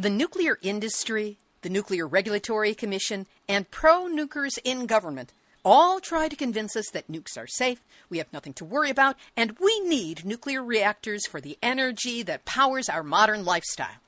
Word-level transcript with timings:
The 0.00 0.10
nuclear 0.10 0.60
industry, 0.62 1.38
the 1.62 1.68
Nuclear 1.68 2.06
Regulatory 2.06 2.72
Commission, 2.72 3.26
and 3.48 3.68
pro 3.68 4.04
nukers 4.04 4.56
in 4.62 4.86
government 4.86 5.32
all 5.64 5.98
try 5.98 6.28
to 6.28 6.36
convince 6.36 6.76
us 6.76 6.88
that 6.92 7.10
nukes 7.10 7.36
are 7.36 7.48
safe, 7.48 7.82
we 8.08 8.18
have 8.18 8.32
nothing 8.32 8.52
to 8.54 8.64
worry 8.64 8.90
about, 8.90 9.16
and 9.36 9.58
we 9.58 9.80
need 9.80 10.24
nuclear 10.24 10.62
reactors 10.62 11.26
for 11.26 11.40
the 11.40 11.58
energy 11.64 12.22
that 12.22 12.44
powers 12.44 12.88
our 12.88 13.02
modern 13.02 13.44
lifestyle. 13.44 13.98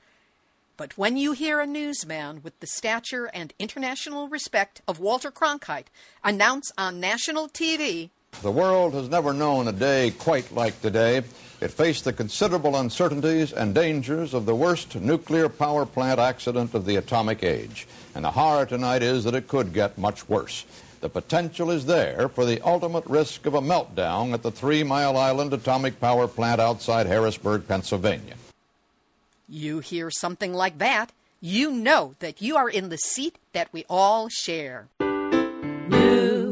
But 0.77 0.97
when 0.97 1.17
you 1.17 1.33
hear 1.33 1.59
a 1.59 1.67
newsman 1.67 2.41
with 2.41 2.57
the 2.61 2.67
stature 2.67 3.25
and 3.25 3.53
international 3.59 4.29
respect 4.29 4.81
of 4.87 5.01
Walter 5.01 5.29
Cronkite 5.29 5.87
announce 6.23 6.71
on 6.77 7.01
national 7.01 7.49
TV, 7.49 8.11
The 8.39 8.51
world 8.51 8.95
has 8.95 9.07
never 9.07 9.33
known 9.33 9.67
a 9.67 9.71
day 9.71 10.09
quite 10.17 10.51
like 10.51 10.81
today. 10.81 11.17
It 11.59 11.67
faced 11.69 12.05
the 12.05 12.13
considerable 12.13 12.75
uncertainties 12.75 13.53
and 13.53 13.75
dangers 13.75 14.33
of 14.33 14.47
the 14.47 14.55
worst 14.55 14.95
nuclear 14.95 15.47
power 15.47 15.85
plant 15.85 16.19
accident 16.19 16.73
of 16.73 16.85
the 16.85 16.95
atomic 16.95 17.43
age. 17.43 17.87
And 18.15 18.25
the 18.25 18.31
horror 18.31 18.65
tonight 18.65 19.03
is 19.03 19.25
that 19.25 19.35
it 19.35 19.47
could 19.47 19.73
get 19.73 19.95
much 19.99 20.27
worse. 20.27 20.65
The 21.01 21.09
potential 21.09 21.69
is 21.69 21.85
there 21.85 22.29
for 22.29 22.45
the 22.45 22.59
ultimate 22.61 23.05
risk 23.05 23.45
of 23.45 23.53
a 23.53 23.61
meltdown 23.61 24.33
at 24.33 24.41
the 24.41 24.51
Three 24.51 24.83
Mile 24.83 25.17
Island 25.17 25.53
Atomic 25.53 25.99
Power 25.99 26.27
Plant 26.27 26.59
outside 26.59 27.05
Harrisburg, 27.05 27.67
Pennsylvania. 27.67 28.35
you 29.47 29.79
hear 29.81 30.09
something 30.09 30.53
like 30.53 30.79
that, 30.79 31.11
you 31.41 31.69
know 31.71 32.15
that 32.19 32.41
you 32.41 32.55
are 32.55 32.69
in 32.69 32.89
the 32.89 32.97
seat 32.97 33.37
that 33.53 33.67
we 33.71 33.85
all 33.89 34.29
share. 34.29 34.87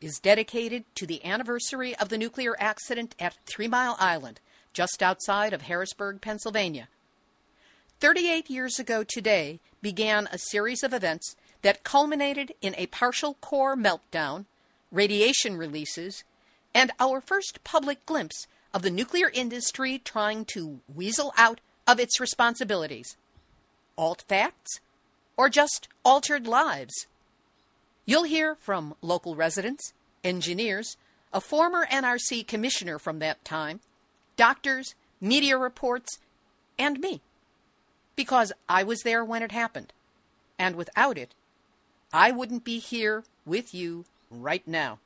is 0.00 0.18
dedicated 0.18 0.84
to 0.94 1.06
the 1.06 1.24
anniversary 1.24 1.96
of 1.96 2.08
the 2.08 2.18
nuclear 2.18 2.54
accident 2.58 3.14
at 3.18 3.36
Three 3.46 3.68
Mile 3.68 3.96
Island, 3.98 4.40
just 4.72 5.02
outside 5.02 5.52
of 5.52 5.62
Harrisburg, 5.62 6.20
Pennsylvania. 6.20 6.88
38 8.00 8.50
years 8.50 8.78
ago 8.78 9.02
today 9.02 9.58
began 9.80 10.28
a 10.30 10.38
series 10.38 10.82
of 10.82 10.92
events 10.92 11.34
that 11.62 11.82
culminated 11.82 12.52
in 12.60 12.74
a 12.76 12.86
partial 12.86 13.34
core 13.40 13.76
meltdown, 13.76 14.44
radiation 14.92 15.56
releases, 15.56 16.24
and 16.74 16.92
our 17.00 17.22
first 17.22 17.64
public 17.64 18.04
glimpse 18.04 18.46
of 18.74 18.82
the 18.82 18.90
nuclear 18.90 19.30
industry 19.32 19.98
trying 19.98 20.44
to 20.44 20.80
weasel 20.94 21.32
out 21.38 21.60
of 21.86 21.98
its 21.98 22.20
responsibilities. 22.20 23.16
Alt 23.96 24.22
facts? 24.28 24.80
Or 25.38 25.48
just 25.48 25.88
altered 26.04 26.46
lives? 26.46 27.06
You'll 28.06 28.22
hear 28.22 28.54
from 28.54 28.94
local 29.02 29.34
residents, 29.34 29.92
engineers, 30.22 30.96
a 31.32 31.40
former 31.40 31.86
NRC 31.86 32.46
commissioner 32.46 33.00
from 33.00 33.18
that 33.18 33.44
time, 33.44 33.80
doctors, 34.36 34.94
media 35.20 35.58
reports, 35.58 36.18
and 36.78 37.00
me. 37.00 37.20
Because 38.14 38.52
I 38.68 38.84
was 38.84 39.02
there 39.02 39.24
when 39.24 39.42
it 39.42 39.50
happened. 39.50 39.92
And 40.56 40.76
without 40.76 41.18
it, 41.18 41.34
I 42.12 42.30
wouldn't 42.30 42.64
be 42.64 42.78
here 42.78 43.24
with 43.44 43.74
you 43.74 44.04
right 44.30 44.66
now. 44.66 45.00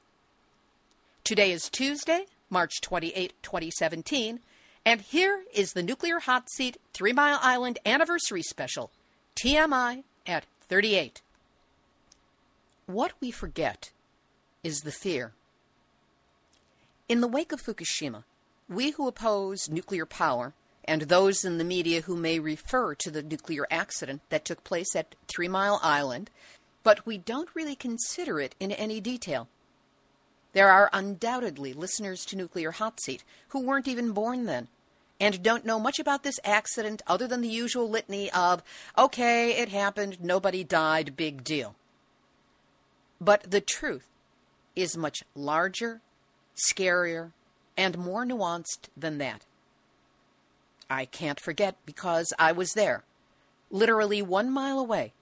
Today 1.24 1.52
is 1.52 1.70
Tuesday, 1.70 2.26
March 2.50 2.80
28, 2.82 3.32
2017, 3.42 4.40
and 4.84 5.00
here 5.00 5.44
is 5.54 5.72
the 5.72 5.82
Nuclear 5.82 6.20
Hot 6.20 6.50
Seat 6.50 6.76
Three 6.92 7.12
Mile 7.12 7.38
Island 7.42 7.78
Anniversary 7.86 8.42
Special, 8.42 8.90
TMI 9.42 10.04
at 10.26 10.44
38. 10.68 11.22
What 12.90 13.12
we 13.20 13.30
forget 13.30 13.92
is 14.64 14.80
the 14.80 14.90
fear. 14.90 15.32
In 17.08 17.20
the 17.20 17.28
wake 17.28 17.52
of 17.52 17.62
Fukushima, 17.62 18.24
we 18.68 18.90
who 18.90 19.06
oppose 19.06 19.68
nuclear 19.68 20.04
power 20.04 20.54
and 20.84 21.02
those 21.02 21.44
in 21.44 21.58
the 21.58 21.64
media 21.64 22.00
who 22.00 22.16
may 22.16 22.40
refer 22.40 22.96
to 22.96 23.10
the 23.12 23.22
nuclear 23.22 23.68
accident 23.70 24.22
that 24.30 24.44
took 24.44 24.64
place 24.64 24.96
at 24.96 25.14
Three 25.28 25.46
Mile 25.46 25.78
Island, 25.84 26.30
but 26.82 27.06
we 27.06 27.16
don't 27.16 27.54
really 27.54 27.76
consider 27.76 28.40
it 28.40 28.56
in 28.58 28.72
any 28.72 29.00
detail. 29.00 29.46
There 30.52 30.68
are 30.68 30.90
undoubtedly 30.92 31.72
listeners 31.72 32.24
to 32.24 32.36
Nuclear 32.36 32.72
Hot 32.72 33.00
Seat 33.00 33.22
who 33.50 33.60
weren't 33.60 33.86
even 33.86 34.10
born 34.10 34.46
then 34.46 34.66
and 35.20 35.44
don't 35.44 35.64
know 35.64 35.78
much 35.78 36.00
about 36.00 36.24
this 36.24 36.40
accident 36.42 37.02
other 37.06 37.28
than 37.28 37.40
the 37.40 37.48
usual 37.48 37.88
litany 37.88 38.32
of, 38.32 38.64
okay, 38.98 39.52
it 39.52 39.68
happened, 39.68 40.18
nobody 40.20 40.64
died, 40.64 41.16
big 41.16 41.44
deal. 41.44 41.76
But 43.20 43.50
the 43.50 43.60
truth 43.60 44.06
is 44.74 44.96
much 44.96 45.22
larger, 45.34 46.00
scarier, 46.56 47.32
and 47.76 47.98
more 47.98 48.24
nuanced 48.24 48.88
than 48.96 49.18
that. 49.18 49.44
I 50.88 51.04
can't 51.04 51.38
forget 51.38 51.76
because 51.86 52.32
I 52.38 52.52
was 52.52 52.72
there, 52.72 53.04
literally 53.70 54.22
one 54.22 54.50
mile 54.50 54.78
away, 54.78 55.12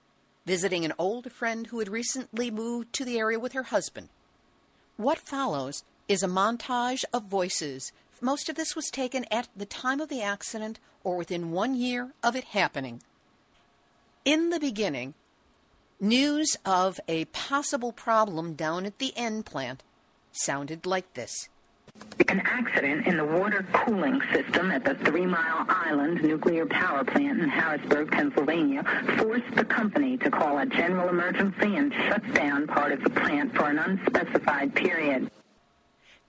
visiting 0.45 0.83
an 0.85 0.93
old 0.97 1.31
friend 1.31 1.67
who 1.67 1.79
had 1.79 1.89
recently 1.89 2.49
moved 2.49 2.93
to 2.93 3.05
the 3.05 3.19
area 3.19 3.39
with 3.39 3.53
her 3.53 3.63
husband. 3.63 4.09
What 4.97 5.19
follows 5.19 5.83
is 6.07 6.23
a 6.23 6.27
montage 6.27 7.03
of 7.13 7.23
voices. 7.23 7.91
Most 8.19 8.49
of 8.49 8.55
this 8.55 8.75
was 8.75 8.89
taken 8.89 9.25
at 9.31 9.47
the 9.55 9.65
time 9.65 10.01
of 10.01 10.09
the 10.09 10.21
accident 10.21 10.79
or 11.03 11.15
within 11.15 11.51
one 11.51 11.75
year 11.75 12.13
of 12.23 12.35
it 12.35 12.45
happening. 12.45 13.01
In 14.25 14.49
the 14.49 14.59
beginning, 14.59 15.13
news 15.99 16.55
of 16.65 16.99
a 17.07 17.25
possible 17.25 17.91
problem 17.91 18.53
down 18.53 18.85
at 18.85 18.99
the 18.99 19.13
N 19.15 19.43
plant 19.43 19.83
sounded 20.31 20.85
like 20.85 21.13
this. 21.13 21.49
An 22.29 22.41
accident 22.45 23.07
in 23.07 23.17
the 23.17 23.25
water 23.25 23.65
cooling 23.73 24.21
system 24.31 24.71
at 24.71 24.85
the 24.85 24.95
Three 25.03 25.25
Mile 25.25 25.65
Island 25.67 26.21
nuclear 26.21 26.65
power 26.65 27.03
plant 27.03 27.41
in 27.41 27.49
Harrisburg, 27.49 28.11
Pennsylvania, 28.11 28.83
forced 29.17 29.55
the 29.55 29.65
company 29.65 30.15
to 30.17 30.29
call 30.29 30.59
a 30.59 30.65
general 30.65 31.09
emergency 31.09 31.75
and 31.75 31.93
shut 31.93 32.33
down 32.33 32.67
part 32.67 32.91
of 32.91 33.03
the 33.03 33.09
plant 33.09 33.53
for 33.55 33.69
an 33.69 33.79
unspecified 33.79 34.75
period. 34.75 35.29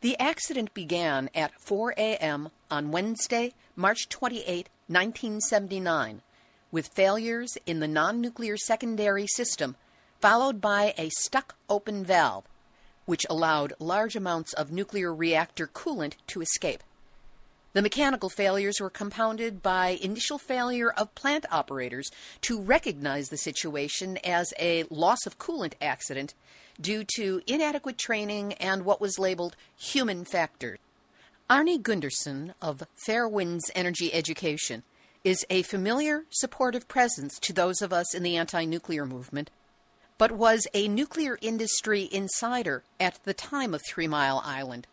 The 0.00 0.18
accident 0.18 0.72
began 0.72 1.28
at 1.34 1.60
4 1.60 1.92
a.m. 1.98 2.48
on 2.70 2.90
Wednesday, 2.90 3.52
March 3.76 4.08
28, 4.08 4.70
1979, 4.88 6.22
with 6.70 6.88
failures 6.88 7.56
in 7.66 7.80
the 7.80 7.88
non 7.88 8.20
nuclear 8.20 8.56
secondary 8.56 9.26
system, 9.26 9.76
followed 10.20 10.60
by 10.60 10.94
a 10.96 11.08
stuck 11.10 11.56
open 11.68 12.04
valve, 12.04 12.44
which 13.06 13.26
allowed 13.28 13.72
large 13.78 14.16
amounts 14.16 14.52
of 14.52 14.70
nuclear 14.70 15.14
reactor 15.14 15.66
coolant 15.66 16.14
to 16.26 16.40
escape. 16.40 16.82
The 17.72 17.82
mechanical 17.82 18.30
failures 18.30 18.80
were 18.80 18.90
compounded 18.90 19.62
by 19.62 19.98
initial 20.02 20.38
failure 20.38 20.90
of 20.90 21.14
plant 21.14 21.46
operators 21.52 22.10
to 22.42 22.60
recognize 22.60 23.28
the 23.28 23.36
situation 23.36 24.18
as 24.24 24.52
a 24.58 24.84
loss 24.90 25.24
of 25.24 25.38
coolant 25.38 25.74
accident 25.80 26.34
due 26.80 27.04
to 27.16 27.42
inadequate 27.46 27.96
training 27.96 28.54
and 28.54 28.84
what 28.84 29.00
was 29.00 29.20
labeled 29.20 29.54
human 29.76 30.24
factors. 30.24 30.78
Arnie 31.48 31.80
Gundersen 31.80 32.54
of 32.60 32.82
Fairewinds 33.06 33.70
Energy 33.74 34.12
Education 34.12 34.82
is 35.24 35.44
a 35.50 35.62
familiar, 35.62 36.24
supportive 36.30 36.88
presence 36.88 37.38
to 37.40 37.52
those 37.52 37.82
of 37.82 37.92
us 37.92 38.14
in 38.14 38.22
the 38.22 38.36
anti 38.36 38.64
nuclear 38.64 39.04
movement, 39.04 39.50
but 40.18 40.32
was 40.32 40.66
a 40.74 40.88
nuclear 40.88 41.38
industry 41.40 42.08
insider 42.10 42.82
at 42.98 43.18
the 43.24 43.34
time 43.34 43.74
of 43.74 43.82
Three 43.86 44.08
Mile 44.08 44.42
Island. 44.44 44.86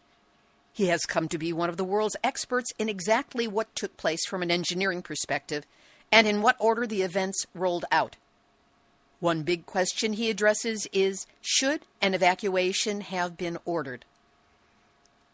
He 0.74 0.88
has 0.88 1.06
come 1.06 1.27
to 1.29 1.38
be 1.38 1.51
one 1.51 1.69
of 1.69 1.77
the 1.77 1.83
world's 1.83 2.15
experts 2.24 2.71
in 2.77 2.88
exactly 2.88 3.47
what 3.47 3.74
took 3.75 3.97
place 3.97 4.25
from 4.27 4.44
an 4.44 4.51
engineering 4.51 5.01
perspective 5.01 5.65
and 6.12 6.27
in 6.27 6.41
what 6.41 6.56
order 6.59 6.85
the 6.85 7.01
events 7.01 7.45
rolled 7.53 7.85
out. 7.91 8.15
One 9.19 9.41
big 9.41 9.65
question 9.65 10.13
he 10.13 10.30
addresses 10.30 10.88
is 10.94 11.25
Should 11.41 11.81
an 12.01 12.13
evacuation 12.13 13.01
have 13.01 13.38
been 13.38 13.57
ordered? 13.65 14.06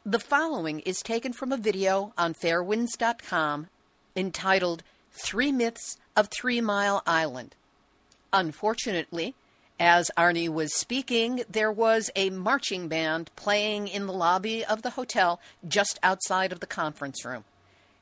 The 0.05 0.19
following 0.19 0.79
is 0.81 1.01
taken 1.01 1.33
from 1.33 1.51
a 1.51 1.57
video 1.57 2.13
on 2.17 2.33
fairewinds.com 2.33 3.67
entitled 4.15 4.83
Three 5.11 5.51
Myths 5.51 5.97
of 6.15 6.29
Three 6.29 6.61
Mile 6.61 7.01
Island. 7.05 7.55
Unfortunately, 8.31 9.35
as 9.79 10.11
Arnie 10.17 10.49
was 10.49 10.75
speaking, 10.75 11.43
there 11.49 11.71
was 11.71 12.09
a 12.15 12.29
marching 12.29 12.87
band 12.87 13.29
playing 13.35 13.87
in 13.87 14.07
the 14.07 14.13
lobby 14.13 14.63
of 14.63 14.81
the 14.81 14.91
hotel 14.91 15.39
just 15.67 15.99
outside 16.01 16.51
of 16.51 16.59
the 16.59 16.67
conference 16.67 17.25
room. 17.25 17.43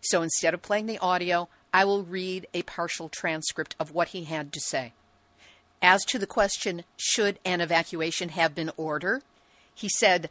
So 0.02 0.22
instead 0.22 0.54
of 0.54 0.62
playing 0.62 0.88
the 0.88 1.00
audio, 1.00 1.48
I 1.74 1.86
will 1.86 2.04
read 2.04 2.48
a 2.54 2.64
partial 2.64 3.08
transcript 3.08 3.76
of 3.80 3.92
what 3.92 4.10
he 4.10 4.26
had 4.26 4.52
to 4.54 4.60
say. 4.60 4.94
As 5.82 6.04
to 6.06 6.20
the 6.20 6.28
question, 6.28 6.84
should 6.98 7.40
an 7.46 7.62
evacuation 7.62 8.30
have 8.30 8.54
been 8.54 8.72
ordered? 8.78 9.24
He 9.74 9.90
said, 9.90 10.30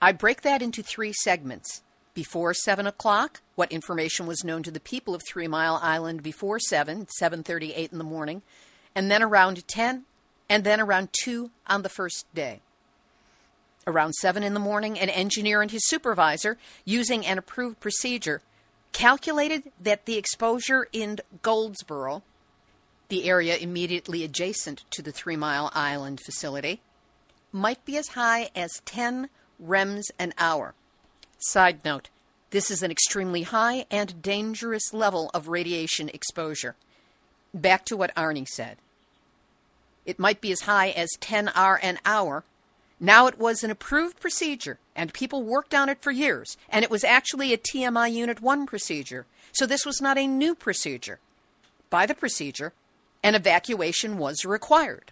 I 0.00 0.12
break 0.12 0.42
that 0.42 0.62
into 0.62 0.82
three 0.82 1.12
segments. 1.12 1.82
Before 2.14 2.52
7 2.52 2.86
o'clock, 2.86 3.40
what 3.54 3.72
information 3.72 4.26
was 4.26 4.44
known 4.44 4.62
to 4.64 4.70
the 4.70 4.80
people 4.80 5.14
of 5.14 5.22
Three 5.26 5.48
Mile 5.48 5.78
Island 5.82 6.22
before 6.22 6.58
7, 6.58 7.06
7.38 7.20 7.92
in 7.92 7.98
the 7.98 8.04
morning, 8.04 8.42
and 8.94 9.10
then 9.10 9.22
around 9.22 9.66
10, 9.66 10.04
and 10.48 10.64
then 10.64 10.80
around 10.80 11.08
2 11.24 11.50
on 11.66 11.82
the 11.82 11.88
first 11.88 12.26
day. 12.34 12.60
Around 13.86 14.12
7 14.14 14.42
in 14.42 14.54
the 14.54 14.60
morning, 14.60 14.98
an 14.98 15.08
engineer 15.08 15.62
and 15.62 15.70
his 15.70 15.88
supervisor, 15.88 16.58
using 16.84 17.24
an 17.24 17.38
approved 17.38 17.80
procedure, 17.80 18.42
calculated 18.92 19.72
that 19.80 20.04
the 20.04 20.18
exposure 20.18 20.88
in 20.92 21.18
Goldsboro 21.40 22.22
the 23.12 23.28
area 23.28 23.58
immediately 23.58 24.24
adjacent 24.24 24.90
to 24.90 25.02
the 25.02 25.12
Three 25.12 25.36
Mile 25.36 25.70
Island 25.74 26.18
facility, 26.24 26.80
might 27.52 27.84
be 27.84 27.98
as 27.98 28.08
high 28.08 28.48
as 28.56 28.80
10 28.86 29.28
rems 29.62 30.04
an 30.18 30.32
hour. 30.38 30.72
Side 31.44 31.84
note 31.84 32.08
this 32.50 32.70
is 32.70 32.84
an 32.84 32.92
extremely 32.92 33.42
high 33.42 33.84
and 33.90 34.22
dangerous 34.22 34.92
level 34.92 35.28
of 35.34 35.48
radiation 35.48 36.08
exposure. 36.10 36.76
Back 37.52 37.84
to 37.86 37.96
what 37.96 38.14
Arnie 38.14 38.46
said. 38.46 38.76
It 40.06 40.20
might 40.20 40.40
be 40.40 40.52
as 40.52 40.62
high 40.62 40.90
as 40.90 41.08
10 41.18 41.48
R 41.48 41.80
an 41.82 41.98
hour. 42.06 42.44
Now 43.00 43.26
it 43.26 43.38
was 43.38 43.64
an 43.64 43.72
approved 43.72 44.20
procedure, 44.20 44.78
and 44.94 45.12
people 45.12 45.42
worked 45.42 45.74
on 45.74 45.88
it 45.88 46.00
for 46.00 46.12
years, 46.12 46.56
and 46.68 46.84
it 46.84 46.90
was 46.90 47.02
actually 47.02 47.52
a 47.52 47.58
TMI 47.58 48.12
Unit 48.12 48.40
1 48.40 48.64
procedure, 48.66 49.26
so 49.50 49.66
this 49.66 49.84
was 49.84 50.00
not 50.00 50.18
a 50.18 50.28
new 50.28 50.54
procedure. 50.54 51.18
By 51.90 52.06
the 52.06 52.14
procedure, 52.14 52.72
an 53.24 53.34
evacuation 53.34 54.16
was 54.16 54.44
required. 54.44 55.10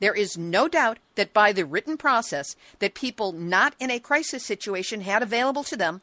There 0.00 0.14
is 0.14 0.38
no 0.38 0.68
doubt 0.68 0.98
that 1.16 1.32
by 1.32 1.52
the 1.52 1.64
written 1.64 1.96
process 1.96 2.56
that 2.78 2.94
people 2.94 3.32
not 3.32 3.74
in 3.80 3.90
a 3.90 3.98
crisis 3.98 4.44
situation 4.44 5.00
had 5.00 5.22
available 5.22 5.64
to 5.64 5.76
them 5.76 6.02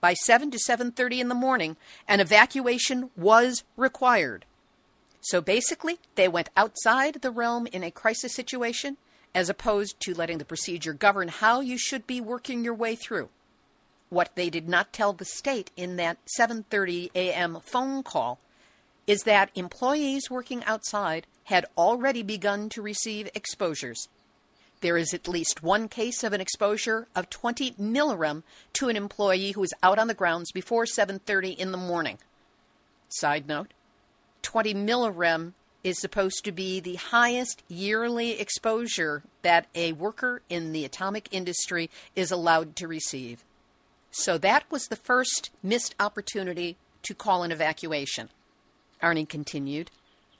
by 0.00 0.14
7 0.14 0.50
to 0.50 0.58
7:30 0.58 1.20
in 1.20 1.28
the 1.28 1.34
morning 1.34 1.76
an 2.08 2.20
evacuation 2.20 3.10
was 3.16 3.64
required. 3.76 4.44
So 5.20 5.40
basically, 5.40 5.98
they 6.14 6.28
went 6.28 6.50
outside 6.56 7.14
the 7.14 7.30
realm 7.30 7.66
in 7.66 7.82
a 7.82 7.90
crisis 7.90 8.34
situation 8.34 8.98
as 9.34 9.48
opposed 9.48 9.98
to 10.00 10.14
letting 10.14 10.38
the 10.38 10.44
procedure 10.44 10.92
govern 10.92 11.28
how 11.28 11.60
you 11.60 11.78
should 11.78 12.06
be 12.06 12.20
working 12.20 12.62
your 12.62 12.74
way 12.74 12.94
through. 12.94 13.30
What 14.10 14.36
they 14.36 14.50
did 14.50 14.68
not 14.68 14.92
tell 14.92 15.12
the 15.12 15.24
state 15.24 15.70
in 15.76 15.96
that 15.96 16.18
7:30 16.38 17.10
a.m. 17.14 17.60
phone 17.64 18.02
call 18.02 18.38
is 19.06 19.22
that 19.22 19.50
employees 19.54 20.30
working 20.30 20.62
outside 20.64 21.26
had 21.44 21.66
already 21.76 22.22
begun 22.22 22.68
to 22.70 22.82
receive 22.82 23.28
exposures. 23.34 24.08
There 24.80 24.96
is 24.96 25.14
at 25.14 25.28
least 25.28 25.62
one 25.62 25.88
case 25.88 26.22
of 26.22 26.32
an 26.32 26.40
exposure 26.40 27.08
of 27.14 27.30
20 27.30 27.72
millirem 27.72 28.42
to 28.74 28.88
an 28.88 28.96
employee 28.96 29.52
who 29.52 29.60
was 29.60 29.72
out 29.82 29.98
on 29.98 30.08
the 30.08 30.14
grounds 30.14 30.52
before 30.52 30.84
7:30 30.84 31.52
in 31.52 31.72
the 31.72 31.78
morning. 31.78 32.18
Side 33.08 33.46
note, 33.46 33.72
20 34.42 34.74
millirem 34.74 35.54
is 35.82 35.98
supposed 35.98 36.44
to 36.44 36.52
be 36.52 36.80
the 36.80 36.96
highest 36.96 37.62
yearly 37.68 38.40
exposure 38.40 39.22
that 39.42 39.66
a 39.74 39.92
worker 39.92 40.42
in 40.48 40.72
the 40.72 40.84
atomic 40.84 41.28
industry 41.30 41.90
is 42.16 42.30
allowed 42.30 42.74
to 42.76 42.88
receive. 42.88 43.44
So 44.10 44.38
that 44.38 44.70
was 44.70 44.86
the 44.86 44.96
first 44.96 45.50
missed 45.62 45.94
opportunity 46.00 46.76
to 47.02 47.14
call 47.14 47.42
an 47.42 47.52
evacuation. 47.52 48.30
Arnie 49.02 49.28
continued. 49.28 49.90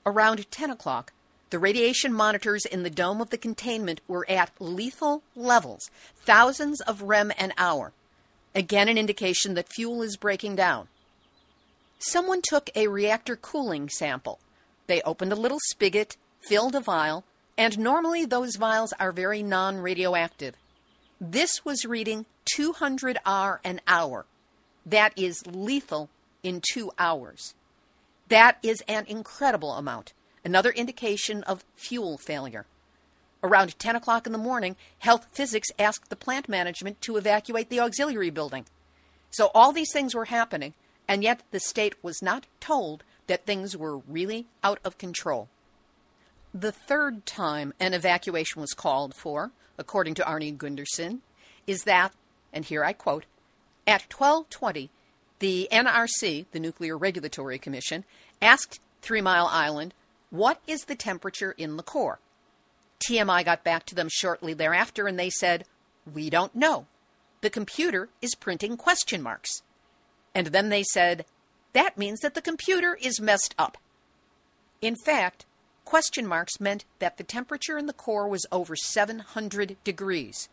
Around 0.07 0.51
10 0.51 0.71
o'clock, 0.71 1.13
the 1.51 1.59
radiation 1.59 2.13
monitors 2.13 2.65
in 2.67 2.83
the 2.83 2.91
dome 2.91 3.21
of 3.21 3.31
the 3.31 3.39
containment 3.39 4.01
were 4.07 4.29
at 4.29 4.51
lethal 4.59 5.23
levels, 5.35 5.91
thousands 6.17 6.81
of 6.83 7.03
rem 7.03 7.33
an 7.39 7.53
hour. 7.57 7.93
Again, 8.55 8.89
an 8.89 8.99
indication 8.99 9.55
that 9.55 9.73
fuel 9.73 10.03
is 10.03 10.17
breaking 10.17 10.57
down. 10.57 10.89
Someone 11.99 12.43
took 12.43 12.71
a 12.75 12.89
reactor 12.89 13.35
cooling 13.35 13.89
sample. 13.89 14.41
They 14.89 15.01
opened 15.03 15.33
a 15.33 15.37
little 15.37 15.61
spigot, 15.71 16.17
filled 16.49 16.75
a 16.75 16.81
vial, 16.81 17.25
and 17.57 17.79
normally 17.79 18.27
those 18.27 18.57
vials 18.57 18.93
are 19.01 19.13
very 19.13 19.43
non 19.43 19.79
radioactive. 19.79 20.55
This 21.21 21.65
was 21.65 21.87
reading 21.87 22.27
200 22.57 23.19
R 23.25 23.61
an 23.65 23.81
hour. 23.87 24.27
That 24.85 25.13
is 25.17 25.47
lethal 25.47 26.11
in 26.43 26.61
two 26.61 26.91
hours. 26.99 27.55
That 28.29 28.59
is 28.63 28.83
an 28.89 29.05
incredible 29.07 29.73
amount, 29.73 30.13
another 30.45 30.71
indication 30.71 31.43
of 31.45 31.65
fuel 31.77 32.19
failure. 32.19 32.67
Around 33.43 33.79
10 33.79 33.97
o'clock 33.97 34.27
in 34.27 34.33
the 34.33 34.39
morning, 34.39 34.77
Health 35.01 35.27
Physics 35.33 35.69
asked 35.79 36.09
the 36.09 36.17
plant 36.17 36.49
management 36.49 37.03
to 37.03 37.17
evacuate 37.17 37.69
the 37.69 37.81
auxiliary 37.81 38.31
building. 38.31 38.65
So 39.31 39.51
all 39.55 39.73
these 39.73 39.93
things 39.93 40.15
were 40.15 40.27
happening, 40.27 40.73
and 41.07 41.23
yet 41.23 41.43
the 41.51 41.61
state 41.61 42.03
was 42.03 42.23
not 42.23 42.47
told 42.61 43.05
that 43.27 43.45
things 43.45 43.77
were 43.77 43.99
really 43.99 44.47
out 44.63 44.79
of 44.85 44.97
control. 44.97 45.49
The 46.55 46.73
third 46.73 47.27
time 47.27 47.75
an 47.79 47.93
evacuation 47.93 48.61
was 48.61 48.73
called 48.73 49.15
for, 49.15 49.51
according 49.77 50.15
to 50.15 50.23
Arnie 50.23 50.57
Gundersen, 50.57 51.19
is 51.67 51.83
that, 51.83 52.13
and 52.53 52.65
here 52.65 52.85
I 52.85 52.93
quote, 52.93 53.27
at 53.87 54.11
1220 54.11 54.91
the 55.45 55.69
NRC, 55.71 56.47
the 56.53 56.59
Nuclear 56.59 56.97
Regulatory 56.97 57.59
Commission, 57.59 58.07
asked 58.41 58.81
Three 59.03 59.21
Mile 59.21 59.47
Island, 59.47 59.93
What 60.31 60.59
is 60.67 60.85
the 60.87 60.95
temperature 60.95 61.53
in 61.59 61.77
the 61.77 61.83
core? 61.83 62.19
TMI 63.07 63.45
got 63.45 63.63
back 63.63 63.85
to 63.85 63.95
them 63.95 64.09
shortly 64.11 64.55
thereafter 64.55 65.07
and 65.07 65.19
they 65.19 65.29
said, 65.29 65.67
We 66.11 66.31
don't 66.31 66.55
know. 66.55 66.87
The 67.43 67.51
computer 67.51 68.09
is 68.23 68.35
printing 68.35 68.79
question 68.79 69.21
marks. 69.21 69.61
And 70.35 70.47
then 70.47 70.71
they 70.71 70.83
said, 70.83 71.27
That 71.75 71.99
means 71.99 72.21
that 72.21 72.33
the 72.33 72.41
computer 72.41 72.97
is 72.99 73.21
messed 73.21 73.55
up. 73.59 73.77
In 74.81 74.97
fact, 74.97 75.45
question 75.85 76.27
marks 76.27 76.59
meant 76.59 76.87
that 77.01 77.19
the 77.19 77.23
temperature 77.23 77.77
in 77.77 77.85
the 77.85 77.93
core 77.93 78.29
was 78.29 78.47
over 78.51 78.77
700 78.77 79.77
degrees. 79.85 80.49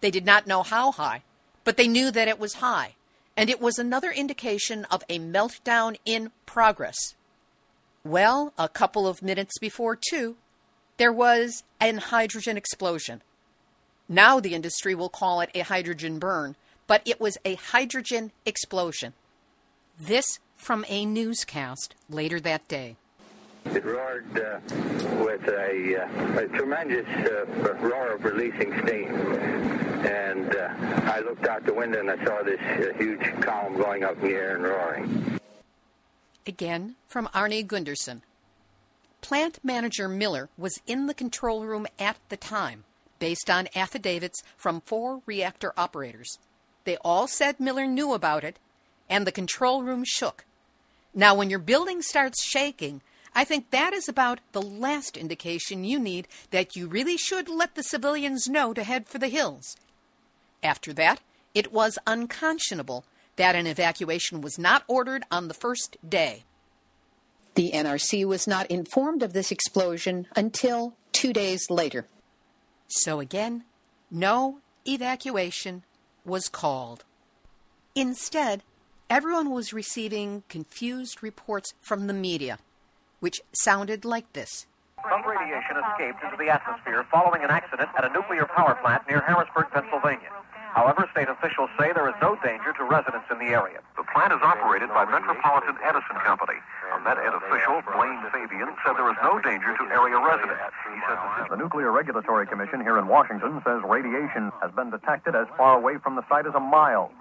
They 0.00 0.10
did 0.10 0.26
not 0.26 0.48
know 0.48 0.64
how 0.64 0.90
high, 0.90 1.22
but 1.62 1.76
they 1.76 1.86
knew 1.86 2.10
that 2.10 2.26
it 2.26 2.40
was 2.40 2.54
high 2.54 2.96
and 3.36 3.50
it 3.50 3.60
was 3.60 3.78
another 3.78 4.10
indication 4.10 4.84
of 4.90 5.02
a 5.08 5.18
meltdown 5.18 5.96
in 6.04 6.30
progress. 6.46 7.14
Well, 8.04 8.52
a 8.58 8.68
couple 8.68 9.06
of 9.06 9.22
minutes 9.22 9.58
before 9.58 9.96
two, 9.96 10.36
there 10.96 11.12
was 11.12 11.64
an 11.80 11.98
hydrogen 11.98 12.56
explosion. 12.56 13.22
Now 14.08 14.40
the 14.40 14.54
industry 14.54 14.94
will 14.94 15.08
call 15.08 15.40
it 15.40 15.50
a 15.54 15.60
hydrogen 15.60 16.18
burn, 16.18 16.56
but 16.86 17.02
it 17.06 17.20
was 17.20 17.38
a 17.44 17.54
hydrogen 17.54 18.32
explosion. 18.44 19.14
This 19.98 20.38
from 20.56 20.84
a 20.88 21.04
newscast 21.04 21.94
later 22.08 22.40
that 22.40 22.68
day. 22.68 22.96
It 23.66 23.84
roared 23.84 24.26
uh, 24.38 24.60
with 25.24 25.48
a, 25.48 26.02
uh, 26.02 26.38
a 26.40 26.48
tremendous 26.48 27.06
uh, 27.08 27.74
roar 27.80 28.12
of 28.12 28.24
releasing 28.24 28.78
steam. 28.82 29.73
Looked 31.24 31.46
out 31.46 31.64
the 31.64 31.72
window 31.72 32.00
and 32.00 32.10
I 32.10 32.22
saw 32.24 32.42
this 32.42 32.60
uh, 32.60 32.92
huge 32.98 33.40
column 33.40 33.76
going 33.76 34.04
up 34.04 34.16
in 34.16 34.28
the 34.28 34.34
air 34.34 34.56
and 34.56 34.64
roaring. 34.64 35.40
Again, 36.46 36.96
from 37.06 37.28
Arne 37.32 37.66
Gundersen. 37.66 38.20
Plant 39.22 39.58
manager 39.64 40.06
Miller 40.06 40.50
was 40.58 40.82
in 40.86 41.06
the 41.06 41.14
control 41.14 41.64
room 41.64 41.86
at 41.98 42.18
the 42.28 42.36
time, 42.36 42.84
based 43.18 43.48
on 43.48 43.68
affidavits 43.74 44.42
from 44.58 44.82
four 44.82 45.22
reactor 45.24 45.72
operators. 45.78 46.38
They 46.84 46.98
all 46.98 47.26
said 47.26 47.58
Miller 47.58 47.86
knew 47.86 48.12
about 48.12 48.44
it, 48.44 48.58
and 49.08 49.26
the 49.26 49.32
control 49.32 49.82
room 49.82 50.04
shook. 50.04 50.44
Now, 51.14 51.34
when 51.34 51.48
your 51.48 51.58
building 51.58 52.02
starts 52.02 52.44
shaking, 52.44 53.00
I 53.34 53.44
think 53.44 53.70
that 53.70 53.94
is 53.94 54.08
about 54.08 54.40
the 54.52 54.62
last 54.62 55.16
indication 55.16 55.84
you 55.84 55.98
need 55.98 56.28
that 56.50 56.76
you 56.76 56.86
really 56.86 57.16
should 57.16 57.48
let 57.48 57.76
the 57.76 57.82
civilians 57.82 58.46
know 58.46 58.74
to 58.74 58.84
head 58.84 59.08
for 59.08 59.18
the 59.18 59.28
hills. 59.28 59.76
After 60.64 60.94
that, 60.94 61.20
it 61.54 61.72
was 61.72 61.98
unconscionable 62.06 63.04
that 63.36 63.54
an 63.54 63.66
evacuation 63.66 64.40
was 64.40 64.58
not 64.58 64.82
ordered 64.88 65.24
on 65.30 65.48
the 65.48 65.54
first 65.54 65.96
day. 66.08 66.44
The 67.54 67.70
NRC 67.72 68.24
was 68.24 68.48
not 68.48 68.66
informed 68.70 69.22
of 69.22 69.32
this 69.32 69.52
explosion 69.52 70.26
until 70.34 70.94
two 71.12 71.32
days 71.32 71.70
later. 71.70 72.06
So 72.88 73.20
again, 73.20 73.64
no 74.10 74.58
evacuation 74.86 75.84
was 76.24 76.48
called. 76.48 77.04
Instead, 77.94 78.62
everyone 79.08 79.50
was 79.50 79.72
receiving 79.72 80.42
confused 80.48 81.22
reports 81.22 81.74
from 81.82 82.06
the 82.06 82.12
media, 82.12 82.58
which 83.20 83.40
sounded 83.52 84.04
like 84.04 84.32
this. 84.32 84.66
Some 85.08 85.22
radiation 85.22 85.76
escaped 85.76 86.24
into 86.24 86.36
the 86.38 86.50
atmosphere 86.50 87.04
following 87.10 87.44
an 87.44 87.50
accident 87.50 87.90
at 87.96 88.04
a 88.04 88.12
nuclear 88.12 88.46
power 88.46 88.74
plant 88.82 89.02
near 89.08 89.20
Harrisburg, 89.20 89.66
Pennsylvania. 89.70 90.30
However, 90.74 91.06
state 91.14 91.30
officials 91.30 91.70
say 91.78 91.94
there 91.94 92.10
is 92.10 92.18
no 92.20 92.34
danger 92.42 92.74
to 92.74 92.82
residents 92.82 93.30
in 93.30 93.38
the 93.38 93.54
area. 93.54 93.78
The 93.96 94.02
plant 94.10 94.34
is 94.34 94.42
operated 94.42 94.90
by 94.90 95.06
Metropolitan 95.06 95.78
Edison 95.86 96.18
Company. 96.18 96.58
A 96.90 96.98
Met-Ed 96.98 97.30
official, 97.30 97.78
Blaine 97.94 98.18
Fabian, 98.34 98.74
said 98.82 98.98
there 98.98 99.06
is 99.06 99.16
no 99.22 99.38
danger 99.38 99.70
to 99.70 99.84
area 99.94 100.18
residents. 100.18 100.74
He 100.90 100.98
said 101.06 101.18
the 101.48 101.56
Nuclear 101.56 101.94
Regulatory 101.94 102.46
Commission 102.50 102.82
here 102.82 102.98
in 102.98 103.06
Washington 103.06 103.62
says 103.62 103.86
radiation 103.86 104.50
has 104.60 104.74
been 104.74 104.90
detected 104.90 105.38
as 105.38 105.46
far 105.56 105.78
away 105.78 105.98
from 106.02 106.16
the 106.16 106.26
site 106.28 106.46
as 106.46 106.54
a 106.54 106.60
mile. 106.60 107.14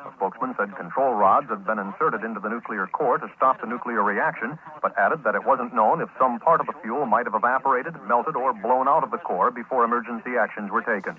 A 0.00 0.12
spokesman 0.16 0.54
said 0.56 0.74
control 0.76 1.12
rods 1.12 1.48
had 1.48 1.66
been 1.66 1.78
inserted 1.78 2.24
into 2.24 2.40
the 2.40 2.48
nuclear 2.48 2.86
core 2.86 3.18
to 3.18 3.28
stop 3.36 3.60
the 3.60 3.66
nuclear 3.66 4.02
reaction, 4.02 4.58
but 4.80 4.96
added 4.96 5.24
that 5.24 5.34
it 5.34 5.44
wasn't 5.44 5.74
known 5.74 6.00
if 6.00 6.08
some 6.18 6.40
part 6.40 6.60
of 6.60 6.66
the 6.66 6.74
fuel 6.80 7.04
might 7.04 7.26
have 7.26 7.34
evaporated, 7.34 7.92
melted, 8.08 8.36
or 8.36 8.54
blown 8.54 8.88
out 8.88 9.04
of 9.04 9.10
the 9.10 9.18
core 9.18 9.50
before 9.50 9.84
emergency 9.84 10.38
actions 10.40 10.70
were 10.70 10.82
taken. 10.82 11.16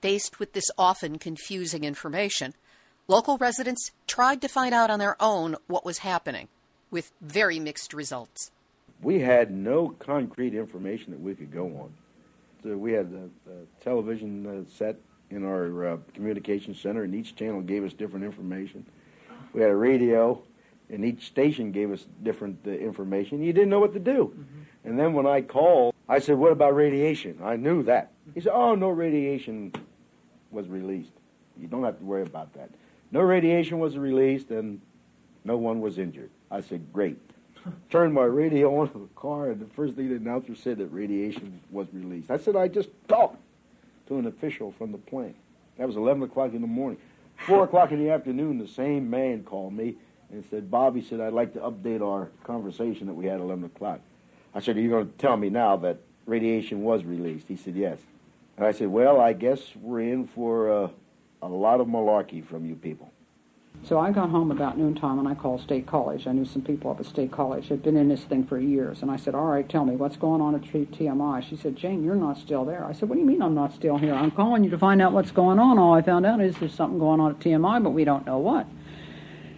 Faced 0.00 0.38
with 0.38 0.54
this 0.54 0.64
often 0.78 1.18
confusing 1.18 1.84
information, 1.84 2.54
local 3.06 3.36
residents 3.36 3.90
tried 4.06 4.40
to 4.40 4.48
find 4.48 4.72
out 4.72 4.88
on 4.88 4.98
their 4.98 5.14
own 5.20 5.56
what 5.66 5.84
was 5.84 5.98
happening, 5.98 6.48
with 6.90 7.12
very 7.20 7.58
mixed 7.58 7.92
results. 7.92 8.50
We 9.02 9.20
had 9.20 9.50
no 9.50 9.90
concrete 9.98 10.54
information 10.54 11.12
that 11.12 11.20
we 11.20 11.34
could 11.34 11.52
go 11.52 11.66
on. 11.66 11.92
So 12.62 12.78
we 12.78 12.92
had 12.92 13.12
a, 13.12 13.50
a 13.50 13.84
television 13.84 14.46
uh, 14.46 14.70
set 14.74 14.96
in 15.30 15.44
our 15.44 15.86
uh, 15.86 15.96
communication 16.14 16.74
center, 16.74 17.02
and 17.02 17.14
each 17.14 17.36
channel 17.36 17.60
gave 17.60 17.84
us 17.84 17.92
different 17.92 18.24
information. 18.24 18.86
We 19.52 19.60
had 19.60 19.70
a 19.70 19.76
radio, 19.76 20.40
and 20.88 21.04
each 21.04 21.26
station 21.26 21.72
gave 21.72 21.92
us 21.92 22.06
different 22.22 22.58
uh, 22.66 22.70
information. 22.70 23.42
You 23.42 23.52
didn't 23.52 23.68
know 23.68 23.80
what 23.80 23.92
to 23.92 24.00
do. 24.00 24.32
Mm-hmm. 24.34 24.88
And 24.88 24.98
then 24.98 25.12
when 25.12 25.26
I 25.26 25.42
called, 25.42 25.94
I 26.08 26.20
said, 26.20 26.38
What 26.38 26.52
about 26.52 26.74
radiation? 26.74 27.38
I 27.42 27.56
knew 27.56 27.82
that. 27.82 28.12
He 28.34 28.40
said, 28.40 28.52
Oh, 28.54 28.74
no 28.74 28.88
radiation 28.88 29.72
was 30.50 30.68
released. 30.68 31.12
You 31.58 31.66
don't 31.66 31.84
have 31.84 31.98
to 31.98 32.04
worry 32.04 32.22
about 32.22 32.52
that. 32.54 32.70
No 33.12 33.20
radiation 33.20 33.78
was 33.78 33.96
released 33.96 34.50
and 34.50 34.80
no 35.44 35.56
one 35.56 35.80
was 35.80 35.98
injured. 35.98 36.30
I 36.50 36.60
said, 36.60 36.92
great. 36.92 37.18
Turned 37.90 38.14
my 38.14 38.24
radio 38.24 38.80
on 38.80 38.90
in 38.94 39.02
the 39.02 39.08
car, 39.14 39.50
and 39.50 39.60
the 39.60 39.66
first 39.74 39.94
thing 39.94 40.08
the 40.08 40.16
announcer 40.16 40.54
said 40.54 40.78
that 40.78 40.86
radiation 40.86 41.60
was 41.70 41.86
released. 41.92 42.30
I 42.30 42.38
said, 42.38 42.56
I 42.56 42.68
just 42.68 42.88
talked 43.08 43.36
to 44.08 44.18
an 44.18 44.26
official 44.26 44.72
from 44.72 44.92
the 44.92 44.98
plane. 44.98 45.34
That 45.78 45.86
was 45.86 45.96
11 45.96 46.22
o'clock 46.22 46.52
in 46.52 46.60
the 46.60 46.66
morning. 46.66 46.98
4 47.46 47.64
o'clock 47.64 47.92
in 47.92 48.02
the 48.02 48.10
afternoon, 48.10 48.58
the 48.58 48.68
same 48.68 49.08
man 49.10 49.42
called 49.42 49.74
me 49.74 49.96
and 50.30 50.44
said, 50.48 50.70
Bobby 50.70 51.02
said, 51.02 51.20
I'd 51.20 51.32
like 51.32 51.52
to 51.54 51.60
update 51.60 52.00
our 52.02 52.30
conversation 52.44 53.06
that 53.06 53.14
we 53.14 53.26
had 53.26 53.36
at 53.36 53.40
11 53.40 53.64
o'clock. 53.64 54.00
I 54.54 54.60
said, 54.60 54.76
Are 54.76 54.80
you 54.80 54.90
going 54.90 55.06
to 55.06 55.18
tell 55.18 55.36
me 55.36 55.48
now 55.48 55.76
that 55.78 55.98
radiation 56.26 56.82
was 56.82 57.04
released? 57.04 57.46
He 57.48 57.56
said, 57.56 57.74
Yes. 57.74 57.98
And 58.60 58.68
I 58.68 58.72
said, 58.72 58.88
well, 58.88 59.22
I 59.22 59.32
guess 59.32 59.58
we're 59.74 60.00
in 60.00 60.26
for 60.26 60.70
uh, 60.70 60.88
a 61.40 61.48
lot 61.48 61.80
of 61.80 61.86
malarkey 61.86 62.46
from 62.46 62.66
you 62.66 62.74
people. 62.74 63.10
So 63.84 63.98
I 63.98 64.10
got 64.10 64.28
home 64.28 64.50
about 64.50 64.76
noontime 64.76 65.18
and 65.18 65.26
I 65.26 65.34
called 65.34 65.62
State 65.62 65.86
College. 65.86 66.26
I 66.26 66.32
knew 66.32 66.44
some 66.44 66.60
people 66.60 66.90
up 66.90 67.00
at 67.00 67.06
State 67.06 67.32
College 67.32 67.68
had 67.68 67.82
been 67.82 67.96
in 67.96 68.10
this 68.10 68.20
thing 68.24 68.44
for 68.44 68.60
years. 68.60 69.00
And 69.00 69.10
I 69.10 69.16
said, 69.16 69.34
All 69.34 69.46
right, 69.46 69.66
tell 69.66 69.86
me, 69.86 69.96
what's 69.96 70.18
going 70.18 70.42
on 70.42 70.54
at 70.54 70.60
TMI? 70.60 71.42
She 71.48 71.56
said, 71.56 71.74
Jane, 71.74 72.04
you're 72.04 72.14
not 72.14 72.36
still 72.36 72.66
there. 72.66 72.84
I 72.84 72.92
said, 72.92 73.08
What 73.08 73.14
do 73.14 73.22
you 73.22 73.26
mean 73.26 73.40
I'm 73.40 73.54
not 73.54 73.72
still 73.72 73.96
here? 73.96 74.12
I'm 74.12 74.30
calling 74.30 74.62
you 74.62 74.68
to 74.68 74.78
find 74.78 75.00
out 75.00 75.14
what's 75.14 75.30
going 75.30 75.58
on. 75.58 75.78
All 75.78 75.94
I 75.94 76.02
found 76.02 76.26
out 76.26 76.42
is 76.42 76.54
there's 76.58 76.74
something 76.74 76.98
going 76.98 77.18
on 77.18 77.30
at 77.30 77.38
TMI, 77.38 77.82
but 77.82 77.90
we 77.90 78.04
don't 78.04 78.26
know 78.26 78.36
what. 78.36 78.66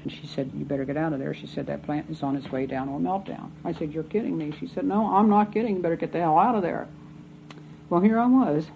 And 0.04 0.12
she 0.12 0.28
said, 0.28 0.52
You 0.54 0.64
better 0.64 0.84
get 0.84 0.96
out 0.96 1.12
of 1.12 1.18
there. 1.18 1.34
She 1.34 1.48
said, 1.48 1.66
That 1.66 1.82
plant 1.82 2.08
is 2.08 2.22
on 2.22 2.36
its 2.36 2.52
way 2.52 2.66
down 2.66 2.88
a 2.88 2.92
meltdown. 2.92 3.50
I 3.64 3.72
said, 3.72 3.92
You're 3.92 4.04
kidding 4.04 4.38
me. 4.38 4.54
She 4.60 4.68
said, 4.68 4.84
No, 4.84 5.12
I'm 5.12 5.28
not 5.28 5.52
kidding. 5.52 5.74
You 5.74 5.82
better 5.82 5.96
get 5.96 6.12
the 6.12 6.20
hell 6.20 6.38
out 6.38 6.54
of 6.54 6.62
there. 6.62 6.86
Well, 7.92 8.00
here 8.00 8.18
I 8.18 8.26
was. 8.26 8.68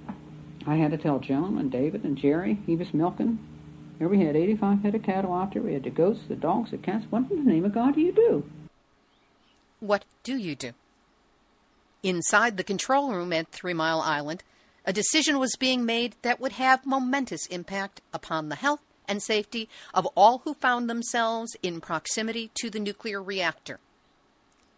I 0.66 0.76
had 0.76 0.90
to 0.90 0.98
tell 0.98 1.20
Joan 1.20 1.58
and 1.58 1.70
David 1.70 2.04
and 2.04 2.16
Jerry. 2.16 2.58
He 2.66 2.74
was 2.74 2.92
milking. 2.92 3.38
Here 3.98 4.08
we 4.08 4.24
had 4.24 4.36
85 4.36 4.82
head 4.82 4.94
of 4.94 5.02
cattle 5.02 5.32
out 5.32 5.54
there. 5.54 5.62
We 5.62 5.74
had 5.74 5.84
the 5.84 5.90
goats, 5.90 6.20
the 6.28 6.34
dogs, 6.34 6.72
the 6.72 6.78
cats. 6.78 7.06
What 7.08 7.30
in 7.30 7.44
the 7.44 7.50
name 7.50 7.64
of 7.64 7.72
God 7.72 7.94
do 7.94 8.00
you 8.00 8.12
do? 8.12 8.44
What 9.80 10.04
do 10.24 10.36
you 10.36 10.56
do? 10.56 10.72
Inside 12.02 12.56
the 12.56 12.64
control 12.64 13.12
room 13.12 13.32
at 13.32 13.52
Three 13.52 13.74
Mile 13.74 14.00
Island, 14.00 14.42
a 14.84 14.92
decision 14.92 15.38
was 15.38 15.56
being 15.58 15.84
made 15.84 16.16
that 16.22 16.40
would 16.40 16.52
have 16.52 16.84
momentous 16.84 17.46
impact 17.46 18.00
upon 18.12 18.48
the 18.48 18.56
health 18.56 18.80
and 19.08 19.22
safety 19.22 19.68
of 19.94 20.06
all 20.14 20.38
who 20.44 20.54
found 20.54 20.90
themselves 20.90 21.56
in 21.62 21.80
proximity 21.80 22.50
to 22.54 22.70
the 22.70 22.80
nuclear 22.80 23.22
reactor. 23.22 23.78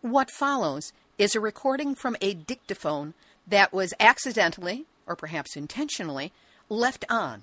What 0.00 0.30
follows 0.30 0.92
is 1.16 1.34
a 1.34 1.40
recording 1.40 1.94
from 1.94 2.16
a 2.20 2.34
dictaphone 2.34 3.14
that 3.46 3.72
was 3.72 3.94
accidentally 3.98 4.86
or 5.08 5.16
perhaps 5.16 5.56
intentionally, 5.56 6.32
left 6.68 7.04
on, 7.08 7.42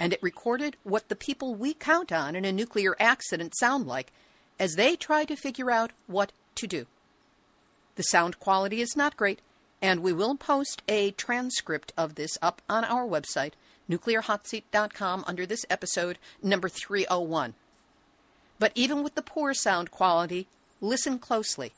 and 0.00 0.12
it 0.12 0.22
recorded 0.22 0.76
what 0.82 1.08
the 1.08 1.14
people 1.14 1.54
we 1.54 1.74
count 1.74 2.10
on 2.10 2.34
in 2.34 2.44
a 2.44 2.52
nuclear 2.52 2.96
accident 2.98 3.54
sound 3.56 3.86
like 3.86 4.12
as 4.58 4.74
they 4.74 4.96
try 4.96 5.24
to 5.24 5.36
figure 5.36 5.70
out 5.70 5.92
what 6.06 6.32
to 6.54 6.66
do. 6.66 6.86
The 7.96 8.02
sound 8.04 8.40
quality 8.40 8.80
is 8.80 8.96
not 8.96 9.16
great, 9.16 9.40
and 9.80 10.00
we 10.00 10.12
will 10.12 10.36
post 10.36 10.82
a 10.88 11.10
transcript 11.12 11.92
of 11.96 12.14
this 12.14 12.38
up 12.40 12.62
on 12.68 12.84
our 12.84 13.06
website, 13.06 13.52
nuclearhotseat.com, 13.90 15.24
under 15.26 15.44
this 15.44 15.66
episode, 15.68 16.18
number 16.42 16.68
301. 16.68 17.54
But 18.58 18.72
even 18.74 19.02
with 19.02 19.14
the 19.14 19.22
poor 19.22 19.52
sound 19.52 19.90
quality, 19.90 20.46
listen 20.80 21.18
closely, 21.18 21.72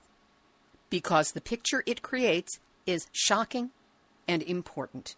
because 0.90 1.32
the 1.32 1.40
picture 1.40 1.82
it 1.86 2.02
creates 2.02 2.60
is 2.86 3.08
shocking 3.12 3.70
and 4.28 4.42
important. 4.42 5.16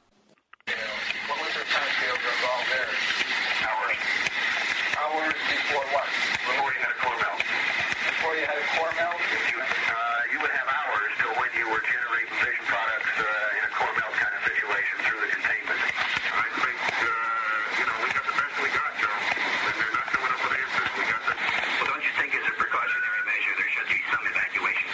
What 0.67 1.39
was 1.39 1.55
the 1.55 1.63
time 1.63 1.91
scale 1.95 2.19
involved 2.19 2.67
there? 2.75 2.91
Hours. 3.71 4.03
Hours 4.99 5.39
before 5.47 5.87
what? 5.95 6.11
Before 6.43 6.75
you 6.75 6.81
had 6.83 6.91
a 6.91 6.99
core 7.07 7.15
melt. 7.23 7.39
Before 7.39 8.35
you 8.35 8.43
had 8.51 8.59
a 8.59 8.67
core 8.75 8.91
melt? 8.99 9.15
You, 9.47 9.63
uh, 9.63 10.35
you 10.35 10.43
would 10.43 10.51
have 10.51 10.67
hours 10.67 11.11
till 11.23 11.39
when 11.39 11.55
you 11.55 11.71
were 11.71 11.79
generating 11.87 12.35
fission 12.43 12.67
products 12.67 13.15
uh, 13.15 13.59
in 13.59 13.63
a 13.63 13.73
core 13.79 13.95
melt 13.95 14.11
kind 14.19 14.35
of 14.35 14.43
situation 14.43 14.97
through 15.07 15.23
the 15.23 15.31
containment. 15.39 15.79
I 16.35 16.51
think, 16.59 16.79
uh, 16.83 17.79
you 17.79 17.85
know, 17.87 17.97
we 18.03 18.11
got 18.11 18.27
the 18.27 18.35
best 18.35 18.55
we 18.59 18.71
got, 18.75 18.91
Joe. 18.99 19.07
And 19.71 19.75
they're 19.79 19.95
not 19.95 20.07
coming 20.11 20.35
up 20.35 20.41
with 20.51 20.51
answers. 20.51 20.91
We 20.99 21.05
got 21.07 21.23
the... 21.31 21.35
Well, 21.79 21.95
don't 21.95 22.03
you 22.03 22.11
think 22.19 22.35
as 22.35 22.43
a 22.43 22.55
precautionary 22.59 23.23
measure 23.23 23.55
there 23.55 23.71
should 23.71 23.87
be 23.87 24.03
some 24.11 24.25
evacuation? 24.35 24.91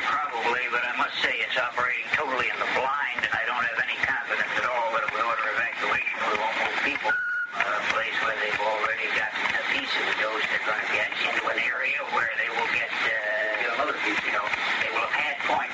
Probably, 0.00 0.64
but 0.72 0.80
I 0.80 0.96
must 0.96 1.15
say 1.26 1.42
it's 1.42 1.58
operating 1.58 2.06
totally 2.14 2.46
in 2.46 2.58
the 2.62 2.70
blind, 2.78 3.18
and 3.18 3.34
I 3.34 3.42
don't 3.50 3.58
have 3.58 3.80
any 3.82 3.98
confidence 3.98 4.52
at 4.62 4.62
all 4.62 4.94
that 4.94 5.02
if 5.02 5.10
we 5.10 5.18
order 5.26 5.42
evacuation, 5.58 6.14
we 6.22 6.38
won't 6.38 6.54
move 6.62 6.78
people. 6.86 7.10
A 7.10 7.82
place 7.90 8.14
where 8.22 8.38
they've 8.38 8.62
already 8.62 9.10
gotten 9.10 9.42
a 9.58 9.64
piece 9.74 9.90
of 9.90 10.06
the 10.06 10.16
dose 10.22 10.46
they're 10.54 10.62
going 10.62 10.78
to 10.86 10.92
get 10.94 11.10
into 11.18 11.42
an 11.50 11.58
area 11.66 11.98
where 12.14 12.30
they 12.38 12.46
will 12.46 12.70
get 12.70 12.86
uh, 12.86 13.74
another 13.74 13.98
piece, 14.06 14.22
you 14.22 14.38
know. 14.38 14.46
They 14.78 14.90
will 14.94 15.02
have 15.02 15.18
had 15.18 15.36
0.5 15.50 15.66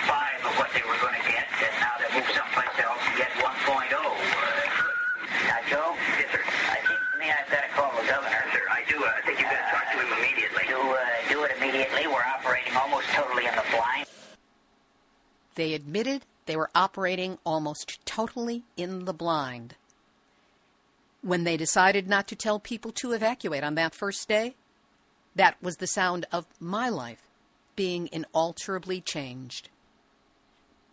of 0.49 0.53
what 0.57 0.73
they 0.73 0.81
were 0.89 0.97
going 1.05 1.21
to 1.21 1.27
get, 1.29 1.45
and 1.45 1.75
now 1.85 2.01
they 2.01 2.09
move 2.17 2.29
someplace 2.33 2.73
else 2.81 3.03
and 3.13 3.17
get 3.21 3.33
1.0. 3.37 3.45
Uh, 3.45 4.09
now, 5.53 5.61
Joe? 5.69 5.93
Yes, 6.17 6.33
sir. 6.33 6.41
I 6.73 6.81
think 6.81 6.97
to 6.97 7.17
me 7.21 7.29
I've 7.29 7.51
got 7.53 7.61
to 7.61 7.71
call 7.77 7.93
the 8.01 8.09
governor. 8.09 8.41
Sir, 8.57 8.65
I 8.73 8.89
do. 8.89 8.97
Uh, 9.05 9.21
I 9.21 9.21
think 9.21 9.37
you've 9.37 9.53
got 9.53 9.61
to 9.61 9.69
talk 9.69 9.85
to 9.93 10.01
him 10.01 10.17
immediately. 10.17 10.65
Do, 10.65 10.81
uh, 10.81 10.97
do 11.29 11.45
it 11.45 11.53
immediately. 11.61 12.09
We're 12.09 12.25
operating 12.25 12.73
almost 12.73 13.13
totally 13.13 13.45
in 13.45 13.53
the 13.53 13.69
blind. 13.69 14.09
They 15.55 15.75
admitted 15.75 16.25
they 16.47 16.57
were 16.57 16.71
operating 16.75 17.39
almost 17.45 18.05
totally 18.05 18.65
in 18.77 19.05
the 19.05 19.13
blind. 19.13 19.77
When 21.23 21.45
they 21.45 21.57
decided 21.57 22.09
not 22.09 22.27
to 22.29 22.37
tell 22.37 22.59
people 22.59 22.91
to 22.93 23.13
evacuate 23.13 23.63
on 23.63 23.75
that 23.77 23.95
first 23.95 24.29
day, 24.29 24.57
that 25.35 25.57
was 25.63 25.77
the 25.77 25.87
sound 25.87 26.27
of 26.33 26.47
my 26.59 26.89
life 26.89 27.23
being 27.77 28.09
inalterably 28.13 29.01
changed. 29.01 29.69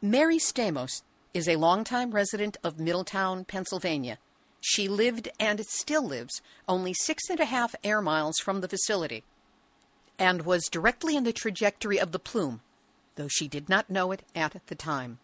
Mary 0.01 0.37
Stamos 0.37 1.01
is 1.33 1.47
a 1.47 1.57
longtime 1.57 2.11
resident 2.11 2.57
of 2.63 2.79
Middletown, 2.79 3.43
Pennsylvania. 3.43 4.17
She 4.61 4.87
lived 4.87 5.29
and 5.39 5.59
still 5.65 6.05
lives 6.05 6.41
only 6.67 6.93
six 6.93 7.29
and 7.29 7.39
a 7.39 7.45
half 7.45 7.75
air 7.83 8.01
miles 8.01 8.37
from 8.37 8.61
the 8.61 8.67
facility 8.67 9.23
and 10.17 10.43
was 10.43 10.67
directly 10.69 11.15
in 11.15 11.23
the 11.23 11.33
trajectory 11.33 11.99
of 11.99 12.11
the 12.11 12.19
plume, 12.19 12.61
though 13.19 13.27
she 13.27 13.49
did 13.49 13.67
not 13.67 13.89
know 13.89 14.13
it 14.13 14.23
at 14.33 14.55
the 14.67 14.75
time. 14.75 15.19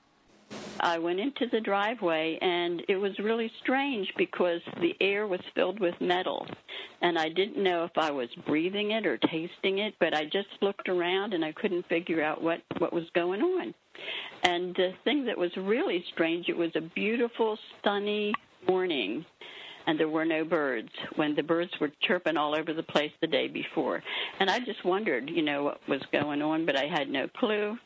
I 0.81 0.99
went 0.99 1.21
into 1.21 1.47
the 1.51 1.61
driveway, 1.61 2.37
and 2.41 2.83
it 2.89 2.97
was 2.97 3.17
really 3.17 3.49
strange 3.63 4.13
because 4.17 4.59
the 4.81 4.93
air 4.99 5.25
was 5.25 5.39
filled 5.55 5.79
with 5.79 5.95
metal, 6.01 6.45
and 7.01 7.17
I 7.17 7.29
didn't 7.29 7.63
know 7.63 7.85
if 7.85 7.97
I 7.97 8.11
was 8.11 8.27
breathing 8.45 8.91
it 8.91 9.05
or 9.05 9.17
tasting 9.17 9.79
it. 9.79 9.95
But 9.99 10.13
I 10.13 10.25
just 10.25 10.49
looked 10.61 10.89
around, 10.89 11.33
and 11.33 11.43
I 11.43 11.53
couldn't 11.53 11.87
figure 11.87 12.21
out 12.21 12.43
what 12.43 12.61
what 12.77 12.93
was 12.93 13.05
going 13.15 13.41
on. 13.41 13.73
And 14.43 14.75
the 14.75 14.91
thing 15.05 15.25
that 15.25 15.37
was 15.37 15.55
really 15.55 16.03
strange, 16.13 16.49
it 16.49 16.57
was 16.57 16.71
a 16.75 16.81
beautiful, 16.81 17.57
sunny 17.83 18.33
morning, 18.67 19.25
and 19.87 19.99
there 19.99 20.09
were 20.09 20.25
no 20.25 20.43
birds 20.43 20.89
when 21.15 21.35
the 21.35 21.43
birds 21.43 21.71
were 21.79 21.91
chirping 22.01 22.37
all 22.37 22.55
over 22.55 22.73
the 22.73 22.83
place 22.83 23.11
the 23.21 23.27
day 23.27 23.47
before. 23.47 24.03
And 24.39 24.49
I 24.49 24.59
just 24.59 24.83
wondered, 24.83 25.29
you 25.29 25.41
know, 25.41 25.63
what 25.63 25.79
was 25.87 26.01
going 26.11 26.41
on, 26.41 26.65
but 26.65 26.75
I 26.75 26.85
had 26.85 27.09
no 27.09 27.27
clue. 27.27 27.77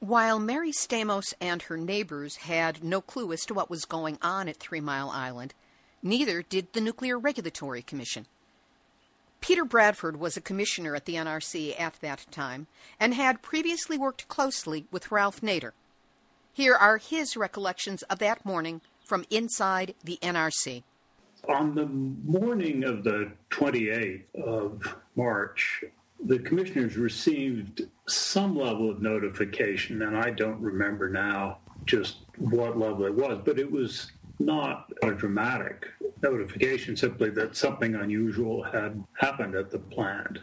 While 0.00 0.38
Mary 0.38 0.72
Stamos 0.72 1.32
and 1.40 1.62
her 1.62 1.76
neighbors 1.76 2.36
had 2.36 2.84
no 2.84 3.00
clue 3.00 3.32
as 3.32 3.46
to 3.46 3.54
what 3.54 3.70
was 3.70 3.86
going 3.86 4.18
on 4.20 4.48
at 4.48 4.58
Three 4.58 4.80
Mile 4.80 5.08
Island, 5.08 5.54
neither 6.02 6.42
did 6.42 6.72
the 6.72 6.82
Nuclear 6.82 7.18
Regulatory 7.18 7.82
Commission. 7.82 8.26
Peter 9.40 9.64
Bradford 9.64 10.18
was 10.18 10.36
a 10.36 10.42
commissioner 10.42 10.94
at 10.94 11.06
the 11.06 11.14
NRC 11.14 11.78
at 11.80 11.94
that 12.00 12.26
time 12.30 12.66
and 13.00 13.14
had 13.14 13.42
previously 13.42 13.96
worked 13.96 14.28
closely 14.28 14.86
with 14.90 15.10
Ralph 15.10 15.40
Nader. 15.40 15.72
Here 16.52 16.74
are 16.74 16.98
his 16.98 17.36
recollections 17.36 18.02
of 18.04 18.18
that 18.18 18.44
morning 18.44 18.82
from 19.04 19.24
inside 19.30 19.94
the 20.02 20.18
NRC. 20.22 20.82
On 21.48 21.74
the 21.74 21.86
morning 21.86 22.84
of 22.84 23.04
the 23.04 23.32
28th 23.50 24.34
of 24.34 24.96
March, 25.14 25.84
the 26.24 26.38
commissioners 26.38 26.96
received 26.96 27.86
some 28.08 28.56
level 28.56 28.90
of 28.90 29.02
notification, 29.02 30.02
and 30.02 30.16
I 30.16 30.30
don't 30.30 30.60
remember 30.60 31.08
now 31.08 31.58
just 31.84 32.18
what 32.38 32.78
level 32.78 33.04
it 33.06 33.14
was, 33.14 33.38
but 33.44 33.58
it 33.58 33.70
was 33.70 34.10
not 34.38 34.90
a 35.02 35.12
dramatic 35.12 35.86
notification, 36.22 36.96
simply 36.96 37.30
that 37.30 37.56
something 37.56 37.94
unusual 37.94 38.62
had 38.62 39.02
happened 39.18 39.54
at 39.54 39.70
the 39.70 39.78
plant. 39.78 40.38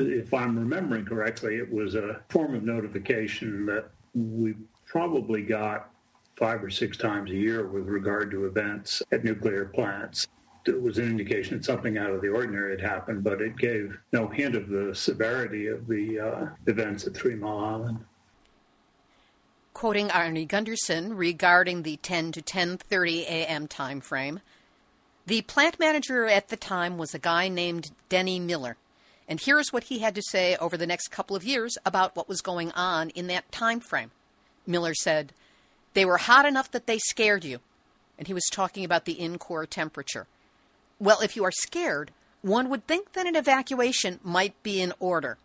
If 0.00 0.34
I'm 0.34 0.58
remembering 0.58 1.04
correctly, 1.04 1.56
it 1.56 1.70
was 1.70 1.94
a 1.94 2.20
form 2.28 2.54
of 2.54 2.62
notification 2.62 3.66
that 3.66 3.90
we 4.14 4.54
probably 4.86 5.42
got 5.42 5.90
five 6.36 6.62
or 6.62 6.70
six 6.70 6.96
times 6.96 7.30
a 7.30 7.34
year 7.34 7.66
with 7.66 7.86
regard 7.86 8.30
to 8.32 8.46
events 8.46 9.02
at 9.12 9.24
nuclear 9.24 9.66
plants. 9.66 10.26
It 10.64 10.80
was 10.80 10.98
an 10.98 11.06
indication 11.06 11.56
that 11.56 11.64
something 11.64 11.98
out 11.98 12.10
of 12.10 12.20
the 12.20 12.28
ordinary 12.28 12.72
had 12.72 12.80
happened, 12.80 13.24
but 13.24 13.40
it 13.40 13.56
gave 13.56 13.98
no 14.12 14.28
hint 14.28 14.54
of 14.54 14.68
the 14.68 14.94
severity 14.94 15.66
of 15.66 15.88
the 15.88 16.20
uh, 16.20 16.46
events 16.66 17.06
at 17.06 17.14
Three 17.14 17.34
Mile 17.34 17.58
Island. 17.58 18.04
Quoting 19.74 20.08
Arnie 20.08 20.46
Gundersen 20.46 21.16
regarding 21.16 21.82
the 21.82 21.96
10 21.96 22.32
to 22.32 22.42
10:30 22.42 23.22
a.m. 23.22 23.66
time 23.66 24.00
frame, 24.00 24.40
the 25.26 25.42
plant 25.42 25.80
manager 25.80 26.26
at 26.26 26.48
the 26.48 26.56
time 26.56 26.98
was 26.98 27.14
a 27.14 27.18
guy 27.18 27.48
named 27.48 27.90
Denny 28.08 28.38
Miller. 28.38 28.76
And 29.28 29.40
here's 29.40 29.72
what 29.72 29.84
he 29.84 30.00
had 30.00 30.14
to 30.14 30.22
say 30.30 30.56
over 30.56 30.76
the 30.76 30.86
next 30.86 31.08
couple 31.08 31.34
of 31.34 31.44
years 31.44 31.78
about 31.86 32.14
what 32.14 32.28
was 32.28 32.40
going 32.40 32.70
on 32.72 33.10
in 33.10 33.28
that 33.28 33.50
time 33.50 33.80
frame. 33.80 34.10
Miller 34.66 34.94
said, 34.94 35.32
"They 35.94 36.04
were 36.04 36.18
hot 36.18 36.46
enough 36.46 36.70
that 36.70 36.86
they 36.86 36.98
scared 36.98 37.44
you." 37.44 37.60
And 38.18 38.26
he 38.26 38.34
was 38.34 38.48
talking 38.50 38.84
about 38.84 39.04
the 39.04 39.18
in-core 39.18 39.66
temperature. 39.66 40.26
Well, 41.02 41.18
if 41.18 41.34
you 41.34 41.42
are 41.42 41.50
scared, 41.50 42.12
one 42.42 42.68
would 42.68 42.86
think 42.86 43.14
that 43.14 43.26
an 43.26 43.34
evacuation 43.34 44.20
might 44.22 44.62
be 44.62 44.80
in 44.80 44.92
order. 45.00 45.36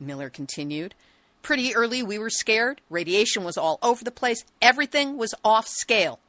Miller 0.00 0.30
continued, 0.30 0.94
Pretty 1.42 1.74
early, 1.74 2.02
we 2.02 2.18
were 2.18 2.30
scared. 2.30 2.80
Radiation 2.88 3.44
was 3.44 3.58
all 3.58 3.78
over 3.82 4.02
the 4.02 4.10
place. 4.10 4.46
Everything 4.62 5.18
was 5.18 5.34
off 5.44 5.68
scale. 5.68 6.20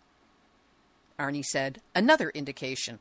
Arnie 1.18 1.46
said, 1.46 1.80
Another 1.96 2.32
indication. 2.32 3.00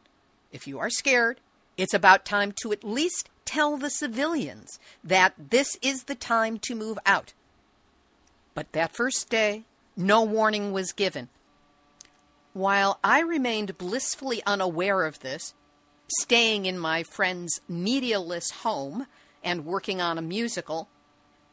If 0.52 0.68
you 0.68 0.78
are 0.78 0.90
scared, 0.90 1.40
it's 1.76 1.92
about 1.92 2.24
time 2.24 2.52
to 2.62 2.70
at 2.70 2.84
least 2.84 3.28
tell 3.44 3.76
the 3.76 3.90
civilians 3.90 4.78
that 5.02 5.34
this 5.50 5.76
is 5.82 6.04
the 6.04 6.14
time 6.14 6.60
to 6.60 6.76
move 6.76 7.00
out. 7.04 7.32
But 8.54 8.70
that 8.74 8.94
first 8.94 9.28
day, 9.28 9.64
no 9.96 10.22
warning 10.22 10.70
was 10.72 10.92
given. 10.92 11.30
While 12.52 12.98
I 13.02 13.20
remained 13.20 13.78
blissfully 13.78 14.42
unaware 14.44 15.04
of 15.04 15.20
this, 15.20 15.54
staying 16.20 16.66
in 16.66 16.78
my 16.78 17.02
friend's 17.02 17.60
medialess 17.70 18.52
home 18.52 19.06
and 19.42 19.64
working 19.64 20.00
on 20.00 20.18
a 20.18 20.22
musical, 20.22 20.88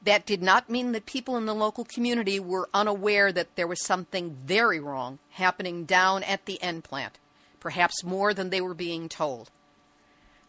that 0.04 0.26
did 0.26 0.42
not 0.42 0.70
mean 0.70 0.92
that 0.92 1.06
people 1.06 1.38
in 1.38 1.46
the 1.46 1.56
local 1.56 1.86
community 1.86 2.40
were 2.40 2.70
unaware 2.74 3.32
that 3.32 3.56
there 3.56 3.68
was 3.68 3.86
something 3.86 4.36
very 4.46 4.80
wrong 4.80 5.20
happening 5.32 5.86
down 5.86 6.24
at 6.24 6.46
the 6.46 6.62
N 6.62 6.82
plant, 6.82 7.18
perhaps 7.60 8.04
more 8.04 8.34
than 8.34 8.50
they 8.50 8.62
were 8.62 8.74
being 8.74 9.10
told. 9.10 9.52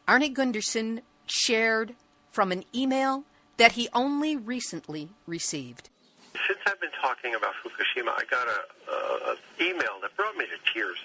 Arne 0.06 0.34
Gundersen 0.34 1.00
shared 1.26 1.94
from 2.32 2.50
an 2.50 2.64
email 2.74 3.24
that 3.56 3.72
he 3.72 3.88
only 3.92 4.36
recently 4.36 5.10
received. 5.26 5.88
Since 6.46 6.60
I've 6.66 6.80
been 6.80 6.94
talking 7.00 7.34
about 7.34 7.54
Fukushima, 7.62 8.10
I 8.14 8.24
got 8.30 8.46
a, 8.46 9.36
email 9.60 10.00
that 10.02 10.16
brought 10.16 10.36
me 10.36 10.46
to 10.46 10.72
tears. 10.72 10.96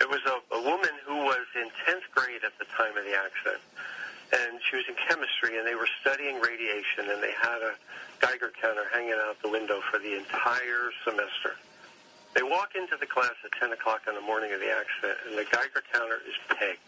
It 0.00 0.08
was 0.08 0.20
a, 0.24 0.38
a 0.54 0.62
woman 0.62 0.94
who 1.04 1.16
was 1.26 1.44
in 1.56 1.66
10th 1.84 2.06
grade 2.14 2.44
at 2.46 2.56
the 2.58 2.64
time 2.76 2.96
of 2.96 3.04
the 3.04 3.16
accident 3.18 3.60
and 4.32 4.60
she 4.68 4.76
was 4.76 4.84
in 4.88 4.94
chemistry, 5.08 5.56
and 5.56 5.66
they 5.66 5.74
were 5.74 5.88
studying 6.00 6.40
radiation, 6.40 7.08
and 7.08 7.22
they 7.22 7.32
had 7.32 7.64
a 7.64 7.72
Geiger 8.20 8.52
counter 8.60 8.84
hanging 8.92 9.16
out 9.16 9.40
the 9.42 9.48
window 9.48 9.80
for 9.90 9.98
the 9.98 10.16
entire 10.16 10.92
semester. 11.04 11.56
They 12.34 12.42
walk 12.42 12.76
into 12.76 12.96
the 13.00 13.06
class 13.06 13.32
at 13.44 13.52
10 13.58 13.72
o'clock 13.72 14.02
on 14.06 14.14
the 14.14 14.20
morning 14.20 14.52
of 14.52 14.60
the 14.60 14.68
accident, 14.68 15.18
and 15.28 15.38
the 15.38 15.48
Geiger 15.48 15.82
counter 15.92 16.20
is 16.28 16.36
pegged. 16.48 16.84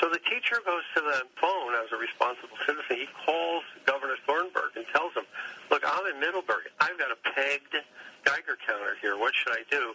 So 0.00 0.08
the 0.08 0.18
teacher 0.32 0.56
goes 0.64 0.80
to 0.96 1.00
the 1.04 1.28
phone 1.36 1.76
as 1.76 1.92
a 1.92 2.00
responsible 2.00 2.56
citizen. 2.64 3.04
He 3.04 3.08
calls 3.26 3.62
Governor 3.84 4.16
Thornburgh 4.24 4.72
and 4.74 4.86
tells 4.96 5.12
him, 5.12 5.28
look, 5.70 5.84
I'm 5.84 6.08
in 6.08 6.18
Middleburg. 6.18 6.72
I've 6.80 6.96
got 6.96 7.12
a 7.12 7.20
pegged 7.20 7.76
Geiger 8.24 8.56
counter 8.64 8.96
here. 9.04 9.20
What 9.20 9.36
should 9.36 9.52
I 9.52 9.60
do? 9.70 9.92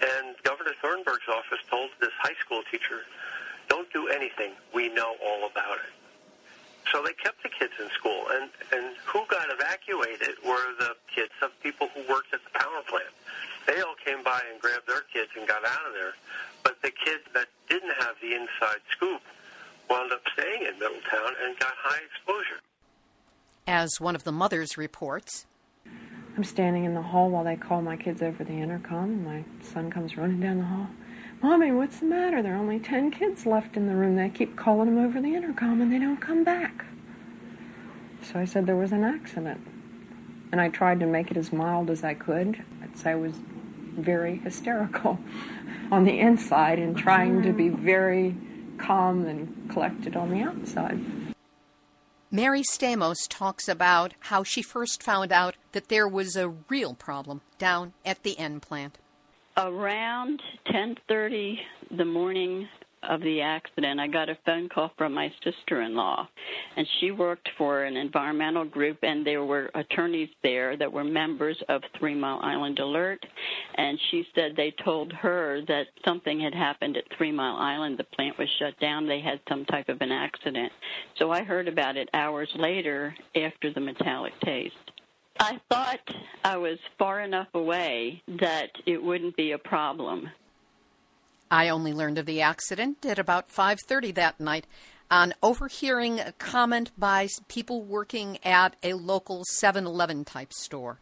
And 0.00 0.36
Governor 0.42 0.72
Thornburgh's 0.80 1.28
office 1.28 1.60
told 1.68 1.90
this 2.00 2.16
high 2.18 2.36
school 2.40 2.62
teacher, 2.72 3.04
don't 3.68 3.92
do 3.92 4.08
anything. 4.08 4.56
We 4.72 4.88
know 4.88 5.20
all 5.20 5.44
about 5.44 5.84
it. 5.84 5.92
So 6.90 7.04
they 7.04 7.12
kept 7.12 7.42
the 7.42 7.48
kids 7.48 7.72
in 7.78 7.88
school, 7.94 8.26
and 8.34 8.50
and 8.74 8.96
who 9.06 9.22
got 9.30 9.46
evacuated 9.48 10.34
were 10.44 10.74
the 10.80 10.96
kids 11.14 11.32
of 11.40 11.54
people 11.62 11.88
who 11.94 12.02
worked 12.10 12.34
at 12.34 12.40
the 12.42 12.58
power 12.58 12.82
plant. 12.88 13.14
They 13.66 13.80
all 13.80 13.94
came 14.04 14.24
by 14.24 14.42
and 14.50 14.60
grabbed 14.60 14.88
their 14.88 15.06
kids 15.12 15.30
and 15.38 15.46
got 15.46 15.64
out 15.64 15.86
of 15.86 15.94
there. 15.94 16.14
But 16.64 16.82
the 16.82 16.90
kids 16.90 17.22
that 17.34 17.46
didn't 17.68 17.94
have 18.02 18.16
the 18.20 18.34
inside 18.34 18.82
scoop 18.90 19.22
wound 19.92 20.12
up 20.12 20.22
staying 20.32 20.62
in 20.62 20.78
Middletown 20.78 21.34
and 21.44 21.58
got 21.58 21.72
high 21.76 22.00
exposure. 22.04 22.60
As 23.66 24.00
one 24.00 24.16
of 24.16 24.24
the 24.24 24.32
mothers 24.32 24.78
reports, 24.78 25.46
I'm 26.34 26.44
standing 26.44 26.84
in 26.84 26.94
the 26.94 27.02
hall 27.02 27.28
while 27.28 27.44
they 27.44 27.56
call 27.56 27.82
my 27.82 27.96
kids 27.96 28.22
over 28.22 28.42
the 28.42 28.54
intercom, 28.54 29.04
and 29.04 29.24
my 29.24 29.44
son 29.62 29.90
comes 29.90 30.16
running 30.16 30.40
down 30.40 30.58
the 30.58 30.64
hall. 30.64 30.88
Mommy, 31.42 31.72
what's 31.72 31.98
the 31.98 32.06
matter? 32.06 32.40
There 32.40 32.54
are 32.54 32.58
only 32.58 32.78
10 32.78 33.10
kids 33.10 33.44
left 33.44 33.76
in 33.76 33.86
the 33.86 33.94
room. 33.94 34.16
They 34.16 34.30
keep 34.30 34.56
calling 34.56 34.94
them 34.94 35.04
over 35.04 35.20
the 35.20 35.34
intercom 35.34 35.80
and 35.80 35.92
they 35.92 35.98
don't 35.98 36.20
come 36.20 36.44
back. 36.44 36.84
So 38.22 38.38
I 38.38 38.44
said 38.44 38.64
there 38.64 38.76
was 38.76 38.92
an 38.92 39.02
accident. 39.02 39.60
And 40.52 40.60
I 40.60 40.68
tried 40.68 41.00
to 41.00 41.06
make 41.06 41.32
it 41.32 41.36
as 41.36 41.52
mild 41.52 41.90
as 41.90 42.04
I 42.04 42.14
could. 42.14 42.62
I'd 42.80 42.96
say 42.96 43.10
I 43.10 43.14
was 43.16 43.34
very 43.96 44.36
hysterical 44.36 45.18
on 45.90 46.04
the 46.04 46.20
inside 46.20 46.78
and 46.78 46.96
trying 46.96 47.42
to 47.42 47.52
be 47.52 47.68
very 47.68 48.36
calm 48.78 49.26
and 49.26 49.70
collected 49.70 50.16
on 50.16 50.30
the 50.30 50.40
outside. 50.40 51.00
Mary 52.30 52.62
Stamos 52.62 53.28
talks 53.28 53.68
about 53.68 54.14
how 54.20 54.42
she 54.42 54.62
first 54.62 55.02
found 55.02 55.32
out 55.32 55.56
that 55.72 55.88
there 55.88 56.08
was 56.08 56.34
a 56.34 56.48
real 56.48 56.94
problem 56.94 57.42
down 57.58 57.92
at 58.04 58.22
the 58.22 58.38
N 58.38 58.58
plant 58.58 58.98
around 59.56 60.42
10:30 60.66 61.60
the 61.90 62.04
morning 62.04 62.68
of 63.08 63.20
the 63.20 63.40
accident, 63.40 64.00
I 64.00 64.06
got 64.06 64.28
a 64.28 64.38
phone 64.44 64.68
call 64.68 64.90
from 64.96 65.14
my 65.14 65.32
sister-in-law, 65.42 66.28
and 66.76 66.86
she 67.00 67.10
worked 67.10 67.48
for 67.58 67.84
an 67.84 67.96
environmental 67.96 68.64
group, 68.64 68.98
and 69.02 69.26
there 69.26 69.44
were 69.44 69.70
attorneys 69.74 70.28
there 70.42 70.76
that 70.76 70.92
were 70.92 71.04
members 71.04 71.60
of 71.68 71.82
Three 71.98 72.14
Mile 72.14 72.40
Island 72.42 72.78
Alert, 72.78 73.24
and 73.74 73.98
she 74.10 74.26
said 74.34 74.52
they 74.56 74.74
told 74.84 75.12
her 75.12 75.60
that 75.66 75.86
something 76.04 76.40
had 76.40 76.54
happened 76.54 76.96
at 76.96 77.04
Three 77.16 77.32
Mile 77.32 77.56
Island. 77.56 77.98
The 77.98 78.04
plant 78.04 78.38
was 78.38 78.48
shut 78.58 78.78
down. 78.80 79.06
They 79.06 79.20
had 79.20 79.40
some 79.48 79.64
type 79.66 79.88
of 79.88 80.00
an 80.00 80.12
accident. 80.12 80.72
So 81.18 81.30
I 81.30 81.42
heard 81.42 81.68
about 81.68 81.96
it 81.96 82.08
hours 82.14 82.48
later 82.56 83.14
after 83.34 83.72
the 83.72 83.80
metallic 83.80 84.32
taste. 84.44 84.74
I 85.40 85.60
thought 85.70 86.14
I 86.44 86.56
was 86.56 86.78
far 86.98 87.20
enough 87.22 87.48
away 87.54 88.22
that 88.40 88.70
it 88.86 89.02
wouldn't 89.02 89.36
be 89.36 89.52
a 89.52 89.58
problem. 89.58 90.28
I 91.52 91.68
only 91.68 91.92
learned 91.92 92.16
of 92.16 92.24
the 92.24 92.40
accident 92.40 93.04
at 93.04 93.18
about 93.18 93.50
5:30 93.50 94.10
that 94.12 94.40
night 94.40 94.66
on 95.10 95.34
overhearing 95.42 96.18
a 96.18 96.32
comment 96.32 96.90
by 96.96 97.28
people 97.46 97.82
working 97.82 98.38
at 98.42 98.74
a 98.82 98.94
local 98.94 99.44
7-Eleven 99.60 100.24
type 100.24 100.54
store. 100.54 100.98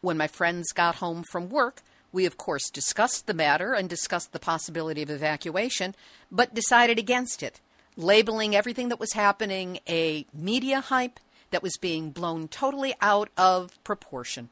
When 0.00 0.16
my 0.16 0.26
friends 0.26 0.72
got 0.72 0.96
home 0.96 1.22
from 1.30 1.48
work, 1.48 1.82
we 2.10 2.26
of 2.26 2.36
course 2.36 2.70
discussed 2.70 3.28
the 3.28 3.34
matter 3.34 3.72
and 3.72 3.88
discussed 3.88 4.32
the 4.32 4.40
possibility 4.40 5.00
of 5.00 5.10
evacuation, 5.10 5.94
but 6.28 6.54
decided 6.54 6.98
against 6.98 7.40
it, 7.40 7.60
labeling 7.96 8.56
everything 8.56 8.88
that 8.88 8.98
was 8.98 9.12
happening 9.12 9.78
a 9.88 10.26
media 10.34 10.80
hype 10.80 11.20
that 11.52 11.62
was 11.62 11.76
being 11.80 12.10
blown 12.10 12.48
totally 12.48 12.96
out 13.00 13.30
of 13.36 13.78
proportion. 13.84 14.48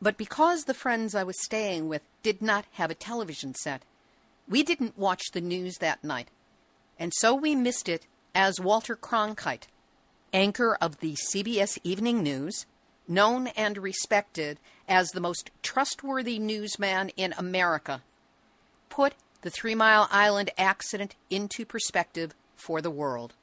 But 0.00 0.16
because 0.16 0.64
the 0.64 0.74
friends 0.74 1.14
I 1.14 1.22
was 1.22 1.40
staying 1.44 1.88
with 1.88 2.02
did 2.24 2.42
not 2.42 2.64
have 2.72 2.90
a 2.90 2.96
television 2.96 3.54
set, 3.54 3.84
we 4.48 4.62
didn't 4.62 4.98
watch 4.98 5.22
the 5.32 5.40
news 5.40 5.76
that 5.78 6.02
night, 6.04 6.28
and 6.98 7.12
so 7.14 7.34
we 7.34 7.54
missed 7.54 7.88
it 7.88 8.06
as 8.34 8.60
Walter 8.60 8.96
Cronkite, 8.96 9.68
anchor 10.32 10.76
of 10.80 11.00
the 11.00 11.16
CBS 11.32 11.78
Evening 11.84 12.22
News, 12.22 12.66
known 13.06 13.48
and 13.48 13.78
respected 13.78 14.58
as 14.88 15.08
the 15.08 15.20
most 15.20 15.50
trustworthy 15.62 16.38
newsman 16.38 17.10
in 17.10 17.34
America, 17.36 18.02
put 18.88 19.14
the 19.42 19.50
Three 19.50 19.74
Mile 19.74 20.08
Island 20.10 20.50
accident 20.56 21.14
into 21.30 21.64
perspective 21.66 22.34
for 22.56 22.80
the 22.80 22.90
world. 22.90 23.34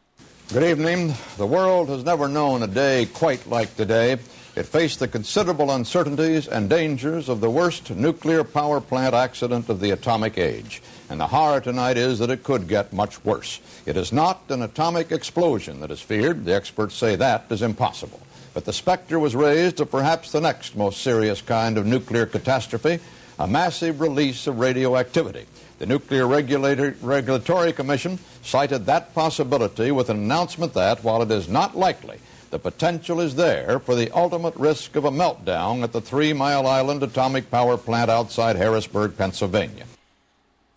Good 0.52 0.64
evening. 0.64 1.14
The 1.38 1.46
world 1.46 1.90
has 1.90 2.04
never 2.04 2.28
known 2.28 2.64
a 2.64 2.68
day 2.68 3.06
quite 3.14 3.46
like 3.48 3.76
today. 3.76 4.18
It 4.56 4.64
faced 4.64 5.00
the 5.00 5.08
considerable 5.08 5.72
uncertainties 5.72 6.48
and 6.48 6.70
dangers 6.70 7.30
of 7.30 7.40
the 7.40 7.50
worst 7.50 7.92
nuclear 7.92 8.44
power 8.44 8.82
plant 8.82 9.14
accident 9.14 9.70
of 9.70 9.80
the 9.80 9.92
atomic 9.92 10.38
age. 10.38 10.82
And 11.10 11.20
the 11.20 11.28
horror 11.28 11.62
tonight 11.62 11.98
is 11.98 12.20
that 12.20 12.32
it 12.32 12.44
could 12.44 12.68
get 12.68 12.92
much 12.92 13.24
worse. 13.24 13.60
It 13.86 13.96
is 13.96 14.12
not 14.12 14.42
an 14.50 14.62
atomic 14.62 15.12
explosion 15.12 15.80
that 15.80 15.92
is 15.92 16.02
feared. 16.02 16.46
The 16.46 16.56
experts 16.56 16.96
say 16.96 17.16
that 17.16 17.46
is 17.50 17.62
impossible. 17.62 18.20
But 18.54 18.66
the 18.66 18.74
specter 18.74 19.20
was 19.20 19.36
raised 19.36 19.80
of 19.80 19.92
perhaps 19.92 20.32
the 20.32 20.42
next 20.42 20.76
most 20.76 21.02
serious 21.02 21.42
kind 21.42 21.78
of 21.78 21.86
nuclear 21.86 22.26
catastrophe, 22.26 23.00
a 23.38 23.48
massive 23.48 24.02
release 24.02 24.48
of 24.48 24.60
radioactivity. 24.60 25.46
The 25.78 25.86
Nuclear 25.86 26.28
Regulator, 26.28 26.96
Regulatory 27.02 27.72
Commission 27.72 28.20
cited 28.44 28.86
that 28.88 29.14
possibility 29.16 29.92
with 29.92 30.10
an 30.10 30.18
announcement 30.18 30.74
that, 30.74 31.04
while 31.04 31.22
it 31.22 31.32
is 31.32 31.48
not 31.48 31.78
likely, 31.78 32.20
the 32.52 32.60
potential 32.60 33.20
is 33.20 33.36
there 33.36 33.80
for 33.80 33.96
the 33.96 34.12
ultimate 34.12 34.56
risk 34.56 34.96
of 34.96 35.06
a 35.06 35.12
meltdown 35.12 35.84
at 35.84 35.92
the 35.92 36.02
Three 36.02 36.34
Mile 36.34 36.66
Island 36.68 37.04
Atomic 37.04 37.52
Power 37.52 37.78
Plant 37.78 38.10
outside 38.10 38.56
Harrisburg, 38.56 39.18
Pennsylvania. 39.18 39.86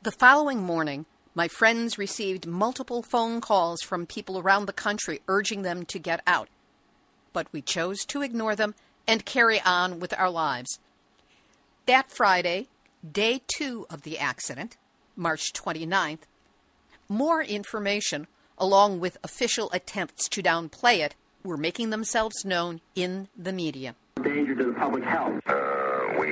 The 0.02 0.12
following 0.12 0.62
morning, 0.62 1.06
my 1.34 1.48
friends 1.48 1.96
received 1.96 2.46
multiple 2.46 3.02
phone 3.02 3.40
calls 3.40 3.80
from 3.82 4.06
people 4.06 4.38
around 4.38 4.66
the 4.66 4.72
country 4.72 5.20
urging 5.28 5.62
them 5.62 5.84
to 5.86 5.98
get 5.98 6.20
out. 6.26 6.48
But 7.32 7.46
we 7.52 7.62
chose 7.62 8.04
to 8.06 8.22
ignore 8.22 8.54
them 8.54 8.74
and 9.06 9.24
carry 9.24 9.60
on 9.60 9.98
with 9.98 10.12
our 10.18 10.30
lives. 10.30 10.78
That 11.86 12.10
Friday, 12.10 12.68
day 13.10 13.42
two 13.56 13.86
of 13.88 14.02
the 14.02 14.18
accident, 14.18 14.76
March 15.16 15.52
29th, 15.52 16.20
more 17.08 17.42
information, 17.42 18.26
along 18.58 19.00
with 19.00 19.18
official 19.24 19.70
attempts 19.72 20.28
to 20.28 20.42
downplay 20.42 20.98
it, 20.98 21.14
were 21.44 21.56
making 21.56 21.90
themselves 21.90 22.44
known 22.44 22.80
in 22.94 23.28
the 23.36 23.52
media. 23.52 23.94
Danger 24.22 24.54
to 24.54 24.64
the 24.64 24.72
public 24.72 25.04
health. 25.04 25.40
Uh, 25.46 26.14
we 26.18 26.30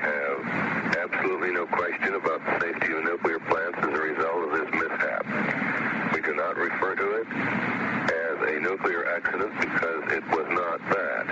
have 0.00 0.96
absolutely 0.98 1.52
no 1.52 1.66
question 1.66 2.14
about 2.14 2.44
the 2.44 2.60
safety 2.60 2.92
of 2.92 3.04
nuclear 3.04 3.38
plants 3.40 3.78
as 3.78 3.84
a 3.84 4.02
result 4.02 4.44
of 4.44 4.50
this 4.52 4.70
mishap. 4.72 6.12
We 6.14 6.20
do 6.22 6.34
not 6.34 6.56
refer 6.56 6.94
to 6.96 7.10
it 7.20 7.26
as 7.28 8.56
a 8.56 8.60
nuclear 8.60 9.06
accident 9.06 9.52
because 9.60 10.12
it 10.12 10.24
was 10.28 10.46
not 10.50 10.80
that. 10.90 11.28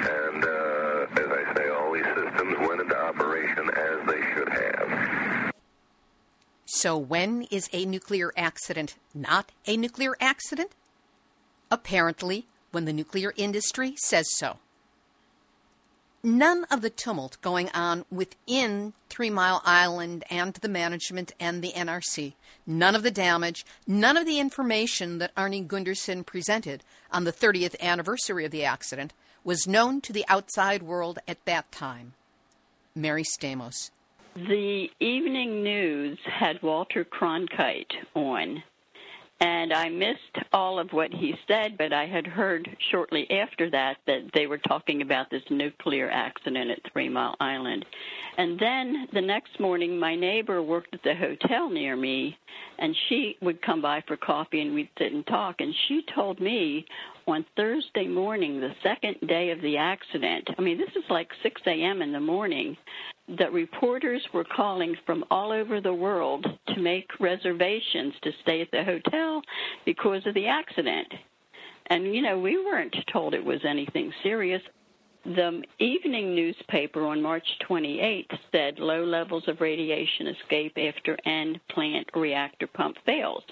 And 0.00 0.44
uh, 0.44 1.20
as 1.20 1.28
I 1.30 1.54
say, 1.56 1.68
all 1.70 1.92
these 1.92 2.04
systems 2.04 2.68
went 2.68 2.80
into 2.80 2.96
operation 2.96 3.70
as 3.70 4.06
they 4.06 4.22
should 4.34 4.48
have. 4.48 5.52
So, 6.66 6.96
when 6.96 7.42
is 7.50 7.68
a 7.72 7.84
nuclear 7.84 8.32
accident 8.36 8.94
not 9.12 9.52
a 9.66 9.76
nuclear 9.76 10.16
accident? 10.20 10.70
Apparently, 11.70 12.46
when 12.72 12.84
the 12.84 12.92
nuclear 12.92 13.32
industry 13.36 13.94
says 13.96 14.26
so. 14.36 14.58
None 16.22 16.64
of 16.64 16.82
the 16.82 16.90
tumult 16.90 17.40
going 17.40 17.70
on 17.70 18.04
within 18.10 18.92
Three 19.08 19.30
Mile 19.30 19.62
Island 19.64 20.22
and 20.28 20.52
the 20.54 20.68
management 20.68 21.32
and 21.40 21.62
the 21.62 21.72
NRC, 21.72 22.34
none 22.66 22.94
of 22.94 23.02
the 23.02 23.10
damage, 23.10 23.64
none 23.86 24.18
of 24.18 24.26
the 24.26 24.38
information 24.38 25.16
that 25.18 25.34
Arnie 25.34 25.66
Gundersen 25.66 26.26
presented 26.26 26.84
on 27.10 27.24
the 27.24 27.32
30th 27.32 27.78
anniversary 27.80 28.44
of 28.44 28.50
the 28.50 28.64
accident 28.64 29.14
was 29.44 29.66
known 29.66 30.02
to 30.02 30.12
the 30.12 30.26
outside 30.28 30.82
world 30.82 31.18
at 31.26 31.42
that 31.46 31.72
time. 31.72 32.12
Mary 32.94 33.24
Stamos. 33.24 33.90
The 34.36 34.90
evening 35.00 35.62
news 35.62 36.18
had 36.24 36.62
Walter 36.62 37.04
Cronkite 37.04 37.92
on, 38.14 38.62
and 39.40 39.72
I 39.72 39.88
missed 39.88 40.36
all 40.52 40.78
of 40.78 40.92
what 40.92 41.12
he 41.12 41.34
said, 41.48 41.78
but 41.78 41.92
I 41.92 42.06
had 42.06 42.26
heard 42.26 42.68
shortly 42.90 43.26
after 43.30 43.70
that 43.70 43.96
that 44.06 44.30
they 44.34 44.46
were 44.46 44.58
talking 44.58 45.00
about 45.00 45.30
this 45.30 45.42
nuclear 45.48 46.10
accident 46.10 46.70
at 46.70 46.92
Three 46.92 47.08
Mile 47.08 47.36
Island. 47.40 47.86
And 48.36 48.58
then 48.58 49.08
the 49.12 49.20
next 49.20 49.58
morning, 49.58 49.98
my 49.98 50.14
neighbor 50.14 50.62
worked 50.62 50.94
at 50.94 51.02
the 51.02 51.14
hotel 51.14 51.70
near 51.70 51.96
me, 51.96 52.36
and 52.78 52.94
she 53.08 53.36
would 53.40 53.62
come 53.62 53.80
by 53.80 54.02
for 54.06 54.16
coffee 54.16 54.60
and 54.60 54.74
we'd 54.74 54.90
sit 54.98 55.12
and 55.12 55.26
talk. 55.26 55.56
And 55.60 55.74
she 55.88 56.04
told 56.14 56.38
me 56.38 56.84
on 57.26 57.44
Thursday 57.56 58.06
morning, 58.06 58.60
the 58.60 58.74
second 58.82 59.16
day 59.26 59.50
of 59.50 59.60
the 59.62 59.76
accident, 59.76 60.48
I 60.58 60.62
mean, 60.62 60.78
this 60.78 60.94
is 60.96 61.04
like 61.08 61.28
6 61.42 61.60
a.m. 61.66 62.02
in 62.02 62.12
the 62.12 62.20
morning, 62.20 62.76
that 63.38 63.52
reporters 63.52 64.22
were 64.32 64.44
calling 64.44 64.94
from 65.06 65.24
all 65.30 65.52
over 65.52 65.80
the 65.80 65.92
world 65.92 66.46
to 66.68 66.80
make 66.80 67.08
reservations 67.20 68.14
to 68.22 68.30
stay 68.42 68.60
at 68.60 68.70
the 68.70 68.84
hotel 68.84 69.42
because 69.84 70.26
of 70.26 70.34
the 70.34 70.46
accident. 70.46 71.08
And, 71.86 72.14
you 72.14 72.22
know, 72.22 72.38
we 72.38 72.56
weren't 72.56 72.96
told 73.12 73.34
it 73.34 73.44
was 73.44 73.60
anything 73.68 74.12
serious. 74.22 74.62
The 75.24 75.62
evening 75.78 76.34
newspaper 76.34 77.04
on 77.04 77.20
March 77.20 77.46
28th 77.68 78.38
said 78.52 78.78
low 78.78 79.04
levels 79.04 79.44
of 79.48 79.60
radiation 79.60 80.28
escape 80.28 80.76
after 80.78 81.16
end 81.26 81.60
plant 81.70 82.08
reactor 82.14 82.66
pump 82.66 82.96
fails. 83.04 83.42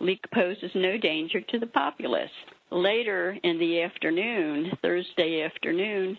Leak 0.00 0.20
poses 0.34 0.70
no 0.74 0.98
danger 0.98 1.40
to 1.40 1.58
the 1.58 1.66
populace. 1.66 2.30
Later 2.74 3.38
in 3.44 3.60
the 3.60 3.82
afternoon, 3.82 4.72
Thursday 4.82 5.42
afternoon, 5.42 6.18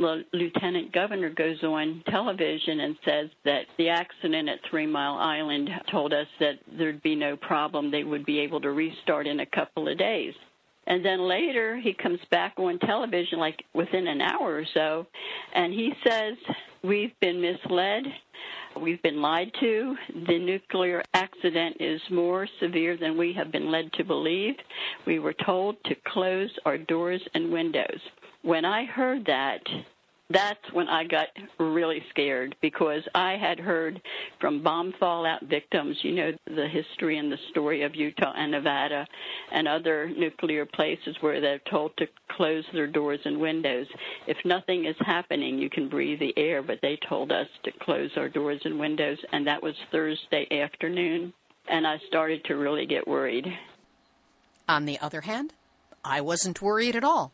the 0.00 0.24
lieutenant 0.32 0.90
governor 0.90 1.30
goes 1.30 1.62
on 1.62 2.02
television 2.10 2.80
and 2.80 2.96
says 3.04 3.30
that 3.44 3.66
the 3.78 3.88
accident 3.88 4.48
at 4.48 4.58
Three 4.68 4.84
Mile 4.84 5.14
Island 5.14 5.70
told 5.92 6.12
us 6.12 6.26
that 6.40 6.54
there'd 6.76 7.04
be 7.04 7.14
no 7.14 7.36
problem. 7.36 7.92
They 7.92 8.02
would 8.02 8.26
be 8.26 8.40
able 8.40 8.60
to 8.62 8.72
restart 8.72 9.28
in 9.28 9.38
a 9.38 9.46
couple 9.46 9.86
of 9.86 9.96
days. 9.96 10.34
And 10.88 11.04
then 11.04 11.20
later 11.20 11.76
he 11.76 11.94
comes 11.94 12.18
back 12.32 12.54
on 12.56 12.80
television, 12.80 13.38
like 13.38 13.62
within 13.72 14.08
an 14.08 14.20
hour 14.20 14.56
or 14.56 14.66
so, 14.74 15.06
and 15.54 15.72
he 15.72 15.92
says, 16.04 16.34
We've 16.82 17.12
been 17.20 17.40
misled. 17.40 18.06
We've 18.80 19.02
been 19.02 19.20
lied 19.20 19.52
to. 19.60 19.96
The 20.26 20.38
nuclear 20.38 21.02
accident 21.14 21.76
is 21.80 22.00
more 22.10 22.48
severe 22.60 22.96
than 22.96 23.18
we 23.18 23.32
have 23.34 23.52
been 23.52 23.70
led 23.70 23.92
to 23.94 24.04
believe. 24.04 24.54
We 25.06 25.18
were 25.18 25.34
told 25.44 25.76
to 25.84 25.94
close 26.06 26.50
our 26.64 26.78
doors 26.78 27.22
and 27.34 27.52
windows. 27.52 28.00
When 28.42 28.64
I 28.64 28.84
heard 28.84 29.24
that, 29.26 29.60
that's 30.32 30.72
when 30.72 30.88
I 30.88 31.04
got 31.04 31.28
really 31.58 32.02
scared 32.10 32.54
because 32.60 33.02
I 33.14 33.36
had 33.36 33.58
heard 33.58 34.00
from 34.40 34.62
bomb 34.62 34.92
fallout 34.98 35.42
victims, 35.44 35.96
you 36.02 36.12
know, 36.12 36.32
the 36.46 36.68
history 36.68 37.18
and 37.18 37.30
the 37.30 37.38
story 37.50 37.82
of 37.82 37.94
Utah 37.94 38.32
and 38.36 38.52
Nevada 38.52 39.06
and 39.52 39.66
other 39.66 40.08
nuclear 40.10 40.66
places 40.66 41.16
where 41.20 41.40
they're 41.40 41.60
told 41.70 41.96
to 41.96 42.06
close 42.30 42.64
their 42.72 42.86
doors 42.86 43.20
and 43.24 43.40
windows. 43.40 43.86
If 44.26 44.36
nothing 44.44 44.84
is 44.84 44.96
happening, 45.00 45.58
you 45.58 45.70
can 45.70 45.88
breathe 45.88 46.20
the 46.20 46.34
air, 46.36 46.62
but 46.62 46.78
they 46.82 46.98
told 47.08 47.32
us 47.32 47.48
to 47.64 47.72
close 47.80 48.10
our 48.16 48.28
doors 48.28 48.60
and 48.64 48.78
windows, 48.78 49.18
and 49.32 49.46
that 49.46 49.62
was 49.62 49.74
Thursday 49.90 50.46
afternoon, 50.60 51.32
and 51.68 51.86
I 51.86 51.98
started 52.08 52.44
to 52.44 52.56
really 52.56 52.86
get 52.86 53.06
worried. 53.06 53.46
On 54.68 54.84
the 54.84 54.98
other 55.00 55.22
hand, 55.22 55.52
I 56.04 56.20
wasn't 56.20 56.62
worried 56.62 56.96
at 56.96 57.04
all. 57.04 57.32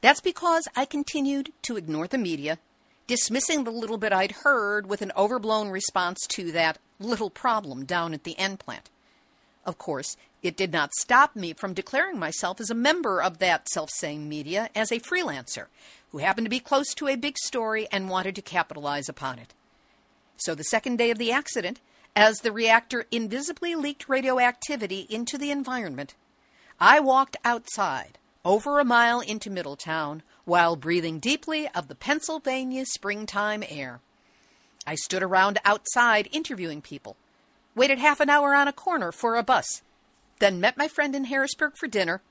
That's 0.00 0.20
because 0.20 0.66
I 0.74 0.84
continued 0.86 1.52
to 1.62 1.76
ignore 1.76 2.06
the 2.06 2.18
media, 2.18 2.58
dismissing 3.06 3.64
the 3.64 3.70
little 3.70 3.98
bit 3.98 4.12
I'd 4.12 4.32
heard 4.32 4.86
with 4.86 5.02
an 5.02 5.12
overblown 5.16 5.68
response 5.68 6.20
to 6.28 6.50
that 6.52 6.78
little 6.98 7.30
problem 7.30 7.84
down 7.84 8.14
at 8.14 8.24
the 8.24 8.38
end 8.38 8.60
plant. 8.60 8.88
Of 9.66 9.76
course, 9.76 10.16
it 10.42 10.56
did 10.56 10.72
not 10.72 10.94
stop 10.94 11.36
me 11.36 11.52
from 11.52 11.74
declaring 11.74 12.18
myself 12.18 12.60
as 12.60 12.70
a 12.70 12.74
member 12.74 13.20
of 13.20 13.38
that 13.38 13.68
self 13.68 13.90
same 13.90 14.26
media 14.26 14.70
as 14.74 14.90
a 14.90 15.00
freelancer 15.00 15.66
who 16.12 16.18
happened 16.18 16.46
to 16.46 16.50
be 16.50 16.60
close 16.60 16.94
to 16.94 17.08
a 17.08 17.16
big 17.16 17.36
story 17.36 17.86
and 17.92 18.08
wanted 18.08 18.34
to 18.36 18.42
capitalize 18.42 19.08
upon 19.08 19.38
it. 19.38 19.52
So, 20.38 20.54
the 20.54 20.64
second 20.64 20.96
day 20.96 21.10
of 21.10 21.18
the 21.18 21.30
accident, 21.30 21.80
as 22.16 22.38
the 22.38 22.52
reactor 22.52 23.04
invisibly 23.10 23.74
leaked 23.74 24.08
radioactivity 24.08 25.06
into 25.10 25.36
the 25.36 25.50
environment, 25.50 26.14
I 26.80 27.00
walked 27.00 27.36
outside 27.44 28.16
over 28.44 28.78
a 28.78 28.84
mile 28.84 29.20
into 29.20 29.50
Middletown 29.50 30.22
while 30.44 30.76
breathing 30.76 31.18
deeply 31.18 31.68
of 31.74 31.88
the 31.88 31.94
Pennsylvania 31.94 32.86
springtime 32.86 33.62
air. 33.68 34.00
I 34.86 34.94
stood 34.94 35.22
around 35.22 35.58
outside 35.64 36.28
interviewing 36.32 36.80
people, 36.80 37.16
waited 37.74 37.98
half 37.98 38.20
an 38.20 38.30
hour 38.30 38.54
on 38.54 38.66
a 38.66 38.72
corner 38.72 39.12
for 39.12 39.36
a 39.36 39.42
bus, 39.42 39.82
then 40.38 40.60
met 40.60 40.78
my 40.78 40.88
friend 40.88 41.14
in 41.14 41.24
Harrisburg 41.24 41.76
for 41.76 41.86
dinner, 41.86 42.22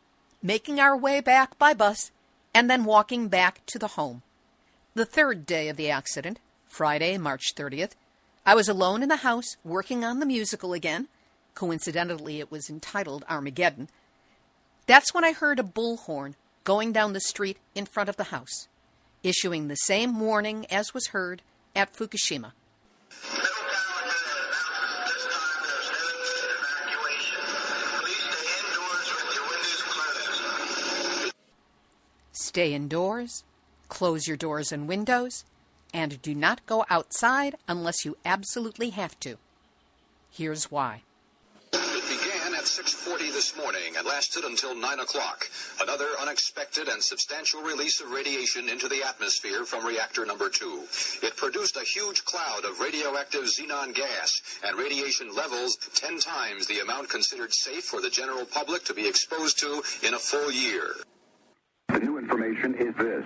making 0.42 0.80
our 0.80 0.98
way 0.98 1.22
back 1.22 1.58
by 1.60 1.74
bus, 1.74 2.12
and 2.54 2.70
then 2.70 2.86
walking 2.86 3.28
back 3.28 3.62
to 3.68 3.78
the 3.78 3.90
home. 3.90 4.24
The 4.96 5.06
third 5.06 5.46
day 5.46 5.70
of 5.70 5.78
the 5.78 5.90
accident, 5.90 6.40
Friday, 6.68 7.18
March 7.18 7.54
30th, 7.56 7.92
I 8.46 8.56
was 8.56 8.68
alone 8.68 9.04
in 9.04 9.10
the 9.10 9.18
house 9.18 9.58
working 9.64 10.04
on 10.04 10.20
the 10.20 10.26
musical 10.26 10.74
again. 10.74 11.08
Coincidentally, 11.54 12.40
it 12.40 12.52
was 12.52 12.70
entitled 12.70 13.24
Armageddon. 13.30 13.90
That's 14.90 15.14
when 15.14 15.24
I 15.24 15.34
heard 15.34 15.60
a 15.60 15.64
bullhorn 15.64 16.34
going 16.64 16.92
down 16.92 17.14
the 17.14 17.20
street 17.20 17.58
in 17.76 17.86
front 17.86 18.10
of 18.10 18.18
the 18.18 18.34
house, 18.34 18.68
issuing 19.22 19.68
the 19.68 19.76
same 19.76 20.20
warning 20.20 20.66
as 20.72 20.96
was 20.96 21.10
heard 21.10 21.44
at 21.76 21.94
Fukushima. 21.94 22.54
Stay 32.32 32.74
indoors, 32.74 33.44
close 33.90 34.28
your 34.28 34.38
doors 34.38 34.72
and 34.72 34.88
windows, 34.88 35.46
and 35.94 36.20
do 36.24 36.34
not 36.34 36.66
go 36.66 36.84
outside 36.90 37.54
unless 37.68 38.06
you 38.06 38.18
absolutely 38.26 38.90
have 38.90 39.20
to. 39.20 39.38
Here's 40.32 40.72
why. 40.72 41.04
At 42.60 42.66
6.40 42.66 43.32
this 43.32 43.56
morning 43.56 43.96
and 43.98 44.06
lasted 44.06 44.44
until 44.44 44.76
9 44.76 45.00
o'clock. 45.00 45.50
Another 45.82 46.08
unexpected 46.20 46.90
and 46.90 47.02
substantial 47.02 47.62
release 47.62 48.02
of 48.02 48.12
radiation 48.12 48.68
into 48.68 48.90
the 48.90 49.02
atmosphere 49.02 49.64
from 49.64 49.86
reactor 49.86 50.26
number 50.26 50.50
2. 50.50 50.84
It 51.24 51.38
produced 51.38 51.78
a 51.78 51.86
huge 51.86 52.26
cloud 52.26 52.66
of 52.66 52.82
radioactive 52.82 53.46
xenon 53.46 53.96
gas 53.96 54.42
and 54.62 54.78
radiation 54.78 55.34
levels 55.34 55.78
10 55.96 56.20
times 56.20 56.68
the 56.68 56.80
amount 56.80 57.08
considered 57.08 57.54
safe 57.54 57.86
for 57.86 58.02
the 58.02 58.10
general 58.10 58.44
public 58.44 58.84
to 58.84 58.94
be 58.94 59.08
exposed 59.08 59.58
to 59.60 59.82
in 60.06 60.14
a 60.16 60.20
full 60.20 60.52
year. 60.52 60.96
The 61.92 62.00
new 62.00 62.18
information 62.18 62.76
is 62.76 62.96
this. 62.96 63.26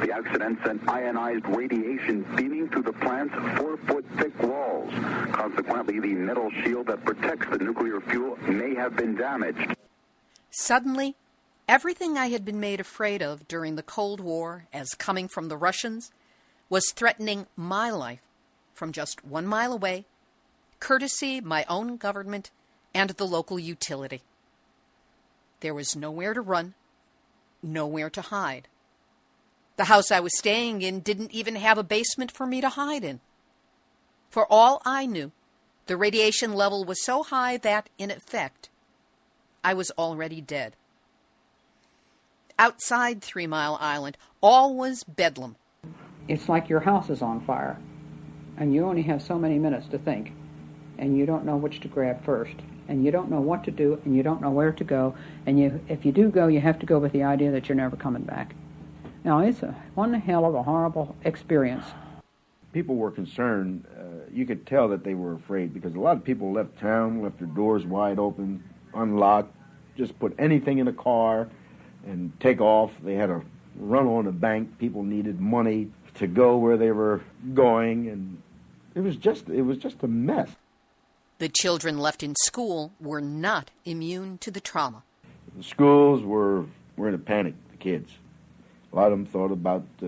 The 0.00 0.12
accident 0.12 0.58
sent 0.64 0.88
ionized 0.88 1.46
radiation 1.46 2.22
beaming 2.36 2.68
through 2.68 2.82
the 2.82 2.92
plant's 2.92 3.34
four-foot 3.56 4.04
thick 4.18 4.42
walls. 4.42 4.92
Consequently, 5.32 6.00
the 6.00 6.14
metal 6.14 6.50
shield 6.62 6.88
that 6.88 7.04
protects 7.04 7.46
the 7.48 7.58
nuclear 7.58 8.00
fuel 8.00 8.36
may 8.48 8.74
have 8.74 8.96
been 8.96 9.14
damaged. 9.14 9.76
Suddenly, 10.50 11.14
everything 11.68 12.18
I 12.18 12.30
had 12.30 12.44
been 12.44 12.58
made 12.58 12.80
afraid 12.80 13.22
of 13.22 13.46
during 13.46 13.76
the 13.76 13.82
Cold 13.82 14.20
War 14.20 14.66
as 14.72 14.94
coming 14.94 15.28
from 15.28 15.48
the 15.48 15.56
Russians 15.56 16.10
was 16.68 16.90
threatening 16.92 17.46
my 17.56 17.90
life 17.90 18.22
from 18.74 18.92
just 18.92 19.24
one 19.24 19.46
mile 19.46 19.72
away, 19.72 20.04
courtesy 20.80 21.40
my 21.40 21.64
own 21.68 21.96
government 21.96 22.50
and 22.92 23.10
the 23.10 23.26
local 23.26 23.58
utility. 23.58 24.22
There 25.60 25.74
was 25.74 25.94
nowhere 25.94 26.34
to 26.34 26.40
run 26.40 26.74
nowhere 27.62 28.10
to 28.10 28.22
hide. 28.22 28.68
The 29.76 29.84
house 29.84 30.10
I 30.10 30.20
was 30.20 30.36
staying 30.38 30.82
in 30.82 31.00
didn't 31.00 31.32
even 31.32 31.56
have 31.56 31.78
a 31.78 31.82
basement 31.82 32.30
for 32.30 32.46
me 32.46 32.60
to 32.60 32.68
hide 32.68 33.04
in. 33.04 33.20
For 34.28 34.46
all 34.50 34.82
I 34.84 35.06
knew, 35.06 35.32
the 35.86 35.96
radiation 35.96 36.52
level 36.52 36.84
was 36.84 37.02
so 37.04 37.22
high 37.22 37.56
that, 37.58 37.88
in 37.98 38.10
effect, 38.10 38.68
I 39.64 39.74
was 39.74 39.90
already 39.92 40.40
dead. 40.40 40.76
Outside 42.58 43.22
Three 43.22 43.46
Mile 43.46 43.78
Island, 43.80 44.16
all 44.42 44.76
was 44.76 45.02
bedlam. 45.02 45.56
It's 46.28 46.48
like 46.48 46.68
your 46.68 46.80
house 46.80 47.10
is 47.10 47.22
on 47.22 47.40
fire, 47.40 47.78
and 48.56 48.74
you 48.74 48.84
only 48.84 49.02
have 49.02 49.22
so 49.22 49.38
many 49.38 49.58
minutes 49.58 49.88
to 49.88 49.98
think, 49.98 50.32
and 50.98 51.16
you 51.16 51.26
don't 51.26 51.46
know 51.46 51.56
which 51.56 51.80
to 51.80 51.88
grab 51.88 52.24
first 52.24 52.56
and 52.90 53.04
you 53.04 53.12
don't 53.12 53.30
know 53.30 53.40
what 53.40 53.62
to 53.64 53.70
do 53.70 53.98
and 54.04 54.14
you 54.16 54.22
don't 54.22 54.42
know 54.42 54.50
where 54.50 54.72
to 54.72 54.84
go 54.84 55.14
and 55.46 55.58
you 55.58 55.80
if 55.88 56.04
you 56.04 56.12
do 56.12 56.28
go 56.28 56.48
you 56.48 56.60
have 56.60 56.78
to 56.80 56.86
go 56.86 56.98
with 56.98 57.12
the 57.12 57.22
idea 57.22 57.50
that 57.50 57.68
you're 57.68 57.76
never 57.76 57.96
coming 57.96 58.22
back. 58.22 58.54
Now 59.24 59.38
it's 59.38 59.62
a 59.62 59.74
one 59.94 60.12
hell 60.12 60.44
of 60.44 60.54
a 60.54 60.62
horrible 60.62 61.14
experience. 61.24 61.84
People 62.72 62.96
were 62.96 63.10
concerned 63.10 63.86
uh, 63.96 64.28
you 64.32 64.44
could 64.44 64.66
tell 64.66 64.88
that 64.88 65.04
they 65.04 65.14
were 65.14 65.34
afraid 65.34 65.72
because 65.72 65.94
a 65.94 66.00
lot 66.00 66.16
of 66.16 66.24
people 66.24 66.52
left 66.52 66.78
town 66.78 67.22
left 67.22 67.38
their 67.38 67.48
doors 67.48 67.86
wide 67.86 68.18
open 68.18 68.62
unlocked 68.92 69.54
just 69.96 70.18
put 70.18 70.34
anything 70.38 70.78
in 70.78 70.88
a 70.88 70.92
car 70.92 71.48
and 72.06 72.32
take 72.40 72.60
off. 72.60 72.92
They 73.02 73.14
had 73.14 73.30
a 73.30 73.42
run 73.76 74.06
on 74.06 74.26
a 74.26 74.32
bank. 74.32 74.78
People 74.78 75.02
needed 75.02 75.40
money 75.40 75.90
to 76.14 76.26
go 76.26 76.56
where 76.56 76.76
they 76.76 76.90
were 76.90 77.20
going 77.54 78.08
and 78.08 78.42
it 78.96 79.00
was 79.00 79.14
just 79.16 79.48
it 79.48 79.62
was 79.62 79.78
just 79.78 80.02
a 80.02 80.08
mess 80.08 80.50
the 81.40 81.48
children 81.48 81.98
left 81.98 82.22
in 82.22 82.34
school 82.36 82.92
were 83.00 83.20
not 83.20 83.70
immune 83.86 84.38
to 84.38 84.50
the 84.50 84.60
trauma. 84.60 85.02
The 85.56 85.64
schools 85.64 86.22
were, 86.22 86.66
were 86.96 87.08
in 87.08 87.14
a 87.14 87.18
panic, 87.18 87.54
the 87.70 87.78
kids. 87.78 88.12
A 88.92 88.96
lot 88.96 89.10
of 89.10 89.12
them 89.12 89.26
thought 89.26 89.50
about 89.50 89.84
uh, 90.02 90.06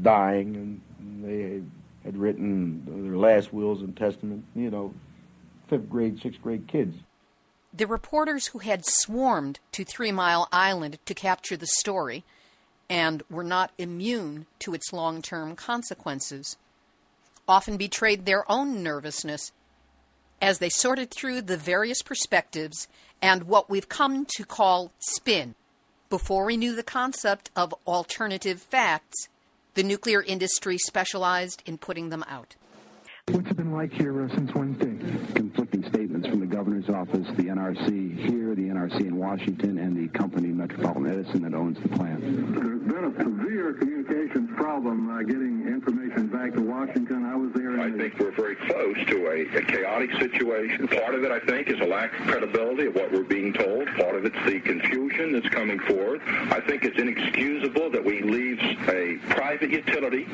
dying, 0.00 0.80
and 0.98 1.24
they 1.24 1.60
had 2.04 2.16
written 2.16 2.84
their 2.86 3.16
last 3.16 3.52
wills 3.52 3.82
and 3.82 3.96
testament, 3.96 4.44
you 4.54 4.70
know, 4.70 4.94
fifth 5.66 5.90
grade, 5.90 6.20
sixth 6.22 6.40
grade 6.40 6.66
kids. 6.68 6.96
The 7.74 7.86
reporters 7.86 8.48
who 8.48 8.60
had 8.60 8.86
swarmed 8.86 9.58
to 9.72 9.84
Three 9.84 10.12
Mile 10.12 10.48
Island 10.52 10.98
to 11.04 11.14
capture 11.14 11.56
the 11.56 11.66
story 11.66 12.24
and 12.88 13.22
were 13.28 13.44
not 13.44 13.72
immune 13.76 14.46
to 14.60 14.74
its 14.74 14.92
long 14.92 15.20
term 15.20 15.56
consequences 15.56 16.56
often 17.48 17.76
betrayed 17.76 18.24
their 18.24 18.50
own 18.50 18.82
nervousness 18.84 19.50
as 20.40 20.58
they 20.58 20.68
sorted 20.68 21.10
through 21.10 21.42
the 21.42 21.56
various 21.56 22.02
perspectives 22.02 22.88
and 23.22 23.44
what 23.44 23.68
we've 23.68 23.88
come 23.88 24.26
to 24.36 24.44
call 24.44 24.92
spin. 24.98 25.54
Before 26.08 26.44
we 26.44 26.56
knew 26.56 26.74
the 26.74 26.82
concept 26.82 27.50
of 27.54 27.74
alternative 27.86 28.60
facts, 28.60 29.28
the 29.74 29.82
nuclear 29.82 30.22
industry 30.22 30.78
specialized 30.78 31.62
in 31.66 31.78
putting 31.78 32.08
them 32.08 32.24
out. 32.28 32.56
What's 33.28 33.48
it 33.48 33.56
been 33.56 33.72
like 33.72 33.92
here 33.92 34.24
uh, 34.24 34.28
since 34.34 34.52
Wednesday? 34.54 34.96
Conflicting 35.34 35.84
statements 35.88 36.26
from 36.26 36.40
the 36.40 36.46
governor's 36.46 36.88
office, 36.88 37.24
the 37.36 37.44
NRC 37.44 38.16
here, 38.26 38.56
the 38.56 38.68
NRC 38.68 39.02
in 39.02 39.16
Washington, 39.16 39.78
and 39.78 39.96
the 39.96 40.08
company 40.18 40.48
Metropolitan 40.48 41.06
Edison 41.06 41.42
that 41.42 41.54
owns 41.54 41.78
the 41.80 41.88
plant. 41.90 42.20
There's 42.22 42.82
been 42.82 43.04
a 43.04 43.22
severe 43.22 43.74
communications 43.74 44.50
problem 44.56 45.10
uh, 45.10 45.22
getting 45.22 45.49
information 45.72 46.26
back 46.26 46.52
to 46.54 46.62
Washington. 46.62 47.24
I 47.24 47.36
was 47.36 47.52
there. 47.52 47.80
I 47.80 47.90
think 47.90 48.18
we're 48.18 48.30
very 48.32 48.56
close 48.56 48.96
to 49.06 49.26
a, 49.28 49.58
a 49.58 49.62
chaotic 49.62 50.12
situation. 50.18 50.88
Part 50.88 51.14
of 51.14 51.24
it, 51.24 51.30
I 51.30 51.40
think, 51.40 51.68
is 51.68 51.80
a 51.80 51.84
lack 51.84 52.18
of 52.18 52.26
credibility 52.26 52.86
of 52.86 52.94
what 52.94 53.12
we're 53.12 53.22
being 53.22 53.52
told. 53.52 53.86
Part 53.96 54.16
of 54.16 54.24
it's 54.24 54.36
the 54.44 54.60
confusion 54.60 55.32
that's 55.32 55.48
coming 55.48 55.78
forward. 55.80 56.20
I 56.26 56.60
think 56.60 56.84
it's 56.84 56.98
inexcusable 56.98 57.90
that 57.90 58.04
we 58.04 58.22
leave 58.22 58.58
a 58.88 59.18
private 59.30 59.70
utility 59.70 60.24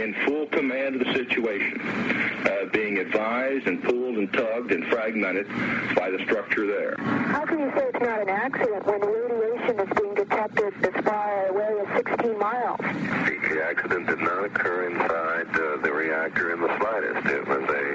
in 0.00 0.14
full 0.24 0.46
command 0.46 1.00
of 1.00 1.06
the 1.06 1.12
situation 1.14 1.80
uh, 1.80 2.66
being 2.72 2.98
advised 2.98 3.66
and 3.66 3.82
pulled 3.82 4.16
and 4.16 4.32
tugged 4.32 4.72
and 4.72 4.86
fragmented 4.86 5.48
by 5.94 6.10
the 6.10 6.18
structure 6.24 6.66
there. 6.66 6.96
How 6.98 7.44
can 7.44 7.58
you 7.60 7.70
say 7.76 7.90
it's 7.92 8.00
not 8.00 8.22
an 8.22 8.28
accident 8.28 8.86
when 8.86 9.00
radiation 9.00 9.80
is 9.80 9.88
being 9.98 10.14
detected 10.14 10.74
as 10.84 11.04
far 11.04 11.46
away 11.48 11.80
as 11.80 11.96
16 12.06 12.38
miles? 12.38 12.78
The 12.80 13.62
accident 13.64 14.06
did 14.06 14.18
not 14.20 14.44
occur 14.44 14.81
inside 14.82 15.48
uh, 15.54 15.76
the 15.82 15.92
reactor 15.92 16.52
in 16.52 16.60
the 16.60 16.78
slightest. 16.78 17.26
It 17.26 17.46
was 17.46 17.62
a 17.70 17.86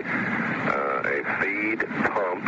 uh, 0.67 1.01
a 1.07 1.23
feed 1.39 1.79
pump 2.11 2.45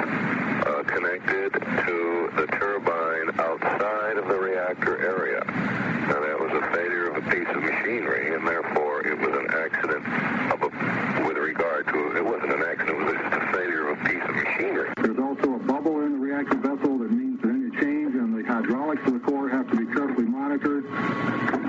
uh, 0.68 0.84
connected 0.84 1.54
to 1.54 2.32
the 2.36 2.48
turbine 2.58 3.40
outside 3.40 4.18
of 4.18 4.28
the 4.28 4.36
reactor 4.36 4.98
area. 5.00 5.44
Now 6.08 6.20
that 6.20 6.40
was 6.40 6.52
a 6.52 6.76
failure 6.76 7.10
of 7.10 7.18
a 7.18 7.30
piece 7.30 7.48
of 7.50 7.64
machinery, 7.64 8.34
and 8.36 8.48
therefore 8.48 9.06
it 9.06 9.18
was 9.18 9.38
an 9.38 9.48
accident 9.54 10.06
a, 10.62 11.26
with 11.28 11.38
regard 11.38 11.88
to 11.88 12.18
it 12.18 12.26
wasn't 12.26 12.54
an 12.54 12.64
accident. 12.64 13.02
It 13.02 13.06
was 13.06 13.16
just 13.16 13.36
a 13.36 13.52
failure 13.54 13.90
of 13.90 14.00
a 14.00 14.04
piece 14.06 14.24
of 14.24 14.36
machinery. 14.36 14.90
There's 14.98 15.20
also 15.20 15.56
a 15.56 15.60
bubble 15.60 16.02
in 16.02 16.14
the 16.14 16.20
reactor 16.20 16.58
vessel 16.58 16.98
that 17.00 17.12
means 17.12 17.42
that 17.42 17.50
any 17.50 17.72
change 17.80 18.16
in 18.16 18.36
the 18.36 18.44
hydraulics 18.44 19.06
of 19.08 19.14
the 19.14 19.20
core 19.20 19.50
have 19.50 19.70
to 19.72 19.78
be 19.78 19.86
carefully 19.94 20.28
monitored. 20.28 20.86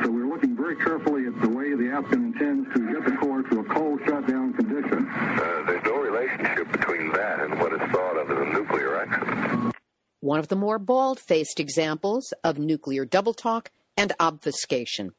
So 0.02 0.10
we're 0.10 0.26
looking 0.28 0.56
very 0.56 0.76
carefully 0.76 1.26
at 1.26 1.40
the 1.40 1.48
way 1.48 1.59
the 1.90 1.96
applicant 1.96 2.34
intends 2.36 2.72
to 2.74 2.92
get 2.92 3.04
the 3.04 3.16
core 3.16 3.42
to 3.42 3.60
a 3.60 3.64
cold 3.64 4.00
shutdown 4.06 4.52
condition. 4.54 5.08
Uh, 5.08 5.62
there's 5.66 5.84
no 5.84 5.96
relationship 5.96 6.70
between 6.72 7.12
that 7.12 7.40
and 7.40 7.58
what 7.58 7.72
is 7.72 7.80
thought 7.90 8.16
of 8.16 8.30
as 8.30 8.38
a 8.38 8.52
nuclear 8.52 8.96
accident. 8.96 9.74
One 10.20 10.38
of 10.38 10.48
the 10.48 10.56
more 10.56 10.78
bald 10.78 11.18
faced 11.18 11.58
examples 11.58 12.32
of 12.44 12.58
nuclear 12.58 13.04
double 13.04 13.34
talk 13.34 13.70
and 13.96 14.12
obfuscation. 14.20 15.14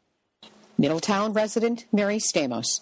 Middletown 0.78 1.34
resident 1.34 1.86
Mary 1.92 2.20
Stamos. 2.20 2.82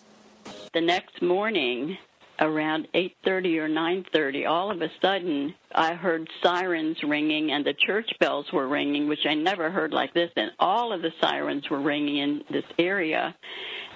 The 0.74 0.82
next 0.82 1.22
morning, 1.22 1.98
around 2.40 2.88
8:30 2.94 3.58
or 3.60 3.68
9:30 3.68 4.46
all 4.46 4.72
of 4.72 4.82
a 4.82 4.92
sudden 5.02 5.54
I 5.74 5.94
heard 5.94 6.30
sirens 6.42 6.98
ringing 7.04 7.52
and 7.52 7.66
the 7.66 7.74
church 7.74 8.10
bells 8.20 8.52
were 8.52 8.68
ringing 8.68 9.08
which 9.08 9.26
I 9.26 9.34
never 9.34 9.70
heard 9.70 9.94
like 9.94 10.14
this 10.14 10.32
and 10.36 10.52
all 10.60 10.94
of 10.94 11.02
the 11.02 11.14
sirens 11.22 11.70
were 11.70 11.82
ringing 11.82 12.18
in 12.18 12.44
this 12.50 12.66
area. 12.78 13.36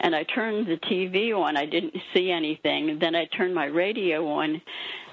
And 0.02 0.16
I 0.16 0.24
turned 0.24 0.68
the 0.68 0.78
TV 0.78 1.34
on. 1.34 1.56
I 1.56 1.66
didn't 1.66 1.96
see 2.14 2.32
anything. 2.32 3.00
Then 3.00 3.16
I 3.16 3.26
turned 3.26 3.56
my 3.56 3.66
radio 3.66 4.28
on 4.28 4.62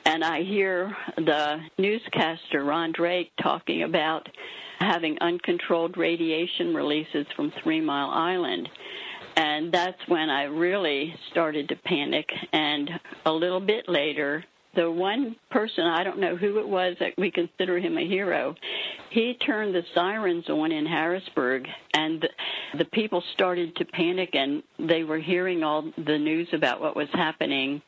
and 0.04 0.24
I 0.24 0.42
hear 0.42 0.96
the 1.16 1.60
newscaster 1.78 2.64
Ron 2.64 2.92
Drake 2.92 3.30
talking 3.40 3.82
about 3.82 4.28
having 4.80 5.18
uncontrolled 5.20 5.96
radiation 5.96 6.74
releases 6.74 7.26
from 7.36 7.52
3 7.62 7.80
Mile 7.80 8.10
Island 8.10 8.68
and 9.40 9.72
that's 9.72 9.96
when 10.06 10.28
I 10.28 10.42
really 10.42 11.14
started 11.30 11.70
to 11.70 11.76
panic. 11.76 12.28
And 12.52 12.90
a 13.24 13.32
little 13.32 13.58
bit 13.58 13.88
later, 13.88 14.44
the 14.74 14.90
one 14.90 15.34
person, 15.50 15.86
I 15.86 16.04
don't 16.04 16.18
know 16.18 16.36
who 16.36 16.58
it 16.58 16.68
was 16.68 16.94
that 17.00 17.14
we 17.16 17.30
consider 17.30 17.78
him 17.78 17.96
a 17.96 18.06
hero, 18.06 18.54
he 19.08 19.38
turned 19.46 19.74
the 19.74 19.82
sirens 19.94 20.50
on 20.50 20.72
in 20.72 20.84
Harrisburg, 20.84 21.66
and 21.94 22.28
the 22.76 22.84
people 22.84 23.24
started 23.32 23.74
to 23.76 23.86
panic, 23.86 24.34
and 24.34 24.62
they 24.78 25.04
were 25.04 25.18
hearing 25.18 25.64
all 25.64 25.90
the 25.96 26.18
news 26.18 26.48
about 26.52 26.82
what 26.82 26.94
was 26.94 27.08
happening. 27.14 27.80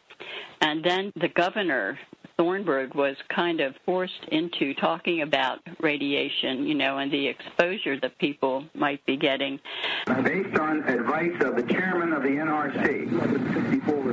And 0.63 0.83
then 0.83 1.13
the 1.17 1.29
governor 1.29 1.99
Thornburgh 2.43 2.97
was 2.97 3.15
kind 3.29 3.61
of 3.61 3.77
forced 3.87 4.25
into 4.33 4.75
talking 4.75 5.23
about 5.23 5.61
radiation, 5.79 6.67
you 6.67 6.75
know, 6.75 6.99
and 6.99 7.09
the 7.13 7.29
exposure 7.29 8.01
that 8.01 8.19
people 8.19 8.65
might 8.75 9.07
be 9.07 9.17
getting. 9.17 9.61
Based 10.25 10.59
on 10.59 10.83
advice 10.89 11.41
of 11.45 11.55
the 11.55 11.63
chairman 11.63 12.13
of 12.13 12.25
the 12.25 12.31
NRC, 12.31 13.13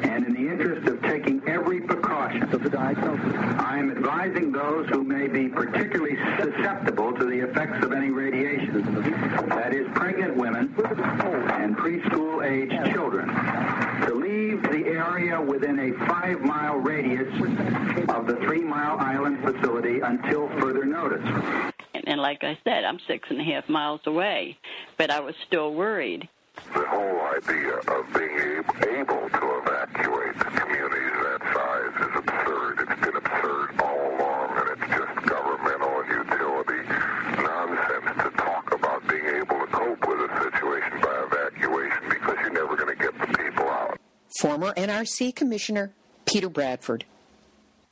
and 0.04 0.28
in 0.28 0.34
the 0.34 0.52
interest 0.52 0.88
of 0.88 1.02
taking 1.02 1.42
every 1.48 1.82
precaution, 1.82 2.48
for 2.50 2.60
the 2.60 2.70
diagnosis, 2.70 3.34
I 3.36 3.80
am 3.80 3.90
advising 3.90 4.52
those 4.52 4.88
who 4.90 5.04
may 5.04 5.28
be 5.28 5.50
particularly 5.50 6.16
susceptible 6.38 7.14
to 7.14 7.26
the 7.26 7.40
effects 7.50 7.84
of 7.84 7.94
any 7.94 8.12
radiation, 8.12 8.84
that 9.50 9.74
is, 9.74 9.88
pregnant 9.96 10.36
women 10.38 10.72
and 10.78 11.76
preschool 11.76 12.46
aged 12.46 12.94
children, 12.94 13.28
to 14.10 14.16
leave 14.16 14.64
the 14.64 14.88
area 14.88 15.40
within 15.40 15.78
a 15.78 16.08
five 16.08 16.42
mile 16.42 16.78
radius 16.78 17.32
of 18.10 18.26
the 18.26 18.36
Three 18.42 18.64
Mile 18.64 18.98
Island 18.98 19.38
facility 19.44 20.00
until 20.00 20.50
further 20.60 20.84
notice. 20.84 21.22
And 22.06 22.20
like 22.20 22.44
I 22.44 22.58
said, 22.64 22.86
I'm 22.86 23.00
six 23.08 23.30
and 23.30 23.40
a 23.40 23.44
half 23.44 23.70
miles 23.70 24.02
away, 24.08 24.58
but 24.98 25.12
I 25.12 25.20
was 25.20 25.36
still 25.46 25.76
worried. 25.76 26.28
The 26.74 26.86
whole 26.88 27.22
idea 27.38 27.76
of 27.76 28.14
being 28.14 28.64
able 28.98 29.30
to 29.30 29.62
evacuate 29.62 30.40
the 30.40 30.50
communities 30.58 31.16
that 31.22 31.42
size 31.54 32.10
is 32.10 32.16
absurd. 32.18 32.80
It's 32.80 33.06
been 33.06 33.16
absurd 33.16 33.80
all 33.80 34.18
along, 34.18 34.58
and 34.58 34.70
it's 34.74 34.90
just 34.90 35.30
governmental 35.30 36.02
and 36.02 36.10
utility 36.10 36.82
nonsense 37.38 38.24
to 38.24 38.30
talk 38.42 38.74
about 38.74 39.08
being 39.08 39.26
able 39.26 39.60
to 39.60 39.68
cope 39.68 40.08
with 40.08 40.32
a 40.32 40.50
situation 40.50 41.00
by 41.00 41.28
evacuation 41.30 42.10
because 42.10 42.38
you're 42.42 42.54
never 42.54 42.76
going 42.76 42.98
to 42.98 43.04
get 43.04 43.14
the 43.20 43.28
people 43.38 43.70
out. 43.70 44.00
Former 44.38 44.74
NRC 44.74 45.36
Commissioner 45.36 45.92
Peter 46.26 46.50
Bradford. 46.50 47.06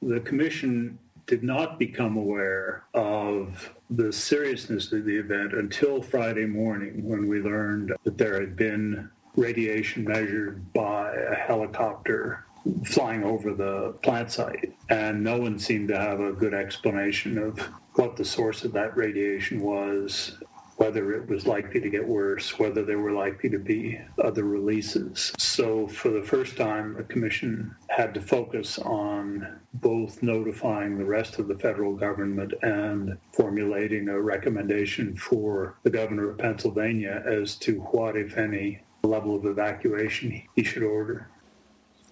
The 0.01 0.19
Commission 0.19 0.99
did 1.25 1.43
not 1.43 1.79
become 1.79 2.15
aware 2.15 2.83
of 2.93 3.73
the 3.89 4.13
seriousness 4.13 4.91
of 4.91 5.05
the 5.05 5.17
event 5.17 5.53
until 5.53 6.01
Friday 6.01 6.45
morning 6.45 7.03
when 7.03 7.27
we 7.27 7.41
learned 7.41 7.93
that 8.03 8.17
there 8.17 8.39
had 8.39 8.55
been 8.55 9.09
radiation 9.35 10.03
measured 10.03 10.71
by 10.73 11.13
a 11.13 11.35
helicopter 11.35 12.45
flying 12.85 13.23
over 13.23 13.53
the 13.53 13.93
plant 14.03 14.31
site. 14.31 14.73
And 14.89 15.23
no 15.23 15.37
one 15.37 15.59
seemed 15.59 15.89
to 15.89 15.99
have 15.99 16.19
a 16.19 16.31
good 16.31 16.53
explanation 16.53 17.37
of 17.37 17.59
what 17.93 18.15
the 18.15 18.25
source 18.25 18.63
of 18.63 18.73
that 18.73 18.95
radiation 18.95 19.59
was 19.59 20.36
whether 20.77 21.11
it 21.11 21.27
was 21.27 21.45
likely 21.45 21.81
to 21.81 21.89
get 21.89 22.07
worse, 22.07 22.57
whether 22.57 22.83
there 22.83 22.99
were 22.99 23.11
likely 23.11 23.49
to 23.49 23.59
be 23.59 23.99
other 24.23 24.43
releases. 24.43 25.33
So, 25.37 25.87
for 25.87 26.09
the 26.09 26.23
first 26.23 26.55
time, 26.55 26.95
the 26.95 27.03
Commission 27.03 27.75
had 27.89 28.13
to 28.13 28.21
focus 28.21 28.79
on 28.79 29.59
both 29.73 30.23
notifying 30.23 30.97
the 30.97 31.05
rest 31.05 31.39
of 31.39 31.47
the 31.47 31.57
federal 31.57 31.95
government 31.95 32.53
and 32.61 33.17
formulating 33.33 34.07
a 34.07 34.21
recommendation 34.21 35.15
for 35.15 35.77
the 35.83 35.89
governor 35.89 36.29
of 36.29 36.37
Pennsylvania 36.37 37.23
as 37.25 37.55
to 37.57 37.79
what, 37.91 38.15
if 38.15 38.37
any, 38.37 38.81
level 39.03 39.35
of 39.35 39.45
evacuation 39.45 40.43
he 40.55 40.63
should 40.63 40.83
order. 40.83 41.29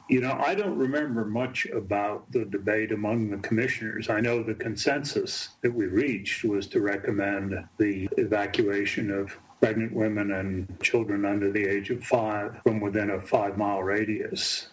You 0.07 0.21
know, 0.21 0.39
I 0.43 0.53
don't 0.53 0.77
remember 0.77 1.25
much 1.25 1.65
about 1.67 2.31
the 2.31 2.45
debate 2.45 2.91
among 2.91 3.31
the 3.31 3.37
commissioners. 3.37 4.07
I 4.09 4.19
know 4.19 4.43
the 4.43 4.53
consensus 4.53 5.49
that 5.61 5.73
we 5.73 5.87
reached 5.87 6.43
was 6.43 6.67
to 6.67 6.81
recommend 6.81 7.55
the 7.79 8.07
evacuation 8.17 9.09
of 9.09 9.35
pregnant 9.59 9.93
women 9.93 10.31
and 10.31 10.79
children 10.81 11.25
under 11.25 11.51
the 11.51 11.65
age 11.65 11.89
of 11.89 12.03
five 12.03 12.61
from 12.63 12.79
within 12.79 13.09
a 13.09 13.19
five 13.19 13.57
mile 13.57 13.81
radius. 13.81 14.67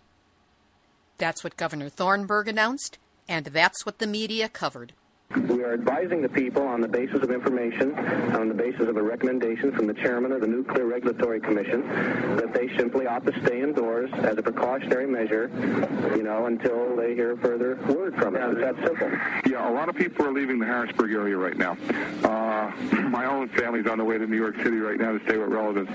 That's 1.16 1.42
what 1.42 1.56
Governor 1.56 1.88
Thornburgh 1.88 2.48
announced, 2.48 2.98
and 3.26 3.46
that's 3.46 3.86
what 3.86 4.00
the 4.00 4.06
media 4.06 4.50
covered. 4.50 4.92
We 5.36 5.64
are 5.64 5.72
advising 5.72 6.20
the 6.20 6.28
people 6.28 6.62
on 6.62 6.80
the 6.82 6.88
basis 6.88 7.22
of 7.22 7.30
information, 7.30 7.94
on 8.36 8.48
the 8.48 8.54
basis 8.54 8.88
of 8.88 8.96
a 8.96 9.02
recommendation 9.02 9.72
from 9.72 9.86
the 9.86 9.94
chairman 9.94 10.30
of 10.30 10.42
the 10.42 10.46
Nuclear 10.46 10.86
Regulatory 10.86 11.40
Commission, 11.40 11.88
that 12.36 12.52
they 12.52 12.68
simply 12.76 13.06
ought 13.06 13.24
to 13.26 13.40
stay 13.40 13.62
indoors 13.62 14.10
as 14.14 14.36
a 14.36 14.42
precautionary 14.42 15.06
measure, 15.06 15.50
you 16.14 16.22
know, 16.22 16.46
until 16.46 16.94
they 16.96 17.14
hear 17.14 17.36
further 17.38 17.76
word 17.88 18.14
from 18.16 18.36
us. 18.36 18.42
It's 18.52 18.60
that 18.60 18.86
simple. 18.86 19.10
Yeah, 19.50 19.70
a 19.70 19.72
lot 19.72 19.88
of 19.88 19.96
people 19.96 20.26
are 20.26 20.32
leaving 20.32 20.58
the 20.58 20.66
Harrisburg 20.66 21.12
area 21.12 21.36
right 21.36 21.56
now. 21.56 21.78
Uh, 22.24 22.70
my 23.08 23.24
own 23.24 23.48
family's 23.48 23.86
on 23.86 23.98
the 23.98 24.04
way 24.04 24.18
to 24.18 24.26
New 24.26 24.36
York 24.36 24.56
City 24.56 24.76
right 24.76 24.98
now 24.98 25.12
to 25.16 25.24
stay 25.24 25.38
with 25.38 25.48
relatives. 25.48 25.90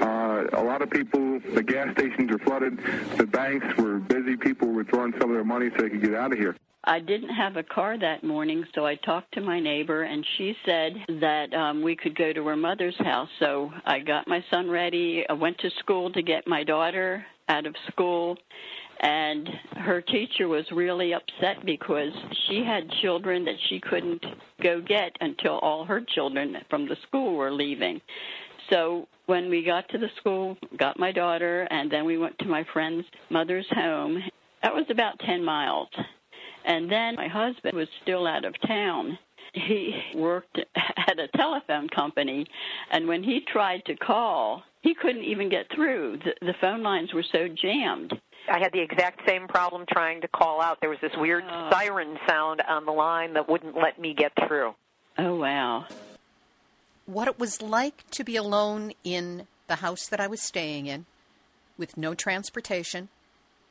Uh, 0.00 0.46
a 0.54 0.62
lot 0.62 0.80
of 0.80 0.90
people, 0.90 1.38
the 1.54 1.62
gas 1.62 1.92
stations 1.92 2.30
are 2.30 2.38
flooded. 2.38 2.78
The 3.18 3.26
banks 3.26 3.76
were 3.76 3.98
busy. 3.98 4.36
People 4.36 4.68
were 4.68 4.74
withdrawing 4.74 5.12
some 5.20 5.30
of 5.30 5.34
their 5.34 5.44
money 5.44 5.70
so 5.76 5.82
they 5.82 5.90
could 5.90 6.00
get 6.00 6.14
out 6.14 6.32
of 6.32 6.38
here. 6.38 6.56
I 6.84 6.98
didn't 6.98 7.30
have 7.30 7.56
a 7.56 7.62
car 7.62 7.98
that 7.98 8.24
morning, 8.24 8.64
so 8.74 8.86
I 8.86 8.94
talked 8.94 9.34
to 9.34 9.42
my 9.42 9.60
neighbor, 9.60 10.04
and 10.04 10.24
she 10.38 10.56
said 10.64 10.94
that 11.20 11.52
um, 11.52 11.82
we 11.82 11.94
could 11.94 12.16
go 12.16 12.32
to 12.32 12.46
her 12.46 12.56
mother's 12.56 12.96
house. 12.98 13.28
So 13.38 13.70
I 13.84 13.98
got 13.98 14.26
my 14.26 14.42
son 14.50 14.70
ready. 14.70 15.24
I 15.28 15.34
went 15.34 15.58
to 15.58 15.70
school 15.80 16.10
to 16.12 16.22
get 16.22 16.46
my 16.46 16.64
daughter 16.64 17.24
out 17.50 17.66
of 17.66 17.74
school, 17.90 18.38
and 19.00 19.46
her 19.76 20.00
teacher 20.00 20.48
was 20.48 20.64
really 20.72 21.12
upset 21.12 21.64
because 21.66 22.12
she 22.48 22.64
had 22.64 22.90
children 23.02 23.44
that 23.44 23.56
she 23.68 23.78
couldn't 23.80 24.24
go 24.62 24.80
get 24.80 25.14
until 25.20 25.58
all 25.58 25.84
her 25.84 26.00
children 26.14 26.56
from 26.70 26.88
the 26.88 26.96
school 27.06 27.36
were 27.36 27.52
leaving. 27.52 28.00
So 28.70 29.06
when 29.26 29.50
we 29.50 29.62
got 29.64 29.86
to 29.90 29.98
the 29.98 30.08
school, 30.16 30.56
got 30.78 30.98
my 30.98 31.12
daughter, 31.12 31.68
and 31.70 31.90
then 31.90 32.06
we 32.06 32.16
went 32.16 32.38
to 32.38 32.46
my 32.46 32.64
friend's 32.72 33.06
mother's 33.28 33.66
home. 33.70 34.22
That 34.62 34.74
was 34.74 34.86
about 34.90 35.18
10 35.20 35.44
miles. 35.44 35.88
And 36.64 36.90
then 36.90 37.16
my 37.16 37.28
husband 37.28 37.74
was 37.76 37.88
still 38.02 38.26
out 38.26 38.44
of 38.44 38.54
town. 38.66 39.18
He 39.52 39.94
worked 40.14 40.58
at 40.76 41.18
a 41.18 41.28
telephone 41.36 41.88
company, 41.88 42.46
and 42.90 43.08
when 43.08 43.22
he 43.22 43.40
tried 43.40 43.84
to 43.86 43.96
call, 43.96 44.62
he 44.82 44.94
couldn't 44.94 45.24
even 45.24 45.48
get 45.48 45.66
through. 45.74 46.18
The, 46.24 46.46
the 46.46 46.54
phone 46.60 46.82
lines 46.82 47.12
were 47.12 47.24
so 47.24 47.48
jammed. 47.48 48.12
I 48.50 48.58
had 48.58 48.72
the 48.72 48.80
exact 48.80 49.20
same 49.28 49.48
problem 49.48 49.84
trying 49.90 50.20
to 50.22 50.28
call 50.28 50.60
out. 50.62 50.78
There 50.80 50.88
was 50.90 50.98
this 51.02 51.12
weird 51.16 51.44
Oh. 51.50 51.68
siren 51.72 52.16
sound 52.28 52.62
on 52.68 52.84
the 52.86 52.92
line 52.92 53.34
that 53.34 53.48
wouldn't 53.48 53.76
let 53.76 53.98
me 54.00 54.14
get 54.14 54.32
through. 54.46 54.74
Oh, 55.18 55.36
wow. 55.36 55.86
What 57.06 57.28
it 57.28 57.38
was 57.38 57.60
like 57.60 58.08
to 58.12 58.24
be 58.24 58.36
alone 58.36 58.92
in 59.04 59.46
the 59.66 59.76
house 59.76 60.06
that 60.08 60.20
I 60.20 60.26
was 60.26 60.40
staying 60.40 60.86
in, 60.86 61.06
with 61.76 61.96
no 61.96 62.14
transportation, 62.14 63.08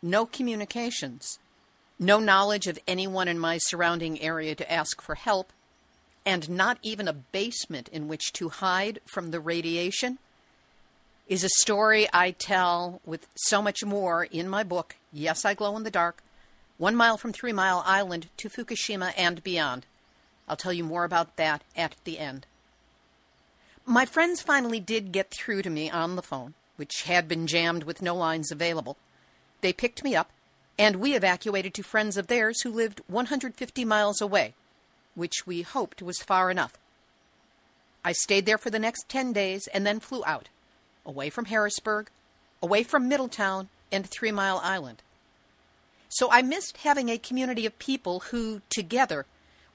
no 0.02 0.25
communications, 0.25 1.39
no 1.99 2.19
knowledge 2.19 2.65
of 2.65 2.79
anyone 2.88 3.27
in 3.27 3.38
my 3.38 3.57
surrounding 3.57 4.21
area 4.21 4.55
to 4.55 4.71
ask 4.71 5.01
for 5.01 5.15
help, 5.15 5.51
and 6.25 6.49
not 6.49 6.79
even 6.81 7.07
a 7.07 7.13
basement 7.13 7.89
in 7.89 8.07
which 8.07 8.31
to 8.33 8.49
hide 8.49 8.99
from 9.05 9.31
the 9.31 9.39
radiation, 9.39 10.17
is 11.27 11.43
a 11.43 11.49
story 11.49 12.07
I 12.12 12.31
tell 12.31 13.01
with 13.05 13.27
so 13.35 13.62
much 13.62 13.83
more 13.85 14.23
in 14.23 14.49
my 14.49 14.63
book, 14.63 14.95
Yes, 15.12 15.45
I 15.45 15.53
Glow 15.53 15.75
in 15.77 15.83
the 15.83 15.91
Dark 15.91 16.23
One 16.77 16.95
Mile 16.95 17.17
from 17.17 17.33
Three 17.33 17.54
Mile 17.54 17.83
Island 17.85 18.27
to 18.37 18.50
Fukushima 18.50 19.13
and 19.17 19.43
Beyond. 19.43 19.85
I'll 20.47 20.56
tell 20.56 20.73
you 20.73 20.83
more 20.83 21.04
about 21.04 21.35
that 21.35 21.63
at 21.75 21.95
the 22.06 22.17
end. 22.17 22.47
My 23.85 24.06
friends 24.06 24.41
finally 24.41 24.79
did 24.79 25.12
get 25.12 25.31
through 25.31 25.62
to 25.63 25.69
me 25.69 25.89
on 25.89 26.15
the 26.15 26.21
phone, 26.21 26.54
which 26.77 27.04
had 27.04 27.27
been 27.27 27.47
jammed 27.47 27.83
with 27.83 28.02
no 28.02 28.15
lines 28.15 28.52
available. 28.52 28.97
They 29.62 29.73
picked 29.73 30.04
me 30.04 30.15
up, 30.15 30.31
and 30.80 30.96
we 30.96 31.13
evacuated 31.13 31.73
to 31.73 31.84
friends 31.84 32.15
of 32.15 32.27
theirs 32.27 32.62
who 32.62 32.71
lived 32.71 33.02
150 33.08 33.84
miles 33.84 34.21
away, 34.21 34.56
which 35.13 35.46
we 35.46 35.62
hoped 35.62 36.02
was 36.02 36.19
far 36.19 36.50
enough. 36.50 36.77
I 38.04 38.13
stayed 38.13 38.46
there 38.46 38.58
for 38.58 38.69
the 38.69 38.80
next 38.80 39.10
10 39.10 39.34
days 39.34 39.67
and 39.73 39.86
then 39.86 40.00
flew 40.00 40.23
out, 40.25 40.48
away 41.06 41.30
from 41.30 41.46
Harrisburg, 41.46 42.10
away 42.63 42.84
from 42.84 43.10
Middletown 43.10 43.67
and 43.92 44.10
Three 44.10 44.32
Mile 44.32 44.62
Island. 44.63 45.04
So 46.08 46.32
I 46.32 46.42
missed 46.42 46.77
having 46.77 47.10
a 47.10 47.17
community 47.17 47.65
of 47.65 47.77
people 47.77 48.21
who, 48.32 48.62
together, 48.69 49.25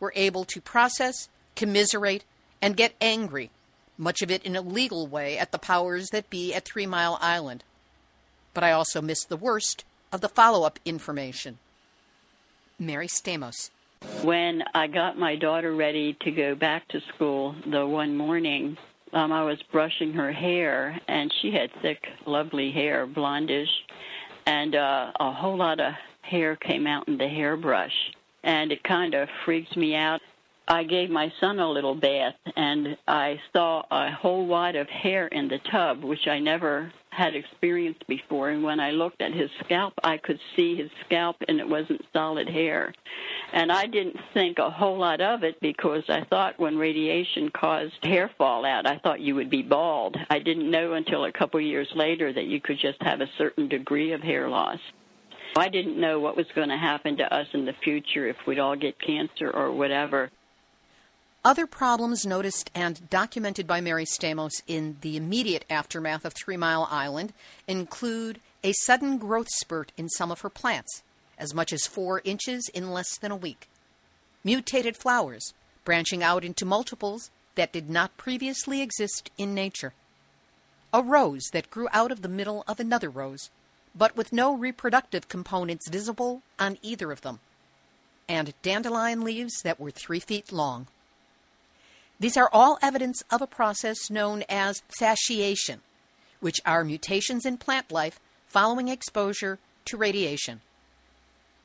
were 0.00 0.12
able 0.16 0.44
to 0.46 0.60
process, 0.60 1.28
commiserate, 1.54 2.24
and 2.62 2.78
get 2.78 2.94
angry, 2.98 3.50
much 3.98 4.22
of 4.22 4.30
it 4.30 4.42
in 4.42 4.56
a 4.56 4.62
legal 4.62 5.06
way, 5.06 5.36
at 5.36 5.52
the 5.52 5.58
powers 5.58 6.08
that 6.08 6.30
be 6.30 6.54
at 6.54 6.64
Three 6.64 6.86
Mile 6.86 7.18
Island. 7.20 7.62
But 8.54 8.64
I 8.64 8.72
also 8.72 9.02
missed 9.02 9.28
the 9.28 9.36
worst 9.36 9.84
of 10.14 10.20
the 10.20 10.28
follow 10.28 10.64
up 10.64 10.78
information. 10.84 11.58
Mary 12.78 13.08
Stamos. 13.08 13.70
When 14.22 14.62
I 14.72 14.86
got 14.86 15.18
my 15.18 15.34
daughter 15.34 15.74
ready 15.74 16.16
to 16.20 16.30
go 16.30 16.54
back 16.54 16.86
to 16.88 17.00
school 17.14 17.56
the 17.66 17.84
one 17.84 18.16
morning, 18.16 18.76
um, 19.12 19.32
I 19.32 19.42
was 19.44 19.58
brushing 19.72 20.12
her 20.12 20.30
hair, 20.30 21.00
and 21.08 21.32
she 21.40 21.50
had 21.50 21.70
thick, 21.82 22.06
lovely 22.26 22.70
hair, 22.70 23.06
blondish, 23.06 23.70
and 24.46 24.76
uh, 24.76 25.10
a 25.18 25.32
whole 25.32 25.56
lot 25.56 25.80
of 25.80 25.94
hair 26.22 26.54
came 26.56 26.86
out 26.86 27.08
in 27.08 27.18
the 27.18 27.28
hairbrush, 27.28 28.12
and 28.44 28.70
it 28.70 28.84
kind 28.84 29.14
of 29.14 29.28
freaked 29.44 29.76
me 29.76 29.96
out. 29.96 30.20
I 30.66 30.84
gave 30.84 31.10
my 31.10 31.30
son 31.40 31.58
a 31.58 31.70
little 31.70 31.94
bath, 31.94 32.36
and 32.56 32.96
I 33.06 33.38
saw 33.52 33.82
a 33.90 34.10
whole 34.10 34.46
wad 34.46 34.76
of 34.76 34.88
hair 34.88 35.26
in 35.26 35.46
the 35.46 35.58
tub, 35.70 36.02
which 36.02 36.26
I 36.26 36.38
never 36.38 36.90
had 37.10 37.36
experienced 37.36 38.06
before. 38.06 38.48
And 38.48 38.62
when 38.62 38.80
I 38.80 38.90
looked 38.90 39.20
at 39.20 39.34
his 39.34 39.50
scalp, 39.62 39.92
I 40.02 40.16
could 40.16 40.40
see 40.56 40.74
his 40.74 40.90
scalp, 41.04 41.36
and 41.48 41.60
it 41.60 41.68
wasn't 41.68 42.00
solid 42.14 42.48
hair. 42.48 42.94
And 43.52 43.70
I 43.70 43.84
didn't 43.86 44.16
think 44.32 44.58
a 44.58 44.70
whole 44.70 44.98
lot 44.98 45.20
of 45.20 45.44
it 45.44 45.60
because 45.60 46.02
I 46.08 46.24
thought 46.24 46.58
when 46.58 46.78
radiation 46.78 47.50
caused 47.50 48.02
hair 48.02 48.30
fallout, 48.38 48.86
I 48.86 48.98
thought 48.98 49.20
you 49.20 49.34
would 49.34 49.50
be 49.50 49.62
bald. 49.62 50.16
I 50.30 50.38
didn't 50.38 50.70
know 50.70 50.94
until 50.94 51.26
a 51.26 51.32
couple 51.32 51.60
years 51.60 51.88
later 51.94 52.32
that 52.32 52.46
you 52.46 52.60
could 52.60 52.78
just 52.78 53.02
have 53.02 53.20
a 53.20 53.30
certain 53.36 53.68
degree 53.68 54.12
of 54.12 54.22
hair 54.22 54.48
loss. 54.48 54.78
I 55.56 55.68
didn't 55.68 56.00
know 56.00 56.18
what 56.20 56.36
was 56.36 56.46
going 56.54 56.70
to 56.70 56.78
happen 56.78 57.18
to 57.18 57.32
us 57.32 57.46
in 57.52 57.66
the 57.66 57.74
future 57.84 58.26
if 58.26 58.36
we'd 58.46 58.58
all 58.58 58.76
get 58.76 59.00
cancer 59.00 59.50
or 59.50 59.70
whatever. 59.70 60.30
Other 61.44 61.66
problems 61.66 62.24
noticed 62.24 62.70
and 62.74 63.10
documented 63.10 63.66
by 63.66 63.82
Mary 63.82 64.06
Stamos 64.06 64.62
in 64.66 64.96
the 65.02 65.18
immediate 65.18 65.66
aftermath 65.68 66.24
of 66.24 66.32
Three 66.32 66.56
Mile 66.56 66.88
Island 66.90 67.34
include 67.68 68.40
a 68.62 68.72
sudden 68.72 69.18
growth 69.18 69.50
spurt 69.50 69.92
in 69.98 70.08
some 70.08 70.32
of 70.32 70.40
her 70.40 70.48
plants, 70.48 71.02
as 71.38 71.52
much 71.52 71.70
as 71.70 71.86
four 71.86 72.22
inches 72.24 72.70
in 72.72 72.92
less 72.92 73.18
than 73.18 73.30
a 73.30 73.36
week, 73.36 73.68
mutated 74.42 74.96
flowers 74.96 75.52
branching 75.84 76.22
out 76.22 76.44
into 76.44 76.64
multiples 76.64 77.30
that 77.56 77.72
did 77.72 77.90
not 77.90 78.16
previously 78.16 78.80
exist 78.80 79.30
in 79.36 79.52
nature, 79.52 79.92
a 80.94 81.02
rose 81.02 81.44
that 81.52 81.70
grew 81.70 81.88
out 81.92 82.10
of 82.10 82.22
the 82.22 82.28
middle 82.28 82.64
of 82.66 82.80
another 82.80 83.10
rose, 83.10 83.50
but 83.94 84.16
with 84.16 84.32
no 84.32 84.54
reproductive 84.54 85.28
components 85.28 85.90
visible 85.90 86.40
on 86.58 86.78
either 86.80 87.12
of 87.12 87.20
them, 87.20 87.40
and 88.26 88.54
dandelion 88.62 89.22
leaves 89.22 89.60
that 89.62 89.78
were 89.78 89.90
three 89.90 90.20
feet 90.20 90.50
long. 90.50 90.86
These 92.20 92.36
are 92.36 92.50
all 92.52 92.78
evidence 92.80 93.22
of 93.30 93.42
a 93.42 93.46
process 93.46 94.10
known 94.10 94.44
as 94.48 94.82
fasciation, 95.00 95.80
which 96.40 96.60
are 96.64 96.84
mutations 96.84 97.44
in 97.44 97.56
plant 97.56 97.90
life 97.90 98.20
following 98.46 98.88
exposure 98.88 99.58
to 99.86 99.96
radiation. 99.96 100.60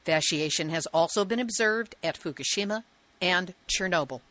Fasciation 0.05 0.69
has 0.69 0.85
also 0.87 1.23
been 1.23 1.39
observed 1.39 1.95
at 2.01 2.19
Fukushima 2.19 2.83
and 3.21 3.53
Chernobyl. 3.67 4.21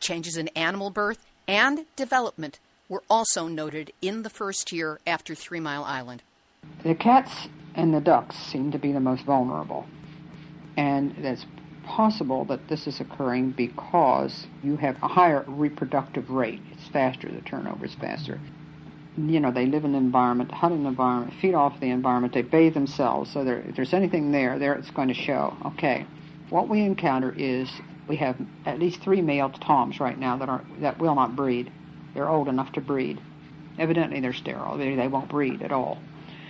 Changes 0.00 0.36
in 0.36 0.48
animal 0.48 0.90
birth 0.90 1.26
and 1.46 1.84
development 1.96 2.58
were 2.88 3.02
also 3.10 3.46
noted 3.46 3.92
in 4.00 4.22
the 4.22 4.30
first 4.30 4.72
year 4.72 4.98
after 5.06 5.34
Three 5.34 5.60
Mile 5.60 5.84
Island. 5.84 6.22
The 6.82 6.94
cats 6.94 7.48
and 7.74 7.94
the 7.94 8.00
ducks 8.00 8.36
seem 8.36 8.72
to 8.72 8.78
be 8.78 8.92
the 8.92 9.00
most 9.00 9.24
vulnerable. 9.24 9.86
And 10.76 11.14
that's 11.18 11.44
possible 11.90 12.44
that 12.44 12.68
this 12.68 12.86
is 12.86 13.00
occurring 13.00 13.50
because 13.50 14.46
you 14.62 14.76
have 14.76 14.96
a 15.02 15.08
higher 15.08 15.44
reproductive 15.48 16.30
rate. 16.30 16.60
It's 16.70 16.86
faster, 16.86 17.28
the 17.28 17.40
turnover 17.40 17.84
is 17.84 17.94
faster. 17.94 18.40
You 19.16 19.40
know, 19.40 19.50
they 19.50 19.66
live 19.66 19.84
in 19.84 19.96
an 19.96 20.04
environment, 20.04 20.52
hunt 20.52 20.72
in 20.72 20.80
an 20.82 20.86
environment, 20.86 21.34
feed 21.40 21.54
off 21.54 21.80
the 21.80 21.90
environment, 21.90 22.32
they 22.32 22.42
bathe 22.42 22.74
themselves, 22.74 23.32
so 23.32 23.42
there, 23.42 23.58
if 23.58 23.74
there's 23.74 23.92
anything 23.92 24.30
there, 24.30 24.56
there 24.56 24.74
it's 24.74 24.90
going 24.92 25.08
to 25.08 25.14
show. 25.14 25.56
Okay, 25.66 26.06
what 26.48 26.68
we 26.68 26.82
encounter 26.82 27.34
is 27.36 27.68
we 28.06 28.16
have 28.16 28.36
at 28.64 28.78
least 28.78 29.00
three 29.00 29.20
male 29.20 29.50
toms 29.50 29.98
right 29.98 30.18
now 30.18 30.36
that 30.36 30.48
are 30.48 30.64
that 30.80 31.00
will 31.00 31.16
not 31.16 31.34
breed. 31.34 31.72
They're 32.14 32.28
old 32.28 32.46
enough 32.46 32.72
to 32.72 32.80
breed. 32.80 33.20
Evidently, 33.78 34.20
they're 34.20 34.32
sterile. 34.32 34.78
They, 34.78 34.94
they 34.94 35.08
won't 35.08 35.28
breed 35.28 35.60
at 35.60 35.72
all. 35.72 35.98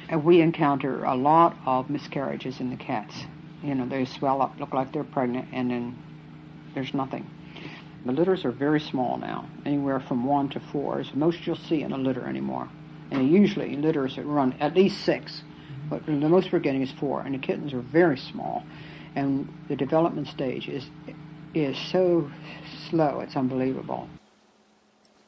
And 0.09 0.22
we 0.22 0.43
encounter 0.43 1.05
a 1.05 1.14
lot 1.14 1.57
of 1.64 1.88
miscarriages 1.88 2.61
in 2.61 2.68
the 2.68 2.76
cats 2.76 3.24
you 3.63 3.75
know, 3.75 3.87
they 3.87 4.05
swell 4.05 4.43
up, 4.43 4.59
look 4.59 4.73
like 4.73 4.93
they're 4.93 5.05
pregnant, 5.05 5.49
and 5.53 5.71
then 5.71 5.99
there's 6.75 6.95
nothing. 6.95 7.29
The 8.05 8.13
litters 8.13 8.45
are 8.45 8.51
very 8.51 8.81
small 8.81 9.19
now, 9.19 9.49
anywhere 9.67 10.01
from 10.01 10.25
one 10.25 10.49
to 10.51 10.61
four 10.61 11.01
is 11.01 11.15
most 11.15 11.47
you'll 11.47 11.57
see 11.57 11.83
in 11.83 11.93
a 11.93 11.99
litter 11.99 12.27
anymore. 12.27 12.69
And 13.11 13.31
usually 13.31 13.77
litters 13.77 14.17
that 14.17 14.25
run 14.25 14.55
at 14.61 14.75
least 14.75 15.05
six, 15.05 15.43
but 15.91 16.07
the 16.07 16.13
most 16.13 16.53
we're 16.53 16.61
getting 16.61 16.83
is 16.83 16.93
four, 16.93 17.21
and 17.21 17.35
the 17.35 17.39
kittens 17.39 17.75
are 17.75 17.81
very 17.81 18.17
small, 18.17 18.65
and 19.15 19.53
the 19.69 19.77
development 19.77 20.29
stage 20.29 20.69
is 20.69 20.89
is 21.53 21.77
so 21.77 22.31
slow, 22.89 23.19
it's 23.21 23.35
unbelievable. 23.35 24.09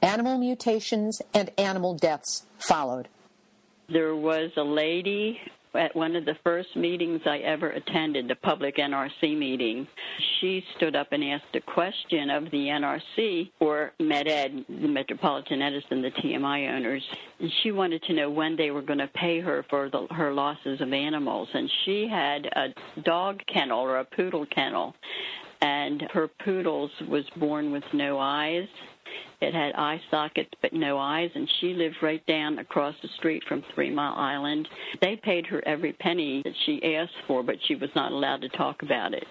Animal 0.01 0.39
mutations 0.39 1.21
and 1.35 1.51
animal 1.59 1.95
deaths 1.95 2.45
followed. 2.59 3.09
There 3.89 4.15
was 4.15 4.53
a 4.57 4.63
lady 4.63 5.41
at 5.75 5.95
one 5.97 6.17
of 6.17 6.25
the 6.25 6.37
first 6.45 6.75
meetings 6.77 7.21
I 7.27 7.39
ever 7.39 7.71
attended, 7.71 8.29
the 8.29 8.37
public 8.37 8.77
NRC 8.77 9.37
meeting, 9.37 9.87
she 10.41 10.65
stood 10.77 10.95
up 10.97 11.09
and 11.13 11.25
asked 11.25 11.55
a 11.55 11.61
question 11.61 12.31
of 12.31 12.45
the 12.45 12.69
NRC 12.69 13.51
or 13.61 13.93
Met-Ed, 13.99 14.65
the 14.69 14.89
Metropolitan 14.89 15.63
Edison, 15.63 16.03
the 16.03 16.11
TMI 16.11 16.75
owners. 16.75 17.03
And 17.41 17.51
she 17.63 17.73
wanted 17.73 18.03
to 18.05 18.13
know 18.13 18.31
when 18.31 18.57
they 18.57 18.71
were 18.71 18.83
going 18.83 18.99
to 18.99 19.09
pay 19.09 19.41
her 19.41 19.65
for 19.71 19.89
the, 19.91 20.07
her 20.11 20.33
losses 20.33 20.81
of 20.81 20.93
animals. 20.93 21.49
And 21.55 21.71
she 21.85 22.09
had 22.09 22.47
a 22.47 23.01
dog 23.03 23.41
kennel 23.53 23.81
or 23.81 23.99
a 23.99 24.05
poodle 24.05 24.47
kennel. 24.47 24.95
And 25.61 26.03
her 26.13 26.29
poodles 26.45 26.91
was 27.09 27.25
born 27.37 27.71
with 27.71 27.85
no 27.93 28.19
eyes 28.19 28.67
it 29.41 29.55
had 29.55 29.75
eye 29.75 30.01
sockets 30.11 30.51
but 30.61 30.73
no 30.73 30.99
eyes, 30.99 31.31
and 31.35 31.51
she 31.61 31.75
lived 31.75 31.97
right 32.03 32.25
down 32.27 32.59
across 32.59 32.95
the 33.03 33.09
street 33.17 33.43
from 33.49 33.65
Three 33.75 33.91
Mile 33.91 34.15
Island. 34.15 34.69
They 35.01 35.17
paid 35.17 35.47
her 35.47 35.63
every 35.67 35.93
penny 35.93 36.43
that 36.45 36.55
she 36.65 36.97
asked 36.97 37.17
for, 37.27 37.43
but 37.43 37.57
she 37.67 37.75
was 37.75 37.91
not 37.95 38.13
allowed 38.13 38.43
to 38.43 38.49
talk 38.49 38.83
about 38.83 39.15
it. 39.15 39.25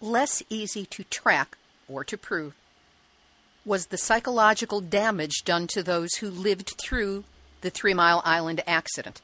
Less 0.00 0.42
easy 0.48 0.86
to 0.86 1.04
track 1.04 1.58
or 1.88 2.04
to 2.04 2.16
prove 2.16 2.54
was 3.64 3.86
the 3.86 3.98
psychological 3.98 4.80
damage 4.80 5.44
done 5.44 5.66
to 5.66 5.82
those 5.82 6.14
who 6.16 6.30
lived 6.30 6.74
through 6.78 7.24
the 7.60 7.70
Three 7.70 7.94
Mile 7.94 8.22
Island 8.24 8.62
accident, 8.66 9.20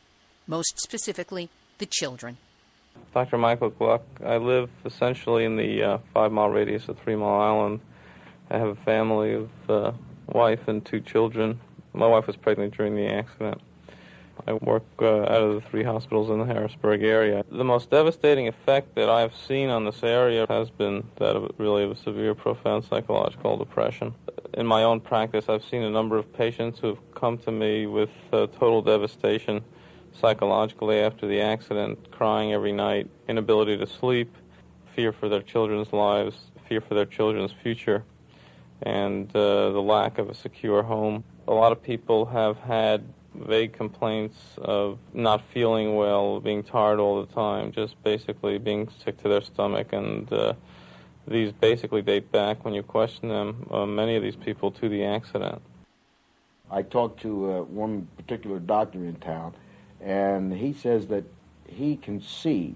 most 0.46 0.78
specifically 0.78 1.48
the 1.78 1.86
children. 1.86 2.36
Dr. 3.14 3.38
Michael 3.38 3.70
Gluck. 3.70 4.02
I 4.24 4.36
live 4.36 4.70
essentially 4.84 5.44
in 5.44 5.56
the 5.56 5.82
uh, 5.82 5.98
five 6.12 6.32
mile 6.32 6.50
radius 6.50 6.88
of 6.88 6.98
Three 6.98 7.16
Mile 7.16 7.40
Island. 7.40 7.80
I 8.48 8.58
have 8.58 8.68
a 8.68 8.76
family 8.76 9.34
of 9.34 9.50
uh, 9.68 9.92
wife 10.28 10.68
and 10.68 10.84
two 10.84 11.00
children. 11.00 11.58
My 11.92 12.06
wife 12.06 12.28
was 12.28 12.36
pregnant 12.36 12.76
during 12.76 12.94
the 12.94 13.06
accident. 13.06 13.60
I 14.46 14.52
work 14.52 14.84
uh, 15.00 15.22
out 15.22 15.42
of 15.42 15.54
the 15.54 15.60
three 15.62 15.82
hospitals 15.82 16.30
in 16.30 16.38
the 16.38 16.44
Harrisburg 16.44 17.02
area. 17.02 17.44
The 17.50 17.64
most 17.64 17.90
devastating 17.90 18.46
effect 18.46 18.94
that 18.94 19.08
I've 19.08 19.34
seen 19.34 19.68
on 19.68 19.84
this 19.84 20.04
area 20.04 20.46
has 20.48 20.70
been 20.70 21.04
that 21.16 21.34
of 21.34 21.50
really 21.58 21.82
of 21.82 21.90
a 21.90 21.96
severe, 21.96 22.34
profound 22.36 22.84
psychological 22.84 23.56
depression. 23.56 24.14
In 24.54 24.66
my 24.66 24.84
own 24.84 25.00
practice, 25.00 25.46
I've 25.48 25.64
seen 25.64 25.82
a 25.82 25.90
number 25.90 26.16
of 26.16 26.32
patients 26.32 26.78
who 26.78 26.88
have 26.88 27.14
come 27.14 27.38
to 27.38 27.50
me 27.50 27.86
with 27.86 28.10
uh, 28.32 28.46
total 28.46 28.82
devastation 28.82 29.64
psychologically 30.12 31.00
after 31.00 31.26
the 31.26 31.40
accident, 31.40 32.10
crying 32.12 32.52
every 32.52 32.72
night, 32.72 33.08
inability 33.28 33.76
to 33.78 33.86
sleep, 33.86 34.32
fear 34.94 35.12
for 35.12 35.28
their 35.28 35.42
children's 35.42 35.92
lives, 35.92 36.52
fear 36.68 36.80
for 36.80 36.94
their 36.94 37.06
children's 37.06 37.52
future 37.52 38.04
and 38.82 39.28
uh, 39.34 39.70
the 39.70 39.82
lack 39.82 40.18
of 40.18 40.28
a 40.28 40.34
secure 40.34 40.82
home. 40.82 41.24
A 41.48 41.52
lot 41.52 41.72
of 41.72 41.82
people 41.82 42.26
have 42.26 42.58
had 42.58 43.04
vague 43.34 43.72
complaints 43.72 44.36
of 44.58 44.98
not 45.12 45.42
feeling 45.52 45.96
well, 45.96 46.40
being 46.40 46.62
tired 46.62 46.98
all 46.98 47.24
the 47.24 47.32
time, 47.32 47.72
just 47.72 48.02
basically 48.02 48.58
being 48.58 48.88
sick 49.04 49.20
to 49.22 49.28
their 49.28 49.42
stomach. 49.42 49.92
And 49.92 50.30
uh, 50.32 50.54
these 51.26 51.52
basically 51.52 52.02
date 52.02 52.30
back, 52.32 52.64
when 52.64 52.74
you 52.74 52.82
question 52.82 53.28
them, 53.28 53.66
uh, 53.70 53.86
many 53.86 54.16
of 54.16 54.22
these 54.22 54.36
people 54.36 54.70
to 54.72 54.88
the 54.88 55.04
accident. 55.04 55.60
I 56.70 56.82
talked 56.82 57.20
to 57.22 57.52
uh, 57.52 57.62
one 57.62 58.08
particular 58.16 58.58
doctor 58.58 58.98
in 59.04 59.16
town, 59.16 59.54
and 60.00 60.52
he 60.52 60.72
says 60.72 61.06
that 61.08 61.24
he 61.68 61.96
can 61.96 62.20
see 62.20 62.74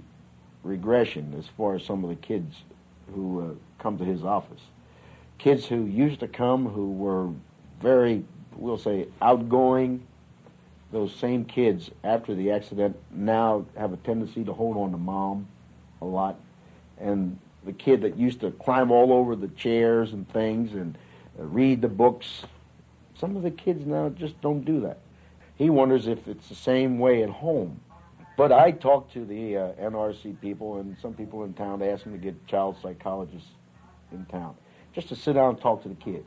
regression 0.63 1.35
as 1.39 1.47
far 1.57 1.75
as 1.75 1.85
some 1.85 2.05
of 2.05 2.11
the 2.11 2.17
kids 2.17 2.63
who 3.15 3.41
uh, 3.41 3.83
come 3.83 3.99
to 3.99 4.05
his 4.05 4.23
office 4.23 4.61
kids 5.41 5.65
who 5.65 5.87
used 5.87 6.21
to 6.21 6.29
come 6.29 6.69
who 6.69 6.93
were 6.93 7.31
very, 7.81 8.23
we'll 8.57 8.77
say, 8.77 9.09
outgoing, 9.23 10.07
those 10.93 11.15
same 11.15 11.47
kids 11.47 11.91
after 12.05 12.35
the 12.35 12.51
accident 12.51 12.95
now 13.11 13.65
have 13.77 13.93
a 13.93 13.97
tendency 13.99 14.45
to 14.45 14.53
hold 14.53 14.77
on 14.77 14.91
to 14.91 14.99
mom 14.99 15.49
a 16.03 16.05
lot. 16.05 16.39
And 16.99 17.39
the 17.65 17.73
kid 17.73 18.03
that 18.03 18.19
used 18.19 18.41
to 18.41 18.51
climb 18.51 18.91
all 18.91 19.13
over 19.13 19.35
the 19.35 19.49
chairs 19.49 20.13
and 20.13 20.29
things 20.31 20.75
and 20.75 20.99
read 21.39 21.81
the 21.81 21.89
books, 21.89 22.43
some 23.15 23.35
of 23.35 23.43
the 23.43 23.51
kids 23.51 23.87
now 23.87 24.11
just 24.11 24.39
don't 24.43 24.65
do 24.65 24.81
that. 24.81 24.99
He 25.57 25.71
wonders 25.71 26.07
if 26.07 26.29
it's 26.29 26.49
the 26.49 26.55
same 26.55 26.99
way 26.99 27.23
at 27.23 27.31
home. 27.31 27.81
But 28.37 28.53
I 28.53 28.73
talked 28.73 29.13
to 29.15 29.25
the 29.25 29.57
uh, 29.57 29.73
NRC 29.75 30.39
people 30.41 30.81
and 30.81 30.97
some 31.01 31.15
people 31.15 31.45
in 31.45 31.55
town 31.55 31.79
to 31.79 31.91
ask 31.91 32.05
them 32.05 32.13
to 32.13 32.19
get 32.19 32.47
child 32.47 32.77
psychologists 32.83 33.49
in 34.13 34.27
town 34.27 34.55
just 34.95 35.09
to 35.09 35.17
sit 35.17 35.35
down 35.35 35.51
and 35.51 35.61
talk 35.61 35.83
to 35.83 35.89
the 35.89 35.95
kids. 35.95 36.27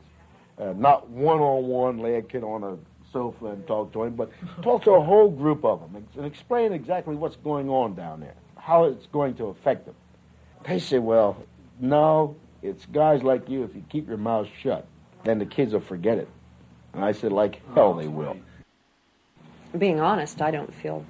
Uh, 0.58 0.72
not 0.76 1.08
one 1.08 1.40
on 1.40 1.66
one, 1.66 1.98
lay 1.98 2.16
a 2.16 2.22
kid 2.22 2.44
on 2.44 2.62
a 2.62 2.76
sofa 3.12 3.46
and 3.46 3.66
talk 3.66 3.92
to 3.92 4.04
him, 4.04 4.14
but 4.14 4.30
talk 4.62 4.82
to 4.84 4.92
a 4.92 5.00
whole 5.00 5.30
group 5.30 5.64
of 5.64 5.80
them 5.80 6.06
and 6.16 6.26
explain 6.26 6.72
exactly 6.72 7.14
what's 7.14 7.36
going 7.36 7.68
on 7.68 7.94
down 7.94 8.20
there, 8.20 8.34
how 8.56 8.84
it's 8.84 9.06
going 9.06 9.34
to 9.34 9.46
affect 9.46 9.86
them. 9.86 9.94
They 10.66 10.78
say, 10.78 10.98
well, 10.98 11.36
no, 11.80 12.36
it's 12.62 12.86
guys 12.86 13.22
like 13.22 13.48
you. 13.48 13.62
If 13.64 13.74
you 13.74 13.84
keep 13.88 14.08
your 14.08 14.16
mouth 14.16 14.48
shut, 14.62 14.86
then 15.24 15.38
the 15.38 15.46
kids 15.46 15.72
will 15.72 15.80
forget 15.80 16.18
it. 16.18 16.28
And 16.92 17.04
I 17.04 17.12
said, 17.12 17.32
like 17.32 17.60
hell 17.74 17.94
they 17.94 18.08
will. 18.08 18.36
Being 19.76 20.00
honest, 20.00 20.40
I 20.40 20.50
don't 20.50 20.72
feel 20.72 21.04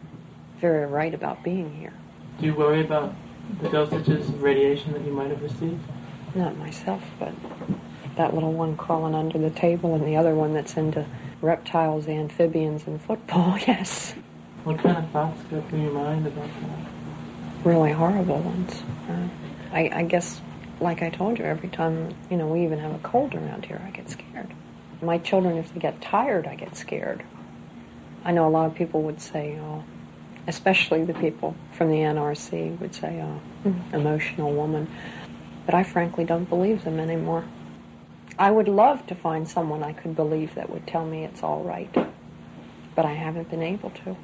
very 0.60 0.86
right 0.86 1.12
about 1.12 1.42
being 1.44 1.74
here. 1.74 1.92
Do 2.40 2.46
you 2.46 2.54
worry 2.54 2.80
about 2.80 3.14
the 3.60 3.68
dosages 3.68 4.28
of 4.28 4.42
radiation 4.42 4.92
that 4.94 5.02
you 5.02 5.12
might 5.12 5.28
have 5.30 5.42
received? 5.42 5.80
Not 6.34 6.56
myself, 6.56 7.02
but 7.18 7.32
that 8.16 8.34
little 8.34 8.52
one 8.52 8.76
crawling 8.76 9.14
under 9.14 9.38
the 9.38 9.50
table 9.50 9.94
and 9.94 10.06
the 10.06 10.16
other 10.16 10.34
one 10.34 10.52
that's 10.52 10.76
into 10.76 11.06
reptiles, 11.40 12.06
amphibians, 12.08 12.86
and 12.86 13.00
football, 13.00 13.58
yes. 13.66 14.14
What 14.64 14.78
kind 14.78 14.96
of 14.96 15.08
thoughts 15.10 15.42
go 15.50 15.60
through 15.62 15.82
your 15.82 15.92
mind 15.92 16.26
about 16.26 16.48
that? 16.48 17.66
Really 17.66 17.92
horrible 17.92 18.40
ones. 18.40 18.82
I, 19.72 19.90
I 19.92 20.02
guess, 20.04 20.40
like 20.80 21.02
I 21.02 21.10
told 21.10 21.38
you, 21.38 21.44
every 21.44 21.68
time, 21.68 22.14
you 22.30 22.36
know, 22.36 22.46
we 22.46 22.64
even 22.64 22.78
have 22.78 22.94
a 22.94 22.98
cold 22.98 23.34
around 23.34 23.66
here, 23.66 23.82
I 23.84 23.90
get 23.90 24.08
scared. 24.08 24.48
My 25.02 25.18
children, 25.18 25.58
if 25.58 25.72
they 25.74 25.80
get 25.80 26.00
tired, 26.00 26.46
I 26.46 26.54
get 26.54 26.76
scared. 26.76 27.24
I 28.24 28.32
know 28.32 28.46
a 28.46 28.50
lot 28.50 28.66
of 28.66 28.74
people 28.74 29.02
would 29.02 29.20
say, 29.20 29.58
oh, 29.60 29.84
especially 30.46 31.04
the 31.04 31.14
people 31.14 31.54
from 31.72 31.90
the 31.90 31.98
NRC 31.98 32.78
would 32.80 32.94
say, 32.94 33.20
oh, 33.20 33.68
mm-hmm. 33.68 33.94
emotional 33.94 34.52
woman. 34.52 34.88
But 35.66 35.74
I 35.74 35.82
frankly 35.82 36.24
don't 36.24 36.48
believe 36.48 36.84
them 36.84 37.00
anymore. 37.00 37.44
I 38.38 38.50
would 38.50 38.68
love 38.68 39.06
to 39.06 39.14
find 39.14 39.48
someone 39.48 39.82
I 39.82 39.92
could 39.92 40.16
believe 40.16 40.54
that 40.54 40.70
would 40.70 40.86
tell 40.86 41.06
me 41.06 41.24
it's 41.24 41.42
all 41.42 41.62
right. 41.62 41.92
But 42.94 43.04
I 43.04 43.12
haven't 43.12 43.50
been 43.50 43.62
able 43.62 43.90
to. 43.90 44.16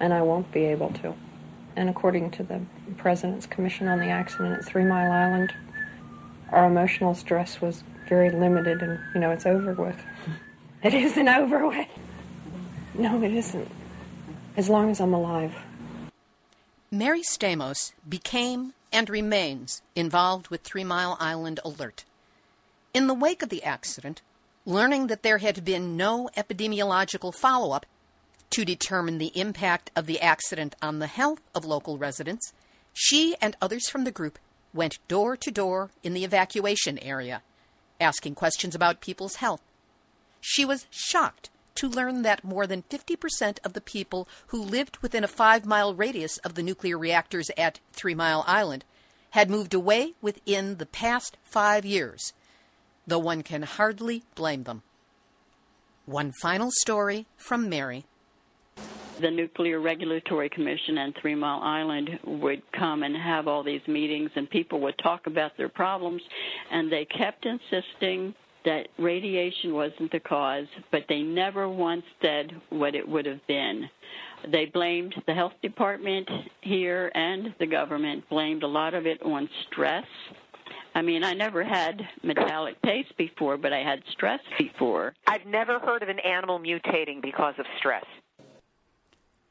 And 0.00 0.12
I 0.12 0.22
won't 0.22 0.50
be 0.50 0.64
able 0.64 0.90
to. 1.02 1.14
And 1.76 1.88
according 1.88 2.30
to 2.32 2.42
the 2.42 2.60
President's 2.96 3.46
Commission 3.46 3.88
on 3.88 3.98
the 3.98 4.06
Accident 4.06 4.58
at 4.58 4.64
Three 4.64 4.84
Mile 4.84 5.10
Island, 5.10 5.52
our 6.50 6.66
emotional 6.66 7.14
stress 7.14 7.60
was 7.60 7.82
very 8.08 8.30
limited 8.30 8.82
and, 8.82 8.98
you 9.14 9.20
know, 9.20 9.30
it's 9.30 9.46
over 9.46 9.72
with. 9.72 10.00
It 10.82 10.92
isn't 10.92 11.28
over 11.28 11.66
with. 11.66 11.88
No, 12.92 13.22
it 13.22 13.32
isn't. 13.32 13.70
As 14.54 14.68
long 14.68 14.90
as 14.90 15.00
I'm 15.00 15.14
alive. 15.14 15.54
Mary 16.90 17.22
Stamos 17.22 17.94
became 18.06 18.74
and 18.94 19.10
remains 19.10 19.82
involved 19.96 20.48
with 20.48 20.62
Three 20.62 20.84
Mile 20.84 21.16
Island 21.18 21.58
Alert. 21.64 22.04
In 22.94 23.08
the 23.08 23.14
wake 23.14 23.42
of 23.42 23.48
the 23.48 23.64
accident, 23.64 24.22
learning 24.64 25.08
that 25.08 25.24
there 25.24 25.38
had 25.38 25.64
been 25.64 25.96
no 25.96 26.30
epidemiological 26.36 27.34
follow 27.34 27.72
up 27.72 27.84
to 28.50 28.64
determine 28.64 29.18
the 29.18 29.36
impact 29.38 29.90
of 29.96 30.06
the 30.06 30.20
accident 30.20 30.76
on 30.80 31.00
the 31.00 31.08
health 31.08 31.40
of 31.56 31.64
local 31.64 31.98
residents, 31.98 32.52
she 32.92 33.34
and 33.42 33.56
others 33.60 33.88
from 33.90 34.04
the 34.04 34.12
group 34.12 34.38
went 34.72 35.00
door 35.08 35.36
to 35.36 35.50
door 35.50 35.90
in 36.04 36.14
the 36.14 36.24
evacuation 36.24 36.96
area, 37.00 37.42
asking 38.00 38.36
questions 38.36 38.76
about 38.76 39.00
people's 39.00 39.36
health. 39.36 39.60
She 40.40 40.64
was 40.64 40.86
shocked 40.90 41.50
to 41.76 41.88
learn 41.88 42.22
that 42.22 42.44
more 42.44 42.66
than 42.66 42.82
50% 42.84 43.58
of 43.64 43.72
the 43.72 43.80
people 43.80 44.28
who 44.48 44.62
lived 44.62 44.98
within 44.98 45.24
a 45.24 45.28
five 45.28 45.64
mile 45.64 45.94
radius 45.94 46.38
of 46.38 46.54
the 46.54 46.62
nuclear 46.62 46.98
reactors 46.98 47.50
at 47.56 47.80
Three 47.92 48.14
Mile 48.14 48.44
Island 48.46 48.84
had 49.30 49.50
moved 49.50 49.74
away 49.74 50.14
within 50.22 50.76
the 50.76 50.86
past 50.86 51.36
five 51.42 51.84
years 51.84 52.32
though 53.06 53.18
one 53.18 53.42
can 53.42 53.62
hardly 53.62 54.22
blame 54.34 54.64
them. 54.64 54.82
One 56.06 56.32
final 56.42 56.70
story 56.70 57.26
from 57.36 57.68
Mary. 57.68 58.04
The 59.20 59.30
Nuclear 59.30 59.80
Regulatory 59.80 60.48
Commission 60.48 60.98
and 60.98 61.14
Three 61.20 61.36
Mile 61.36 61.60
Island 61.62 62.18
would 62.24 62.62
come 62.72 63.04
and 63.04 63.16
have 63.16 63.46
all 63.46 63.62
these 63.62 63.86
meetings, 63.86 64.30
and 64.34 64.50
people 64.50 64.80
would 64.80 64.98
talk 64.98 65.26
about 65.26 65.56
their 65.56 65.68
problems, 65.68 66.20
and 66.70 66.90
they 66.90 67.04
kept 67.04 67.46
insisting 67.46 68.34
that 68.64 68.88
radiation 68.98 69.74
wasn't 69.74 70.10
the 70.12 70.20
cause, 70.20 70.66
but 70.90 71.04
they 71.08 71.22
never 71.22 71.68
once 71.68 72.04
said 72.22 72.52
what 72.70 72.94
it 72.94 73.08
would 73.08 73.26
have 73.26 73.46
been. 73.46 73.88
They 74.48 74.66
blamed 74.66 75.14
the 75.26 75.34
health 75.34 75.54
department 75.62 76.28
here 76.60 77.10
and 77.14 77.54
the 77.58 77.66
government, 77.66 78.28
blamed 78.28 78.62
a 78.62 78.68
lot 78.68 78.94
of 78.94 79.06
it 79.06 79.22
on 79.22 79.48
stress 79.66 80.04
I 80.94 81.02
mean, 81.02 81.24
I 81.24 81.34
never 81.34 81.64
had 81.64 82.02
metallic 82.22 82.80
taste 82.82 83.16
before, 83.16 83.56
but 83.56 83.72
I 83.72 83.80
had 83.80 84.02
stress 84.12 84.40
before. 84.56 85.14
I've 85.26 85.44
never 85.44 85.80
heard 85.80 86.02
of 86.02 86.08
an 86.08 86.20
animal 86.20 86.60
mutating 86.60 87.20
because 87.20 87.54
of 87.58 87.66
stress. 87.78 88.04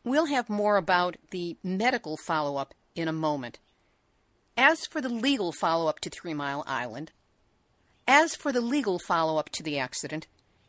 We'll 0.06 0.28
have 0.28 0.50
more 0.50 0.78
about 0.78 1.18
the 1.32 1.58
medical 1.64 2.16
follow 2.16 2.56
up 2.56 2.74
in 2.96 3.08
a 3.08 3.14
moment. 3.14 3.60
As 4.56 4.86
for 4.86 5.02
the 5.02 5.10
legal 5.10 5.52
follow 5.52 5.88
up 5.88 6.00
to 6.02 6.10
Three 6.10 6.34
Mile 6.34 6.64
Island, 6.66 7.12
as 8.08 8.36
for 8.36 8.52
the 8.52 8.62
legal 8.62 9.00
follow 9.00 9.38
up 9.38 9.50
to 9.50 9.64
the 9.64 9.80
accident, 9.80 10.28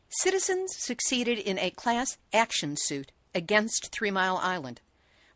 citizens 0.09 0.75
succeeded 0.77 1.39
in 1.39 1.59
a 1.59 1.71
class 1.71 2.17
action 2.33 2.77
suit 2.77 3.11
against 3.35 3.91
Three 3.93 4.11
Mile 4.11 4.37
Island, 4.37 4.81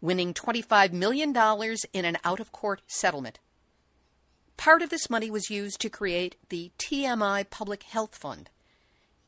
winning 0.01 0.33
$25 0.33 0.93
million 0.93 1.35
in 1.93 2.05
an 2.05 2.19
out 2.25 2.41
of 2.41 2.53
court 2.53 2.83
settlement. 2.87 3.41
Part 4.57 4.83
of 4.83 4.91
this 4.91 5.09
money 5.09 5.31
was 5.31 5.51
used 5.51 5.81
to 5.81 5.89
create 5.89 6.37
the 6.49 6.73
TMI 6.79 7.49
Public 7.49 7.85
Health 7.85 8.17
Fund. 8.17 8.51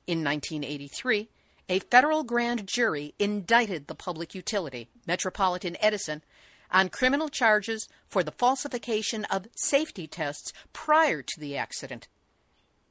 In 0.06 0.24
1983, 0.24 1.28
a 1.68 1.78
federal 1.78 2.24
grand 2.24 2.66
jury 2.66 3.14
indicted 3.18 3.86
the 3.86 3.94
public 3.94 4.34
utility, 4.34 4.88
Metropolitan 5.06 5.76
Edison, 5.80 6.22
on 6.72 6.88
criminal 6.88 7.28
charges 7.28 7.88
for 8.08 8.24
the 8.24 8.32
falsification 8.32 9.24
of 9.26 9.46
safety 9.56 10.06
tests 10.06 10.52
prior 10.72 11.22
to 11.22 11.40
the 11.40 11.56
accident. 11.56 12.08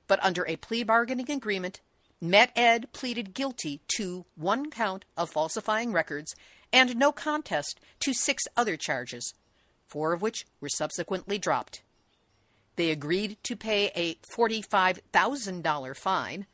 But 0.10 0.22
under 0.24 0.46
a 0.48 0.58
plea 0.58 0.84
bargaining 0.84 1.32
agreement, 1.32 1.80
MET-Ed 2.20 2.92
pleaded 2.92 3.34
guilty 3.34 3.80
to 3.96 4.26
one 4.36 4.72
count 4.72 5.06
of 5.16 5.30
falsifying 5.30 5.94
records 5.94 6.36
and 6.74 6.98
no 6.98 7.12
contest 7.12 7.80
to 8.02 8.14
six 8.14 8.44
other 8.58 8.76
charges, 8.76 9.34
four 9.88 10.12
of 10.12 10.22
which 10.22 10.46
were 10.60 10.68
subsequently 10.68 11.38
dropped. 11.38 11.84
They 12.76 12.90
agreed 12.90 13.38
to 13.44 13.56
pay 13.56 13.92
a 13.96 14.16
$45,000 14.36 15.96
fine 15.96 16.48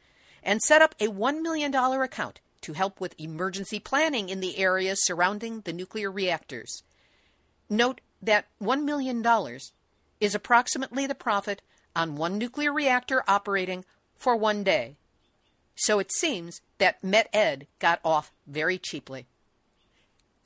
and 0.44 0.62
set 0.62 0.82
up 0.82 0.94
a 1.00 1.08
$1 1.08 1.42
million 1.42 1.74
account 1.74 2.42
to 2.62 2.74
help 2.74 3.00
with 3.00 3.16
emergency 3.18 3.80
planning 3.80 4.28
in 4.28 4.42
the 4.42 4.58
areas 4.58 5.06
surrounding 5.06 5.62
the 5.62 5.74
nuclear 5.74 6.12
reactors. 6.12 6.84
Note 7.70 8.02
that 8.22 8.48
$1 8.62 8.84
million 8.84 9.26
is 10.20 10.36
approximately 10.36 11.08
the 11.08 11.16
profit 11.16 11.62
on 11.96 12.16
one 12.16 12.38
nuclear 12.38 12.74
reactor 12.74 13.24
operating 13.28 13.86
for 14.16 14.36
one 14.36 14.64
day. 14.64 14.96
So 15.76 16.00
it 16.00 16.12
seems 16.12 16.62
that 16.78 17.04
MET-Ed 17.04 17.68
got 17.80 18.00
off 18.04 18.32
very 18.48 18.78
cheaply. 18.78 19.26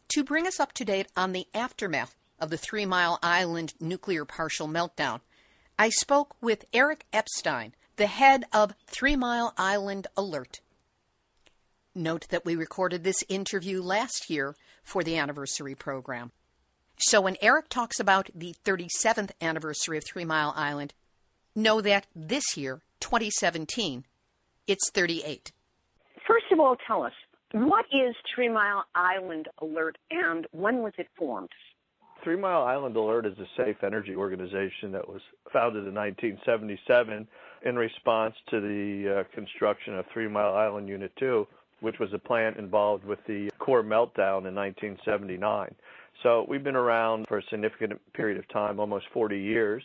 To 0.10 0.24
bring 0.24 0.48
us 0.48 0.60
up 0.60 0.74
to 0.74 0.86
date 0.86 1.08
on 1.16 1.34
the 1.34 1.48
aftermath 1.54 2.16
of 2.40 2.50
the 2.50 2.58
Three 2.58 2.86
Mile 2.86 3.20
Island 3.22 3.74
nuclear 3.80 4.26
partial 4.26 4.68
meltdown, 4.68 5.22
I 5.78 5.90
spoke 5.90 6.36
with 6.42 6.66
Eric 6.74 7.06
Epstein, 7.14 7.74
the 7.96 8.08
head 8.08 8.46
of 8.52 8.74
Three 8.88 9.16
Mile 9.16 9.54
Island 9.58 10.08
Alert. 10.18 10.62
Note 11.94 12.28
that 12.30 12.46
we 12.46 12.56
recorded 12.56 13.04
this 13.04 13.24
interview 13.30 13.82
last 13.82 14.30
year 14.30 14.56
for 14.84 15.04
the 15.04 15.18
anniversary 15.18 15.76
program. 15.76 16.32
So 16.98 17.22
when 17.22 17.38
Eric 17.42 17.70
talks 17.70 18.00
about 18.00 18.30
the 18.34 18.56
37th 18.66 19.32
anniversary 19.42 19.98
of 19.98 20.04
Three 20.06 20.26
Mile 20.26 20.54
Island, 20.56 20.94
know 21.56 21.82
that 21.82 22.08
this 22.16 22.58
year, 22.58 22.82
2017, 23.00 24.06
it's 24.68 24.90
38. 24.92 25.52
First 26.28 26.46
of 26.52 26.60
all, 26.60 26.76
tell 26.88 27.04
us 27.04 27.14
what 27.52 27.86
is 27.92 28.16
Three 28.34 28.50
Mile 28.50 28.84
Island 28.94 29.48
Alert 29.62 29.98
and 30.12 30.46
when 30.52 30.84
was 30.84 30.94
it 30.98 31.08
formed? 31.18 31.50
Three 32.24 32.36
Mile 32.36 32.64
Island 32.64 32.96
Alert 32.96 33.26
is 33.26 33.38
a 33.40 33.48
safe 33.58 33.78
energy 33.84 34.16
organization 34.16 34.92
that 34.92 35.08
was 35.08 35.22
founded 35.52 35.88
in 35.88 35.96
1977 35.96 37.28
in 37.66 37.76
response 37.76 38.36
to 38.50 38.60
the 38.60 39.22
uh, 39.22 39.36
construction 39.36 39.98
of 39.98 40.06
Three 40.14 40.28
Mile 40.28 40.54
Island 40.54 40.88
Unit 40.88 41.12
2. 41.18 41.48
which 41.80 41.98
was 41.98 42.10
a 42.14 42.20
plant 42.20 42.58
involved 42.58 43.06
with 43.06 43.20
the 43.26 43.50
core 43.58 43.84
meltdown 43.84 44.46
in 44.46 44.54
1979. 44.54 45.74
So 46.22 46.46
we've 46.50 46.64
been 46.64 46.76
around 46.76 47.26
for 47.28 47.38
a 47.38 47.44
significant 47.50 48.00
period 48.14 48.38
of 48.38 48.48
time, 48.50 48.80
almost 48.80 49.06
40 49.14 49.40
years. 49.40 49.82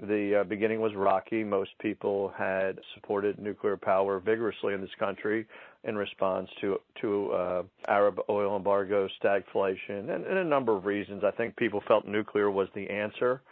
The 0.00 0.40
uh, 0.40 0.44
beginning 0.44 0.80
was 0.80 0.94
rocky. 0.94 1.42
Most 1.42 1.70
people 1.80 2.32
had 2.36 2.78
supported 2.94 3.38
nuclear 3.40 3.76
power 3.76 4.20
vigorously 4.20 4.72
in 4.72 4.80
this 4.80 4.94
country 4.98 5.44
in 5.84 5.96
response 5.96 6.48
to 6.60 6.78
to 7.00 7.32
uh, 7.32 7.62
Arab 7.88 8.20
oil 8.28 8.56
embargo, 8.56 9.08
stagflation, 9.22 10.10
and, 10.14 10.24
and 10.24 10.38
a 10.38 10.44
number 10.44 10.76
of 10.76 10.84
reasons. 10.84 11.24
I 11.24 11.32
think 11.32 11.56
people 11.56 11.82
felt 11.88 12.06
nuclear 12.06 12.48
was 12.48 12.68
the 12.76 12.88
answer, 12.88 13.42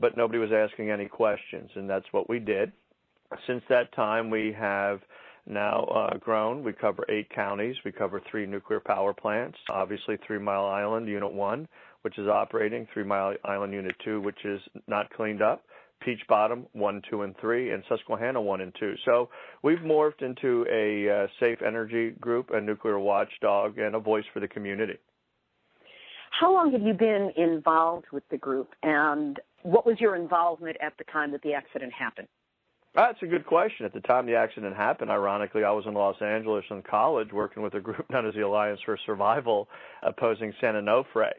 but 0.00 0.16
nobody 0.16 0.38
was 0.38 0.52
asking 0.52 0.90
any 0.90 1.06
questions, 1.06 1.70
and 1.74 1.88
that's 1.88 2.06
what 2.12 2.30
we 2.30 2.38
did. 2.38 2.72
Since 3.46 3.62
that 3.68 3.92
time, 3.94 4.30
we 4.30 4.54
have 4.58 5.00
now 5.46 5.84
uh, 5.84 6.16
grown. 6.16 6.64
We 6.64 6.72
cover 6.72 7.04
eight 7.10 7.28
counties. 7.30 7.76
We 7.84 7.92
cover 7.92 8.22
three 8.30 8.46
nuclear 8.46 8.80
power 8.80 9.12
plants. 9.12 9.58
Obviously, 9.68 10.16
Three 10.26 10.38
Mile 10.38 10.64
Island 10.66 11.08
Unit 11.08 11.32
1, 11.32 11.68
which 12.02 12.18
is 12.18 12.26
operating, 12.26 12.86
Three 12.92 13.04
Mile 13.04 13.34
Island 13.44 13.72
Unit 13.72 13.94
2, 14.04 14.20
which 14.20 14.44
is 14.44 14.60
not 14.86 15.10
cleaned 15.10 15.42
up, 15.42 15.62
Peach 16.00 16.20
Bottom 16.28 16.66
1, 16.72 17.02
2, 17.10 17.22
and 17.22 17.34
3, 17.40 17.72
and 17.72 17.82
Susquehanna 17.88 18.40
1 18.40 18.60
and 18.60 18.74
2. 18.78 18.94
So 19.04 19.28
we've 19.62 19.78
morphed 19.78 20.22
into 20.22 20.66
a 20.70 21.24
uh, 21.24 21.26
safe 21.38 21.58
energy 21.66 22.10
group, 22.20 22.50
a 22.52 22.60
nuclear 22.60 22.98
watchdog, 22.98 23.78
and 23.78 23.94
a 23.94 24.00
voice 24.00 24.24
for 24.32 24.40
the 24.40 24.48
community. 24.48 24.98
How 26.38 26.52
long 26.52 26.72
have 26.72 26.82
you 26.82 26.94
been 26.94 27.32
involved 27.36 28.06
with 28.12 28.22
the 28.30 28.38
group, 28.38 28.70
and 28.82 29.38
what 29.62 29.84
was 29.84 29.96
your 30.00 30.16
involvement 30.16 30.76
at 30.80 30.94
the 30.96 31.04
time 31.04 31.32
that 31.32 31.42
the 31.42 31.52
accident 31.52 31.92
happened? 31.92 32.28
That's 32.94 33.18
a 33.22 33.26
good 33.26 33.46
question. 33.46 33.86
At 33.86 33.92
the 33.92 34.00
time 34.00 34.26
the 34.26 34.34
accident 34.34 34.74
happened, 34.74 35.10
ironically, 35.10 35.62
I 35.62 35.70
was 35.70 35.84
in 35.86 35.94
Los 35.94 36.20
Angeles 36.20 36.64
in 36.70 36.82
college 36.82 37.28
working 37.32 37.62
with 37.62 37.74
a 37.74 37.80
group 37.80 38.04
known 38.10 38.26
as 38.26 38.34
the 38.34 38.40
Alliance 38.40 38.80
for 38.84 38.98
Survival 39.06 39.68
opposing 40.02 40.52
San 40.60 40.74
Onofre. 40.74 41.30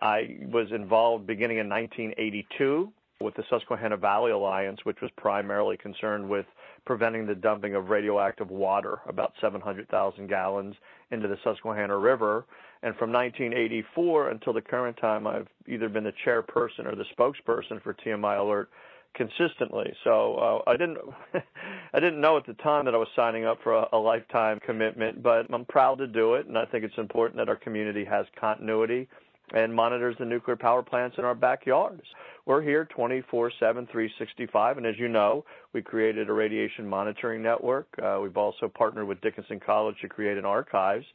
I 0.00 0.38
was 0.52 0.68
involved 0.72 1.26
beginning 1.26 1.58
in 1.58 1.68
1982 1.68 2.92
with 3.20 3.34
the 3.34 3.44
Susquehanna 3.50 3.96
Valley 3.96 4.32
Alliance, 4.32 4.80
which 4.84 5.00
was 5.02 5.10
primarily 5.16 5.76
concerned 5.76 6.28
with 6.28 6.46
preventing 6.86 7.26
the 7.26 7.34
dumping 7.34 7.74
of 7.74 7.90
radioactive 7.90 8.50
water, 8.50 9.00
about 9.06 9.32
700,000 9.40 10.26
gallons, 10.26 10.74
into 11.10 11.28
the 11.28 11.36
Susquehanna 11.44 11.96
River. 11.96 12.46
And 12.82 12.96
from 12.96 13.12
1984 13.12 14.30
until 14.30 14.52
the 14.54 14.62
current 14.62 14.96
time, 14.96 15.26
I've 15.26 15.48
either 15.68 15.88
been 15.88 16.04
the 16.04 16.14
chairperson 16.24 16.86
or 16.86 16.96
the 16.96 17.04
spokesperson 17.16 17.82
for 17.82 17.94
TMI 17.94 18.40
Alert 18.40 18.70
consistently. 19.14 19.92
So 20.04 20.62
uh, 20.66 20.70
I 20.70 20.76
didn't 20.76 20.98
I 21.92 22.00
didn't 22.00 22.20
know 22.20 22.36
at 22.36 22.46
the 22.46 22.54
time 22.54 22.84
that 22.84 22.94
I 22.94 22.98
was 22.98 23.08
signing 23.16 23.44
up 23.44 23.58
for 23.62 23.74
a, 23.74 23.88
a 23.92 23.98
lifetime 23.98 24.60
commitment, 24.64 25.22
but 25.22 25.46
I'm 25.52 25.64
proud 25.64 25.98
to 25.98 26.06
do 26.06 26.34
it, 26.34 26.46
and 26.46 26.56
I 26.56 26.64
think 26.64 26.84
it's 26.84 26.96
important 26.96 27.36
that 27.38 27.48
our 27.48 27.56
community 27.56 28.04
has 28.04 28.24
continuity 28.38 29.08
and 29.54 29.74
monitors 29.74 30.16
the 30.18 30.24
nuclear 30.24 30.56
power 30.56 30.82
plants 30.82 31.16
in 31.18 31.24
our 31.24 31.34
backyards. 31.34 32.02
We're 32.46 32.62
here 32.62 32.84
24/7, 32.86 33.86
365, 33.86 34.78
and 34.78 34.86
as 34.86 34.98
you 34.98 35.08
know, 35.08 35.44
we 35.72 35.82
created 35.82 36.28
a 36.28 36.32
radiation 36.32 36.86
monitoring 36.88 37.42
network. 37.42 37.88
Uh, 38.02 38.18
we've 38.22 38.36
also 38.36 38.68
partnered 38.68 39.06
with 39.06 39.20
Dickinson 39.20 39.60
College 39.60 40.00
to 40.00 40.08
create 40.08 40.38
an 40.38 40.44
archives 40.44 41.06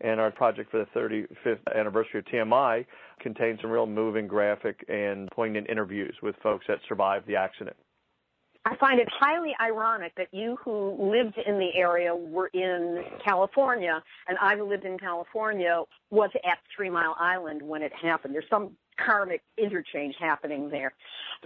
and 0.00 0.20
our 0.20 0.30
project 0.30 0.70
for 0.70 0.78
the 0.78 0.98
35th 0.98 1.58
anniversary 1.74 2.20
of 2.20 2.24
TMI 2.26 2.86
contains 3.20 3.60
some 3.60 3.70
real 3.70 3.86
moving 3.86 4.26
graphic 4.26 4.84
and 4.88 5.30
poignant 5.30 5.68
interviews 5.68 6.14
with 6.22 6.34
folks 6.42 6.64
that 6.68 6.78
survived 6.88 7.26
the 7.26 7.36
accident. 7.36 7.76
I 8.66 8.76
find 8.76 9.00
it 9.00 9.08
highly 9.10 9.54
ironic 9.60 10.12
that 10.16 10.28
you 10.32 10.58
who 10.62 10.96
lived 10.98 11.38
in 11.38 11.58
the 11.58 11.70
area 11.74 12.14
were 12.14 12.48
in 12.48 13.02
California, 13.24 14.02
and 14.28 14.36
I 14.38 14.56
who 14.56 14.68
lived 14.68 14.84
in 14.84 14.98
California 14.98 15.82
was 16.10 16.30
at 16.44 16.58
Three 16.76 16.90
Mile 16.90 17.16
Island 17.18 17.62
when 17.62 17.82
it 17.82 17.92
happened. 17.94 18.34
There's 18.34 18.44
some 18.50 18.76
karmic 19.04 19.42
interchange 19.56 20.14
happening 20.20 20.68
there. 20.68 20.92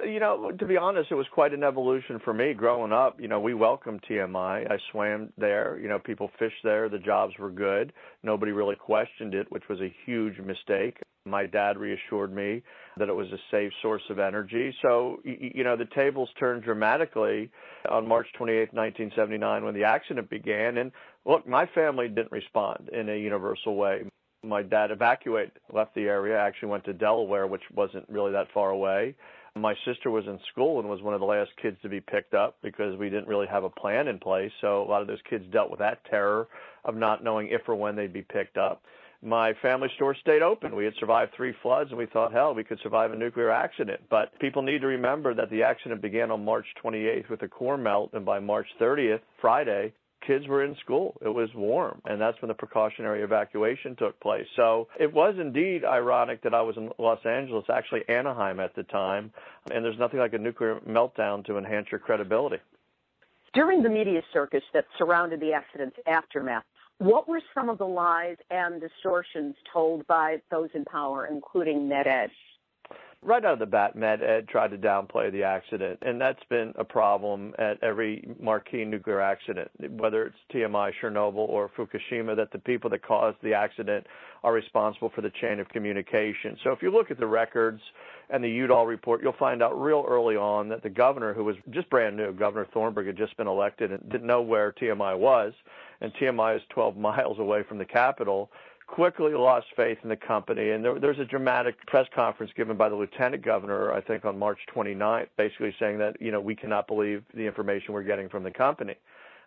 You 0.04 0.18
know, 0.18 0.50
to 0.50 0.66
be 0.66 0.76
honest, 0.76 1.12
it 1.12 1.14
was 1.14 1.26
quite 1.32 1.54
an 1.54 1.62
evolution 1.62 2.18
for 2.24 2.34
me 2.34 2.52
growing 2.52 2.92
up. 2.92 3.20
You 3.20 3.28
know, 3.28 3.38
we 3.38 3.54
welcomed 3.54 4.02
TMI. 4.10 4.70
I 4.70 4.78
swam 4.90 5.32
there. 5.38 5.78
You 5.80 5.88
know, 5.88 6.00
people 6.00 6.30
fished 6.38 6.64
there. 6.64 6.88
The 6.88 6.98
jobs 6.98 7.34
were 7.38 7.50
good. 7.50 7.92
Nobody 8.24 8.50
really 8.50 8.76
questioned 8.76 9.34
it, 9.34 9.50
which 9.52 9.68
was 9.68 9.80
a 9.80 9.94
huge 10.04 10.38
mistake. 10.40 10.98
My 11.26 11.46
dad 11.46 11.78
reassured 11.78 12.34
me 12.34 12.62
that 12.98 13.08
it 13.08 13.14
was 13.14 13.28
a 13.32 13.38
safe 13.50 13.72
source 13.80 14.02
of 14.10 14.18
energy. 14.18 14.74
So, 14.82 15.20
you 15.24 15.64
know, 15.64 15.76
the 15.76 15.88
tables 15.94 16.28
turned 16.38 16.62
dramatically 16.62 17.50
on 17.88 18.06
March 18.06 18.26
28, 18.36 18.74
1979, 18.74 19.64
when 19.64 19.74
the 19.74 19.84
accident 19.84 20.28
began. 20.28 20.78
And 20.78 20.92
look, 21.24 21.48
my 21.48 21.66
family 21.74 22.08
didn't 22.08 22.32
respond 22.32 22.90
in 22.92 23.08
a 23.08 23.16
universal 23.16 23.76
way 23.76 24.04
my 24.44 24.62
dad 24.62 24.90
evacuated, 24.90 25.52
left 25.72 25.94
the 25.94 26.02
area, 26.02 26.38
actually 26.38 26.68
went 26.68 26.84
to 26.84 26.92
Delaware, 26.92 27.46
which 27.46 27.62
wasn't 27.74 28.04
really 28.08 28.32
that 28.32 28.48
far 28.52 28.70
away. 28.70 29.14
My 29.56 29.74
sister 29.84 30.10
was 30.10 30.24
in 30.26 30.38
school 30.50 30.80
and 30.80 30.88
was 30.88 31.00
one 31.00 31.14
of 31.14 31.20
the 31.20 31.26
last 31.26 31.50
kids 31.62 31.76
to 31.82 31.88
be 31.88 32.00
picked 32.00 32.34
up 32.34 32.56
because 32.62 32.98
we 32.98 33.08
didn't 33.08 33.28
really 33.28 33.46
have 33.46 33.64
a 33.64 33.70
plan 33.70 34.08
in 34.08 34.18
place. 34.18 34.50
So 34.60 34.82
a 34.82 34.88
lot 34.88 35.00
of 35.00 35.06
those 35.06 35.20
kids 35.30 35.44
dealt 35.52 35.70
with 35.70 35.78
that 35.78 36.04
terror 36.10 36.48
of 36.84 36.96
not 36.96 37.22
knowing 37.22 37.48
if 37.48 37.62
or 37.68 37.76
when 37.76 37.94
they'd 37.94 38.12
be 38.12 38.22
picked 38.22 38.56
up. 38.56 38.82
My 39.24 39.54
family 39.62 39.88
store 39.96 40.14
stayed 40.14 40.42
open. 40.42 40.76
We 40.76 40.84
had 40.84 40.92
survived 41.00 41.32
three 41.34 41.54
floods 41.62 41.88
and 41.88 41.98
we 41.98 42.04
thought, 42.04 42.32
hell, 42.32 42.54
we 42.54 42.62
could 42.62 42.78
survive 42.82 43.10
a 43.10 43.16
nuclear 43.16 43.50
accident. 43.50 44.02
But 44.10 44.38
people 44.38 44.60
need 44.60 44.82
to 44.82 44.86
remember 44.86 45.32
that 45.32 45.48
the 45.48 45.62
accident 45.62 46.02
began 46.02 46.30
on 46.30 46.44
March 46.44 46.66
28th 46.84 47.30
with 47.30 47.40
a 47.40 47.48
core 47.48 47.78
melt, 47.78 48.10
and 48.12 48.26
by 48.26 48.38
March 48.38 48.66
30th, 48.78 49.20
Friday, 49.40 49.94
kids 50.26 50.46
were 50.46 50.62
in 50.62 50.76
school. 50.76 51.16
It 51.22 51.28
was 51.28 51.48
warm, 51.54 52.02
and 52.04 52.20
that's 52.20 52.40
when 52.42 52.48
the 52.48 52.54
precautionary 52.54 53.22
evacuation 53.22 53.96
took 53.96 54.20
place. 54.20 54.46
So 54.56 54.88
it 55.00 55.12
was 55.12 55.36
indeed 55.40 55.86
ironic 55.86 56.42
that 56.42 56.52
I 56.52 56.60
was 56.60 56.76
in 56.76 56.90
Los 56.98 57.24
Angeles, 57.24 57.64
actually 57.72 58.06
Anaheim 58.08 58.60
at 58.60 58.74
the 58.74 58.82
time, 58.82 59.32
and 59.70 59.82
there's 59.82 59.98
nothing 59.98 60.20
like 60.20 60.34
a 60.34 60.38
nuclear 60.38 60.80
meltdown 60.86 61.46
to 61.46 61.56
enhance 61.56 61.86
your 61.90 61.98
credibility. 61.98 62.58
During 63.54 63.82
the 63.82 63.88
media 63.88 64.20
circus 64.32 64.64
that 64.74 64.84
surrounded 64.98 65.40
the 65.40 65.52
accident's 65.52 65.96
aftermath, 66.06 66.64
what 66.98 67.28
were 67.28 67.40
some 67.54 67.68
of 67.68 67.78
the 67.78 67.86
lies 67.86 68.36
and 68.50 68.80
distortions 68.80 69.54
told 69.72 70.06
by 70.06 70.40
those 70.50 70.70
in 70.74 70.84
power, 70.84 71.26
including 71.26 71.88
Met-Ed? 71.88 72.30
right 73.24 73.44
out 73.44 73.54
of 73.54 73.58
the 73.58 73.66
bat, 73.66 73.96
Met-Ed 73.96 74.48
tried 74.48 74.70
to 74.70 74.78
downplay 74.78 75.32
the 75.32 75.42
accident, 75.42 75.98
and 76.02 76.20
that's 76.20 76.42
been 76.50 76.72
a 76.76 76.84
problem 76.84 77.54
at 77.58 77.82
every 77.82 78.28
marquee 78.38 78.84
nuclear 78.84 79.20
accident, 79.20 79.70
whether 79.90 80.26
it's 80.26 80.36
TMI, 80.52 80.92
Chernobyl, 81.02 81.48
or 81.48 81.70
Fukushima, 81.76 82.36
that 82.36 82.52
the 82.52 82.58
people 82.58 82.90
that 82.90 83.02
caused 83.02 83.38
the 83.42 83.54
accident 83.54 84.06
are 84.42 84.52
responsible 84.52 85.10
for 85.14 85.22
the 85.22 85.32
chain 85.40 85.58
of 85.58 85.68
communication. 85.70 86.56
So 86.62 86.70
if 86.70 86.82
you 86.82 86.90
look 86.90 87.10
at 87.10 87.18
the 87.18 87.26
records 87.26 87.80
and 88.28 88.44
the 88.44 88.50
Udall 88.50 88.86
report, 88.86 89.22
you'll 89.22 89.32
find 89.38 89.62
out 89.62 89.80
real 89.80 90.04
early 90.06 90.36
on 90.36 90.68
that 90.68 90.82
the 90.82 90.90
governor, 90.90 91.32
who 91.32 91.44
was 91.44 91.56
just 91.70 91.88
brand 91.88 92.16
new, 92.16 92.32
Governor 92.32 92.66
Thornburgh 92.72 93.06
had 93.06 93.16
just 93.16 93.36
been 93.36 93.48
elected 93.48 93.90
and 93.90 94.08
didn't 94.10 94.26
know 94.26 94.42
where 94.42 94.72
TMI 94.72 95.18
was, 95.18 95.54
and 96.04 96.14
TMI 96.14 96.56
is 96.56 96.62
12 96.70 96.96
miles 97.08 97.38
away 97.38 97.62
from 97.68 97.78
the 97.78 97.84
Capitol 97.84 98.50
quickly 98.86 99.32
lost 99.32 99.66
faith 99.76 99.98
in 100.02 100.08
the 100.08 100.16
company. 100.16 100.70
And 100.70 100.84
there, 100.84 100.98
there's 101.00 101.18
a 101.18 101.24
dramatic 101.24 101.74
press 101.86 102.06
conference 102.14 102.52
given 102.56 102.76
by 102.76 102.88
the 102.88 102.94
lieutenant 102.94 103.44
governor, 103.44 103.92
I 103.92 104.00
think, 104.00 104.24
on 104.24 104.38
March 104.38 104.58
29th, 104.74 105.28
basically 105.36 105.74
saying 105.80 105.98
that, 105.98 106.20
you 106.20 106.30
know, 106.30 106.40
we 106.40 106.54
cannot 106.54 106.86
believe 106.86 107.24
the 107.34 107.46
information 107.46 107.94
we're 107.94 108.02
getting 108.02 108.28
from 108.28 108.42
the 108.42 108.50
company. 108.50 108.94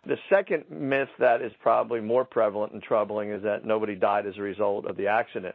The 0.06 0.16
second 0.30 0.64
myth 0.70 1.08
that 1.18 1.42
is 1.42 1.52
probably 1.60 2.00
more 2.00 2.24
prevalent 2.24 2.72
and 2.72 2.82
troubling 2.82 3.30
is 3.30 3.42
that 3.42 3.64
nobody 3.64 3.94
died 3.94 4.26
as 4.26 4.36
a 4.38 4.42
result 4.42 4.86
of 4.86 4.96
the 4.96 5.06
accident 5.06 5.54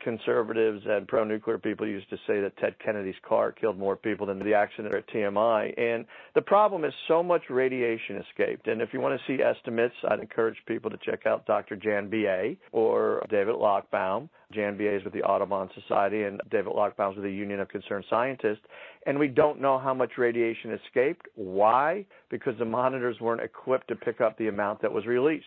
conservatives 0.00 0.82
and 0.86 1.06
pro-nuclear 1.06 1.58
people 1.58 1.86
used 1.86 2.08
to 2.10 2.16
say 2.26 2.40
that 2.40 2.56
Ted 2.58 2.74
Kennedy's 2.82 3.14
car 3.26 3.52
killed 3.52 3.78
more 3.78 3.96
people 3.96 4.26
than 4.26 4.38
the 4.38 4.54
accident 4.54 4.94
at 4.94 5.08
TMI. 5.08 5.78
And 5.78 6.06
the 6.34 6.42
problem 6.42 6.84
is 6.84 6.92
so 7.08 7.22
much 7.22 7.42
radiation 7.50 8.16
escaped. 8.16 8.68
And 8.68 8.80
if 8.80 8.90
you 8.92 9.00
want 9.00 9.20
to 9.20 9.26
see 9.26 9.42
estimates, 9.42 9.94
I'd 10.08 10.20
encourage 10.20 10.56
people 10.66 10.90
to 10.90 10.98
check 11.04 11.26
out 11.26 11.46
Dr. 11.46 11.76
Jan 11.76 12.10
Beyea 12.10 12.56
or 12.72 13.24
David 13.30 13.54
Lochbaum. 13.54 14.28
Jan 14.52 14.78
Beyea 14.78 14.98
is 14.98 15.04
with 15.04 15.12
the 15.12 15.22
Audubon 15.22 15.68
Society 15.80 16.22
and 16.22 16.40
David 16.50 16.72
Lochbaum 16.72 17.10
is 17.10 17.16
with 17.16 17.24
the 17.24 17.32
Union 17.32 17.60
of 17.60 17.68
Concerned 17.68 18.04
Scientists. 18.08 18.64
And 19.06 19.18
we 19.18 19.28
don't 19.28 19.60
know 19.60 19.78
how 19.78 19.92
much 19.92 20.12
radiation 20.16 20.72
escaped. 20.72 21.26
Why? 21.34 22.06
Because 22.30 22.54
the 22.58 22.64
monitors 22.64 23.20
weren't 23.20 23.42
equipped 23.42 23.88
to 23.88 23.96
pick 23.96 24.20
up 24.20 24.38
the 24.38 24.48
amount 24.48 24.80
that 24.82 24.92
was 24.92 25.06
released. 25.06 25.44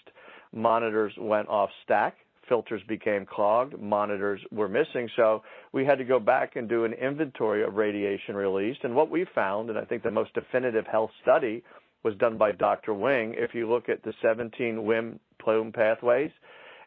Monitors 0.53 1.13
went 1.17 1.47
off 1.47 1.69
stack 1.83 2.15
filters 2.49 2.81
became 2.87 3.25
clogged, 3.25 3.79
monitors 3.79 4.41
were 4.51 4.67
missing. 4.67 5.07
So 5.15 5.43
we 5.71 5.85
had 5.85 5.99
to 5.99 6.03
go 6.03 6.19
back 6.19 6.55
and 6.55 6.67
do 6.67 6.83
an 6.83 6.93
inventory 6.93 7.63
of 7.63 7.75
radiation 7.75 8.35
released. 8.35 8.79
And 8.83 8.95
what 8.95 9.09
we 9.09 9.25
found, 9.33 9.69
and 9.69 9.79
I 9.79 9.85
think 9.85 10.03
the 10.03 10.11
most 10.11 10.33
definitive 10.33 10.85
health 10.87 11.11
study 11.21 11.63
was 12.03 12.15
done 12.15 12.37
by 12.37 12.51
Dr. 12.51 12.93
Wing. 12.93 13.35
If 13.37 13.53
you 13.53 13.69
look 13.69 13.87
at 13.87 14.03
the 14.03 14.13
17 14.21 14.83
WIM 14.83 15.19
plume 15.41 15.71
pathways 15.71 16.31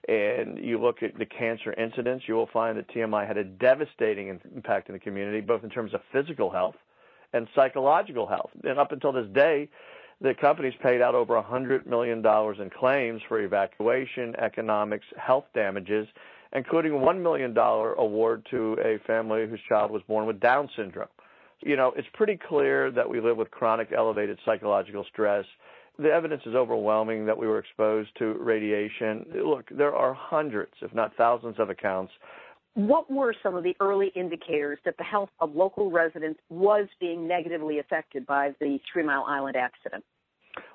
and 0.09 0.59
you 0.59 0.81
look 0.81 1.03
at 1.03 1.17
the 1.19 1.27
cancer 1.27 1.73
incidence, 1.75 2.23
you 2.27 2.35
will 2.35 2.49
find 2.53 2.77
that 2.77 2.89
TMI 2.91 3.27
had 3.27 3.37
a 3.37 3.45
devastating 3.45 4.41
impact 4.55 4.89
in 4.89 4.95
the 4.95 4.99
community, 4.99 5.41
both 5.41 5.65
in 5.65 5.71
terms 5.71 5.95
of 5.95 6.01
physical 6.13 6.51
health 6.51 6.75
and 7.33 7.47
psychological 7.55 8.27
health. 8.27 8.51
And 8.65 8.79
up 8.79 8.93
until 8.93 9.13
this 9.13 9.29
day, 9.33 9.69
The 10.23 10.35
company's 10.41 10.75
paid 10.81 11.03
out 11.03 11.17
over 11.17 11.35
$100 11.35 11.85
million 11.87 12.25
in 12.25 12.71
claims 12.71 13.21
for 13.27 13.41
evacuation, 13.41 14.37
economics, 14.37 15.05
health 15.17 15.47
damages, 15.53 16.07
including 16.53 16.93
$1 16.93 17.21
million 17.21 17.57
award 17.59 18.47
to 18.53 18.77
a 18.85 18.99
family 19.05 19.49
whose 19.49 19.59
child 19.69 19.91
was 19.91 20.01
born 20.07 20.27
with 20.27 20.39
Down 20.39 20.69
syndrome. 20.77 21.09
You 21.61 21.75
know, 21.77 21.93
it's 21.97 22.07
pretty 22.15 22.39
clear 22.49 22.93
that 22.93 23.09
we 23.09 23.21
live 23.21 23.37
with 23.37 23.51
chronic 23.51 23.89
elevated 23.97 24.39
psychological 24.45 25.05
stress. 25.13 25.45
The 25.99 26.11
evidence 26.13 26.43
is 26.47 26.55
overwhelming 26.55 27.27
that 27.27 27.37
we 27.37 27.49
were 27.49 27.59
exposed 27.59 28.11
to 28.19 28.35
radiation. 28.35 29.27
Look, 29.45 29.71
there 29.71 29.95
are 29.95 30.15
hundreds, 30.15 30.73
if 30.83 30.95
not 30.95 31.17
thousands, 31.17 31.57
of 31.59 31.69
accounts 31.69 32.13
what 32.75 33.11
were 33.11 33.35
some 33.43 33.55
of 33.55 33.65
the 33.65 33.77
early 33.81 34.11
indicators 34.15 34.79
that 34.85 34.97
the 34.97 35.05
health 35.05 35.29
of 35.41 35.55
local 35.55 35.91
residents 35.91 36.41
was 36.49 36.89
being 37.01 37.29
negatively 37.29 37.79
affected 37.79 38.27
by 38.27 38.53
the 38.61 38.79
Three 38.91 39.03
Mile 39.03 39.25
Island 39.29 39.57
accident? 39.57 40.03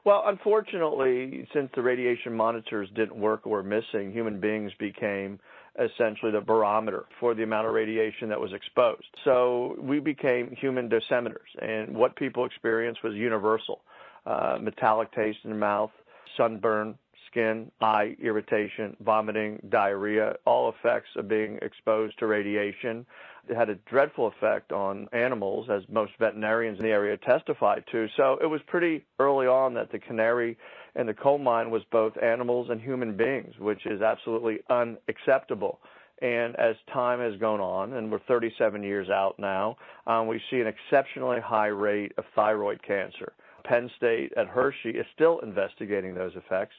Well, 0.04 0.24
unfortunately, 0.26 1.48
since 1.54 1.70
the 1.76 1.82
radiation 1.82 2.34
monitors 2.34 2.90
didn't 2.96 3.16
work 3.16 3.46
or 3.46 3.52
were 3.52 3.64
missing, 3.64 4.12
human 4.12 4.40
beings 4.40 4.72
became 4.80 5.40
essentially 5.80 6.32
the 6.32 6.42
barometer 6.42 7.06
for 7.20 7.36
the 7.36 7.44
amount 7.44 7.68
of 7.68 7.74
radiation 7.74 8.30
that 8.30 8.40
was 8.40 8.54
exposed. 8.54 9.06
So 9.24 9.76
we 9.80 10.00
became 10.00 10.56
human 10.60 10.90
dosimeters, 10.90 11.50
and 11.62 11.96
what 11.96 12.16
people 12.16 12.46
experienced 12.46 13.04
was 13.04 13.14
universal 13.14 13.82
uh, 14.26 14.58
metallic 14.60 15.12
taste 15.14 15.40
in 15.44 15.52
the 15.52 15.56
mouth, 15.56 15.92
sunburn, 16.36 16.98
skin, 17.30 17.72
eye 17.82 18.16
irritation, 18.22 18.96
vomiting, 19.02 19.62
diarrhea, 19.70 20.36
all 20.46 20.70
effects 20.70 21.10
of 21.16 21.28
being 21.28 21.60
exposed 21.62 22.18
to 22.20 22.26
radiation. 22.26 23.06
It 23.50 23.56
had 23.56 23.70
a 23.70 23.76
dreadful 23.76 24.28
effect 24.28 24.72
on 24.72 25.08
animals, 25.14 25.70
as 25.70 25.84
most 25.90 26.14
veterinarians 26.20 26.80
in 26.80 26.86
the 26.86 26.92
area 26.92 27.18
testified 27.18 27.84
to. 27.92 28.08
So 28.18 28.38
it 28.42 28.48
was 28.48 28.62
pretty 28.68 29.06
early 29.20 29.48
on 29.48 29.74
that 29.76 29.92
the 29.92 30.00
canary 30.00 30.58
and 30.96 31.08
the 31.08 31.14
coal 31.14 31.38
mine 31.38 31.70
was 31.70 31.84
both 31.92 32.14
animals 32.22 32.70
and 32.70 32.82
human 32.82 33.16
beings, 33.16 33.54
which 33.60 33.86
is 33.86 34.02
absolutely 34.02 34.60
unacceptable. 34.70 35.80
And 36.22 36.56
as 36.56 36.76
time 36.92 37.20
has 37.20 37.40
gone 37.40 37.60
on, 37.60 37.94
and 37.94 38.12
we're 38.12 38.20
37 38.20 38.82
years 38.82 39.10
out 39.10 39.38
now, 39.38 39.78
um, 40.08 40.26
we 40.26 40.42
see 40.50 40.60
an 40.60 40.68
exceptionally 40.68 41.40
high 41.40 41.68
rate 41.68 42.14
of 42.18 42.26
thyroid 42.36 42.82
cancer. 42.82 43.34
Penn 43.64 43.92
State 43.98 44.34
at 44.36 44.48
Hershey 44.48 44.92
is 44.92 45.06
still 45.14 45.40
investigating 45.40 46.16
those 46.16 46.36
effects. 46.36 46.76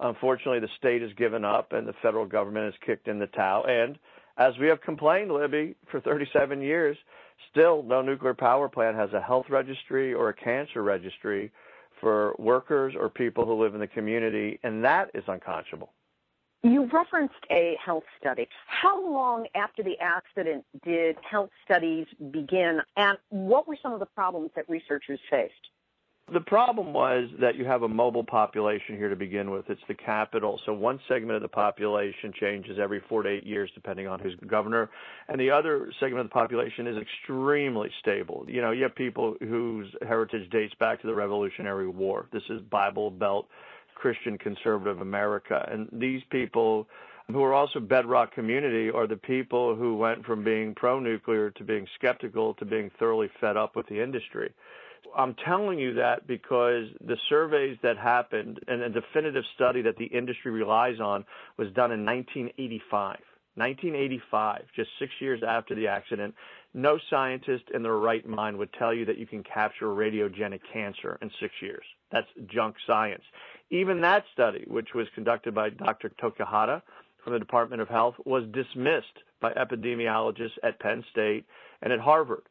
Unfortunately, 0.00 0.60
the 0.60 0.72
state 0.78 1.02
has 1.02 1.12
given 1.14 1.44
up 1.44 1.72
and 1.72 1.86
the 1.86 1.92
federal 2.00 2.24
government 2.24 2.72
has 2.72 2.74
kicked 2.86 3.08
in 3.08 3.18
the 3.18 3.26
towel. 3.26 3.66
And 3.66 3.98
as 4.38 4.56
we 4.58 4.68
have 4.68 4.80
complained, 4.80 5.30
Libbe, 5.30 5.74
for 5.90 6.00
37 6.00 6.62
years, 6.62 6.96
still 7.50 7.82
no 7.82 8.00
nuclear 8.00 8.34
power 8.34 8.68
plant 8.68 8.96
has 8.96 9.12
a 9.12 9.20
health 9.20 9.46
registry 9.50 10.14
or 10.14 10.28
a 10.28 10.34
cancer 10.34 10.82
registry 10.82 11.50
for 12.00 12.34
workers 12.38 12.94
or 12.98 13.08
people 13.08 13.44
who 13.44 13.60
live 13.60 13.74
in 13.74 13.80
the 13.80 13.86
community, 13.86 14.58
and 14.62 14.84
that 14.84 15.10
is 15.14 15.24
unconscionable. 15.26 15.92
You 16.62 16.88
referenced 16.92 17.34
a 17.50 17.76
health 17.84 18.04
study. 18.20 18.48
How 18.66 19.00
long 19.00 19.46
after 19.54 19.82
the 19.82 19.96
accident 20.00 20.64
did 20.84 21.16
health 21.28 21.50
studies 21.64 22.06
begin, 22.32 22.80
and 22.96 23.18
what 23.30 23.68
were 23.68 23.76
some 23.80 23.92
of 23.92 24.00
the 24.00 24.06
problems 24.06 24.50
that 24.56 24.68
researchers 24.68 25.20
faced? 25.30 25.52
The 26.30 26.40
problem 26.40 26.92
was 26.92 27.30
that 27.40 27.56
you 27.56 27.64
have 27.64 27.84
a 27.84 27.88
mobile 27.88 28.24
population 28.24 28.96
here 28.96 29.08
to 29.08 29.16
begin 29.16 29.50
with. 29.50 29.70
It's 29.70 29.80
the 29.88 29.94
capital. 29.94 30.60
So 30.66 30.74
one 30.74 31.00
segment 31.08 31.36
of 31.36 31.42
the 31.42 31.48
population 31.48 32.34
changes 32.38 32.78
every 32.78 33.00
four 33.08 33.22
to 33.22 33.30
eight 33.30 33.46
years, 33.46 33.70
depending 33.74 34.06
on 34.06 34.20
who's 34.20 34.34
governor. 34.46 34.90
And 35.28 35.40
the 35.40 35.50
other 35.50 35.90
segment 35.98 36.20
of 36.20 36.26
the 36.26 36.34
population 36.34 36.86
is 36.86 36.96
extremely 36.98 37.90
stable. 38.00 38.44
You 38.46 38.60
know, 38.60 38.72
you 38.72 38.82
have 38.82 38.94
people 38.94 39.36
whose 39.40 39.88
heritage 40.06 40.50
dates 40.50 40.74
back 40.78 41.00
to 41.00 41.06
the 41.06 41.14
Revolutionary 41.14 41.88
War. 41.88 42.26
This 42.30 42.42
is 42.50 42.60
Bible 42.62 43.10
Belt 43.10 43.48
Christian 43.94 44.36
conservative 44.36 45.00
America. 45.00 45.66
And 45.70 45.88
these 45.92 46.22
people 46.30 46.86
who 47.28 47.42
are 47.42 47.54
also 47.54 47.80
bedrock 47.80 48.34
community 48.34 48.90
are 48.90 49.06
the 49.06 49.16
people 49.16 49.74
who 49.74 49.96
went 49.96 50.24
from 50.24 50.44
being 50.44 50.74
pro 50.74 51.00
nuclear 51.00 51.50
to 51.52 51.64
being 51.64 51.86
skeptical 51.96 52.54
to 52.54 52.64
being 52.64 52.90
thoroughly 52.98 53.30
fed 53.40 53.56
up 53.56 53.76
with 53.76 53.86
the 53.88 54.02
industry. 54.02 54.52
I'm 55.16 55.34
telling 55.44 55.78
you 55.78 55.94
that 55.94 56.26
because 56.26 56.86
the 57.00 57.16
surveys 57.28 57.78
that 57.82 57.96
happened 57.96 58.60
and 58.68 58.82
a 58.82 58.88
definitive 58.88 59.44
study 59.54 59.82
that 59.82 59.96
the 59.96 60.06
industry 60.06 60.50
relies 60.50 61.00
on 61.00 61.24
was 61.56 61.68
done 61.72 61.92
in 61.92 62.04
1985. 62.04 63.18
1985, 63.58 64.62
just 64.76 64.88
six 65.00 65.12
years 65.20 65.42
after 65.46 65.74
the 65.74 65.88
accident, 65.88 66.34
no 66.74 66.98
scientist 67.10 67.64
in 67.74 67.82
their 67.82 67.96
right 67.96 68.26
mind 68.26 68.56
would 68.56 68.72
tell 68.74 68.94
you 68.94 69.04
that 69.04 69.18
you 69.18 69.26
can 69.26 69.42
capture 69.42 69.86
radiogenic 69.86 70.60
cancer 70.72 71.18
in 71.20 71.30
six 71.40 71.52
years. 71.60 71.84
That's 72.12 72.28
junk 72.46 72.76
science. 72.86 73.24
Even 73.70 74.00
that 74.02 74.24
study, 74.32 74.64
which 74.68 74.94
was 74.94 75.08
conducted 75.14 75.54
by 75.54 75.70
Dr. 75.70 76.10
Tokuhata 76.22 76.82
from 77.24 77.32
the 77.32 77.38
Department 77.38 77.82
of 77.82 77.88
Health, 77.88 78.14
was 78.24 78.44
dismissed 78.52 79.06
by 79.40 79.52
epidemiologists 79.52 80.58
at 80.62 80.78
Penn 80.78 81.04
State 81.10 81.44
and 81.82 81.92
at 81.92 82.00
Harvard. 82.00 82.42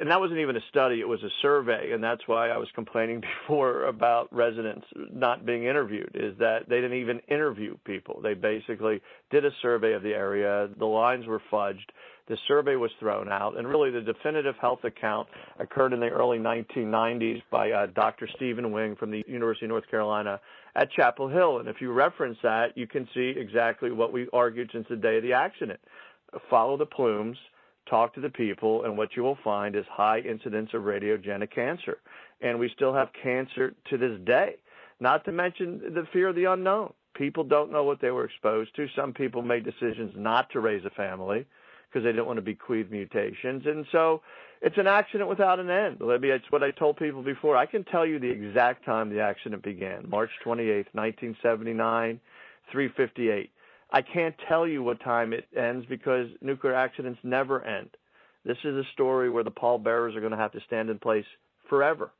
And 0.00 0.10
that 0.10 0.18
wasn't 0.18 0.40
even 0.40 0.56
a 0.56 0.60
study, 0.70 1.00
it 1.00 1.08
was 1.08 1.22
a 1.22 1.28
survey. 1.42 1.92
And 1.92 2.02
that's 2.02 2.22
why 2.26 2.48
I 2.48 2.56
was 2.56 2.68
complaining 2.74 3.20
before 3.46 3.84
about 3.84 4.32
residents 4.34 4.86
not 5.12 5.44
being 5.46 5.64
interviewed, 5.64 6.10
is 6.14 6.36
that 6.38 6.68
they 6.68 6.80
didn't 6.80 6.98
even 6.98 7.20
interview 7.28 7.76
people. 7.84 8.20
They 8.22 8.34
basically 8.34 9.00
did 9.30 9.44
a 9.44 9.50
survey 9.62 9.92
of 9.92 10.02
the 10.02 10.14
area, 10.14 10.68
the 10.78 10.86
lines 10.86 11.26
were 11.26 11.42
fudged, 11.52 11.90
the 12.26 12.38
survey 12.48 12.76
was 12.76 12.90
thrown 12.98 13.30
out, 13.30 13.58
and 13.58 13.68
really 13.68 13.90
the 13.90 14.00
definitive 14.00 14.54
health 14.58 14.82
account 14.84 15.28
occurred 15.58 15.92
in 15.92 16.00
the 16.00 16.08
early 16.08 16.38
1990s 16.38 17.42
by 17.50 17.70
uh, 17.70 17.86
Dr. 17.94 18.26
Stephen 18.36 18.72
Wing 18.72 18.96
from 18.96 19.10
the 19.10 19.22
University 19.26 19.66
of 19.66 19.70
North 19.70 19.90
Carolina 19.90 20.40
at 20.74 20.90
Chapel 20.90 21.28
Hill. 21.28 21.58
And 21.58 21.68
if 21.68 21.82
you 21.82 21.92
reference 21.92 22.38
that, 22.42 22.76
you 22.76 22.86
can 22.86 23.06
see 23.14 23.34
exactly 23.36 23.92
what 23.92 24.12
we 24.12 24.26
argued 24.32 24.70
since 24.72 24.86
the 24.88 24.96
day 24.96 25.18
of 25.18 25.22
the 25.22 25.34
accident. 25.34 25.80
Follow 26.48 26.78
the 26.78 26.86
plumes 26.86 27.36
talk 27.86 28.14
to 28.14 28.20
the 28.20 28.30
people, 28.30 28.84
and 28.84 28.96
what 28.96 29.16
you 29.16 29.22
will 29.22 29.38
find 29.44 29.76
is 29.76 29.84
high 29.90 30.20
incidence 30.20 30.70
of 30.74 30.82
radiogenic 30.82 31.50
cancer. 31.50 31.98
And 32.40 32.58
we 32.58 32.70
still 32.74 32.94
have 32.94 33.08
cancer 33.22 33.74
to 33.90 33.98
this 33.98 34.18
day, 34.24 34.56
not 35.00 35.24
to 35.24 35.32
mention 35.32 35.80
the 35.94 36.06
fear 36.12 36.28
of 36.28 36.36
the 36.36 36.44
unknown. 36.44 36.92
People 37.14 37.44
don't 37.44 37.70
know 37.70 37.84
what 37.84 38.00
they 38.00 38.10
were 38.10 38.24
exposed 38.24 38.74
to. 38.76 38.86
Some 38.96 39.12
people 39.12 39.42
made 39.42 39.64
decisions 39.64 40.12
not 40.16 40.50
to 40.50 40.60
raise 40.60 40.84
a 40.84 40.90
family 40.90 41.46
because 41.88 42.04
they 42.04 42.10
didn't 42.10 42.26
want 42.26 42.38
to 42.38 42.42
bequeath 42.42 42.90
mutations. 42.90 43.62
And 43.66 43.86
so 43.92 44.20
it's 44.60 44.78
an 44.78 44.88
accident 44.88 45.28
without 45.28 45.60
an 45.60 45.70
end. 45.70 45.98
Libbe, 46.00 46.24
it's 46.24 46.50
what 46.50 46.64
I 46.64 46.72
told 46.72 46.96
people 46.96 47.22
before. 47.22 47.56
I 47.56 47.66
can 47.66 47.84
tell 47.84 48.04
you 48.04 48.18
the 48.18 48.30
exact 48.30 48.84
time 48.84 49.10
the 49.10 49.20
accident 49.20 49.62
began, 49.62 50.08
March 50.08 50.30
28, 50.42 50.88
1979, 50.92 52.20
358. 52.72 53.50
I 53.94 54.02
can't 54.02 54.34
tell 54.48 54.66
you 54.66 54.82
what 54.82 54.98
time 55.00 55.32
it 55.32 55.46
ends 55.56 55.86
because 55.88 56.26
nuclear 56.40 56.74
accidents 56.74 57.20
never 57.22 57.64
end. 57.64 57.90
This 58.44 58.58
is 58.64 58.74
a 58.74 58.82
story 58.92 59.30
where 59.30 59.44
the 59.44 59.52
pallbearers 59.52 60.16
are 60.16 60.20
going 60.20 60.32
to 60.32 60.36
have 60.36 60.50
to 60.52 60.60
stand 60.66 60.90
in 60.90 60.98
place 60.98 61.24
forever. 61.68 62.10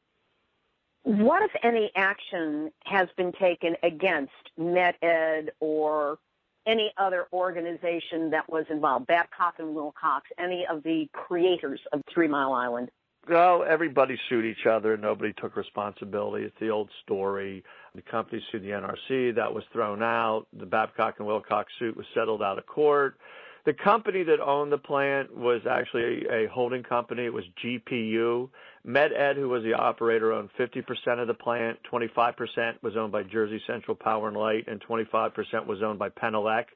What, 1.02 1.42
if 1.42 1.50
any, 1.64 1.90
action 1.96 2.70
has 2.84 3.08
been 3.16 3.32
taken 3.32 3.74
against 3.82 4.30
MetEd 4.56 5.48
or 5.58 6.18
any 6.64 6.92
other 6.96 7.26
organization 7.32 8.30
that 8.30 8.48
was 8.48 8.66
involved, 8.70 9.08
Babcock 9.08 9.54
and 9.58 9.74
Wilcox, 9.74 10.28
any 10.38 10.64
of 10.70 10.84
the 10.84 11.08
creators 11.12 11.80
of 11.92 12.02
Three 12.14 12.28
Mile 12.28 12.52
Island? 12.52 12.88
Well, 13.28 13.64
everybody 13.66 14.18
sued 14.28 14.44
each 14.44 14.66
other. 14.66 14.94
And 14.94 15.02
nobody 15.02 15.32
took 15.32 15.56
responsibility. 15.56 16.44
It's 16.44 16.56
the 16.60 16.70
old 16.70 16.90
story. 17.04 17.64
The 17.94 18.02
company 18.02 18.42
sued 18.50 18.62
the 18.62 18.70
NRC. 18.70 19.34
That 19.34 19.52
was 19.52 19.64
thrown 19.72 20.02
out. 20.02 20.46
The 20.58 20.66
Babcock 20.66 21.16
and 21.18 21.26
Wilcox 21.26 21.72
suit 21.78 21.96
was 21.96 22.06
settled 22.14 22.42
out 22.42 22.58
of 22.58 22.66
court. 22.66 23.16
The 23.64 23.72
company 23.72 24.24
that 24.24 24.40
owned 24.40 24.70
the 24.70 24.78
plant 24.78 25.34
was 25.34 25.62
actually 25.68 26.26
a, 26.26 26.44
a 26.44 26.48
holding 26.48 26.82
company. 26.82 27.24
It 27.24 27.32
was 27.32 27.44
GPU. 27.64 28.50
MetEd, 28.86 29.36
who 29.36 29.48
was 29.48 29.62
the 29.62 29.72
operator, 29.72 30.34
owned 30.34 30.50
50% 30.58 31.18
of 31.18 31.28
the 31.28 31.34
plant. 31.34 31.78
25% 31.90 32.82
was 32.82 32.94
owned 32.94 33.10
by 33.10 33.22
Jersey 33.22 33.62
Central 33.66 33.94
Power 33.94 34.28
and 34.28 34.36
Light, 34.36 34.64
and 34.68 34.82
25% 34.86 35.66
was 35.66 35.82
owned 35.82 35.98
by 35.98 36.10
Penelec 36.10 36.66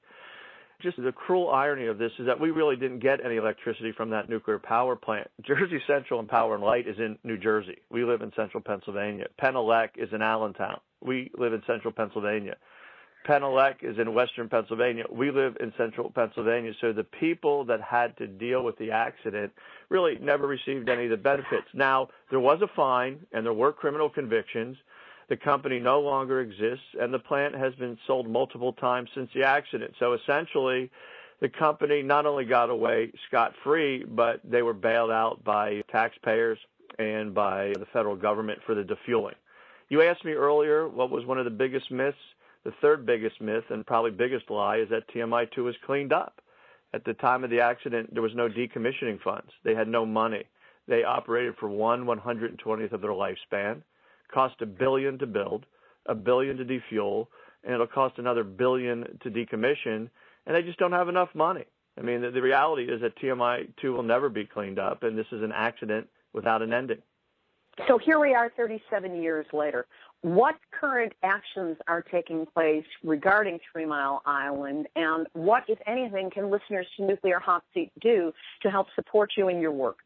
just 0.80 0.96
the 1.02 1.12
cruel 1.12 1.50
irony 1.50 1.86
of 1.86 1.98
this 1.98 2.12
is 2.18 2.26
that 2.26 2.38
we 2.38 2.50
really 2.50 2.76
didn't 2.76 3.00
get 3.00 3.24
any 3.24 3.36
electricity 3.36 3.92
from 3.92 4.10
that 4.10 4.28
nuclear 4.28 4.58
power 4.58 4.94
plant. 4.96 5.28
Jersey 5.42 5.80
Central 5.86 6.20
and 6.20 6.28
Power 6.28 6.54
and 6.54 6.62
Light 6.62 6.86
is 6.86 6.98
in 6.98 7.18
New 7.24 7.36
Jersey. 7.36 7.78
We 7.90 8.04
live 8.04 8.22
in 8.22 8.32
central 8.36 8.62
Pennsylvania. 8.62 9.26
Penelec 9.42 9.90
is 9.96 10.08
in 10.12 10.22
Allentown. 10.22 10.80
We 11.00 11.30
live 11.36 11.52
in 11.52 11.62
central 11.66 11.92
Pennsylvania. 11.92 12.56
Penelec 13.26 13.82
is 13.82 13.98
in 13.98 14.14
western 14.14 14.48
Pennsylvania. 14.48 15.04
We 15.10 15.30
live 15.30 15.56
in 15.60 15.72
central 15.76 16.10
Pennsylvania. 16.10 16.72
So 16.80 16.92
the 16.92 17.04
people 17.04 17.64
that 17.66 17.80
had 17.82 18.16
to 18.18 18.26
deal 18.26 18.62
with 18.64 18.78
the 18.78 18.90
accident 18.90 19.52
really 19.90 20.16
never 20.20 20.46
received 20.46 20.88
any 20.88 21.04
of 21.04 21.10
the 21.10 21.16
benefits. 21.16 21.66
Now, 21.74 22.08
there 22.30 22.40
was 22.40 22.62
a 22.62 22.68
fine 22.74 23.26
and 23.32 23.44
there 23.44 23.52
were 23.52 23.72
criminal 23.72 24.08
convictions. 24.08 24.76
The 25.28 25.36
company 25.36 25.78
no 25.78 26.00
longer 26.00 26.40
exists, 26.40 26.86
and 26.98 27.12
the 27.12 27.18
plant 27.18 27.54
has 27.54 27.74
been 27.74 27.98
sold 28.06 28.28
multiple 28.28 28.72
times 28.72 29.10
since 29.14 29.30
the 29.34 29.44
accident. 29.44 29.94
So 29.98 30.14
essentially, 30.14 30.90
the 31.40 31.48
company 31.48 32.02
not 32.02 32.26
only 32.26 32.44
got 32.44 32.70
away 32.70 33.12
scot 33.28 33.52
free, 33.62 34.04
but 34.04 34.40
they 34.42 34.62
were 34.62 34.72
bailed 34.72 35.10
out 35.10 35.44
by 35.44 35.82
taxpayers 35.92 36.58
and 36.98 37.34
by 37.34 37.74
the 37.78 37.86
federal 37.92 38.16
government 38.16 38.60
for 38.64 38.74
the 38.74 38.82
defueling. 38.82 39.36
You 39.88 40.02
asked 40.02 40.24
me 40.24 40.32
earlier 40.32 40.88
what 40.88 41.10
was 41.10 41.24
one 41.26 41.38
of 41.38 41.44
the 41.44 41.50
biggest 41.50 41.90
myths. 41.90 42.16
The 42.64 42.72
third 42.80 43.06
biggest 43.06 43.40
myth 43.40 43.64
and 43.70 43.86
probably 43.86 44.10
biggest 44.10 44.50
lie 44.50 44.78
is 44.78 44.88
that 44.90 45.08
TMI2 45.14 45.58
was 45.58 45.76
cleaned 45.86 46.12
up. 46.12 46.40
At 46.92 47.04
the 47.04 47.14
time 47.14 47.44
of 47.44 47.50
the 47.50 47.60
accident, 47.60 48.12
there 48.12 48.22
was 48.22 48.34
no 48.34 48.48
decommissioning 48.48 49.20
funds. 49.22 49.50
They 49.62 49.74
had 49.74 49.88
no 49.88 50.04
money. 50.06 50.44
They 50.86 51.04
operated 51.04 51.56
for 51.60 51.68
one 51.68 52.06
120th 52.06 52.92
of 52.92 53.02
their 53.02 53.10
lifespan, 53.10 53.82
cost 54.32 54.60
a 54.60 54.66
billion 54.66 55.18
to 55.18 55.26
build, 55.26 55.66
a 56.06 56.14
billion 56.14 56.56
to 56.56 56.64
defuel, 56.64 57.28
and 57.64 57.74
it'll 57.74 57.86
cost 57.86 58.18
another 58.18 58.44
billion 58.44 59.18
to 59.22 59.30
decommission, 59.30 60.08
and 60.46 60.56
they 60.56 60.62
just 60.62 60.78
don't 60.78 60.92
have 60.92 61.08
enough 61.08 61.30
money. 61.34 61.64
I 61.98 62.02
mean, 62.02 62.20
the, 62.20 62.30
the 62.30 62.42
reality 62.42 62.84
is 62.84 63.00
that 63.00 63.18
TMI 63.18 63.68
2 63.80 63.92
will 63.92 64.02
never 64.02 64.28
be 64.28 64.44
cleaned 64.44 64.78
up, 64.78 65.02
and 65.02 65.18
this 65.18 65.26
is 65.32 65.42
an 65.42 65.52
accident 65.52 66.08
without 66.32 66.62
an 66.62 66.72
ending. 66.72 67.02
So 67.86 67.98
here 67.98 68.18
we 68.18 68.34
are 68.34 68.50
37 68.56 69.22
years 69.22 69.46
later. 69.52 69.86
What 70.22 70.56
current 70.72 71.12
actions 71.22 71.76
are 71.86 72.02
taking 72.02 72.44
place 72.44 72.84
regarding 73.04 73.60
Three 73.72 73.86
Mile 73.86 74.20
Island, 74.26 74.88
and 74.96 75.28
what, 75.34 75.62
if 75.68 75.78
anything, 75.86 76.30
can 76.30 76.50
listeners 76.50 76.86
to 76.96 77.06
Nuclear 77.06 77.38
Hot 77.38 77.62
Seat 77.72 77.92
do 78.00 78.32
to 78.62 78.70
help 78.70 78.88
support 78.96 79.30
you 79.36 79.48
in 79.48 79.60
your 79.60 79.70
work? 79.70 79.98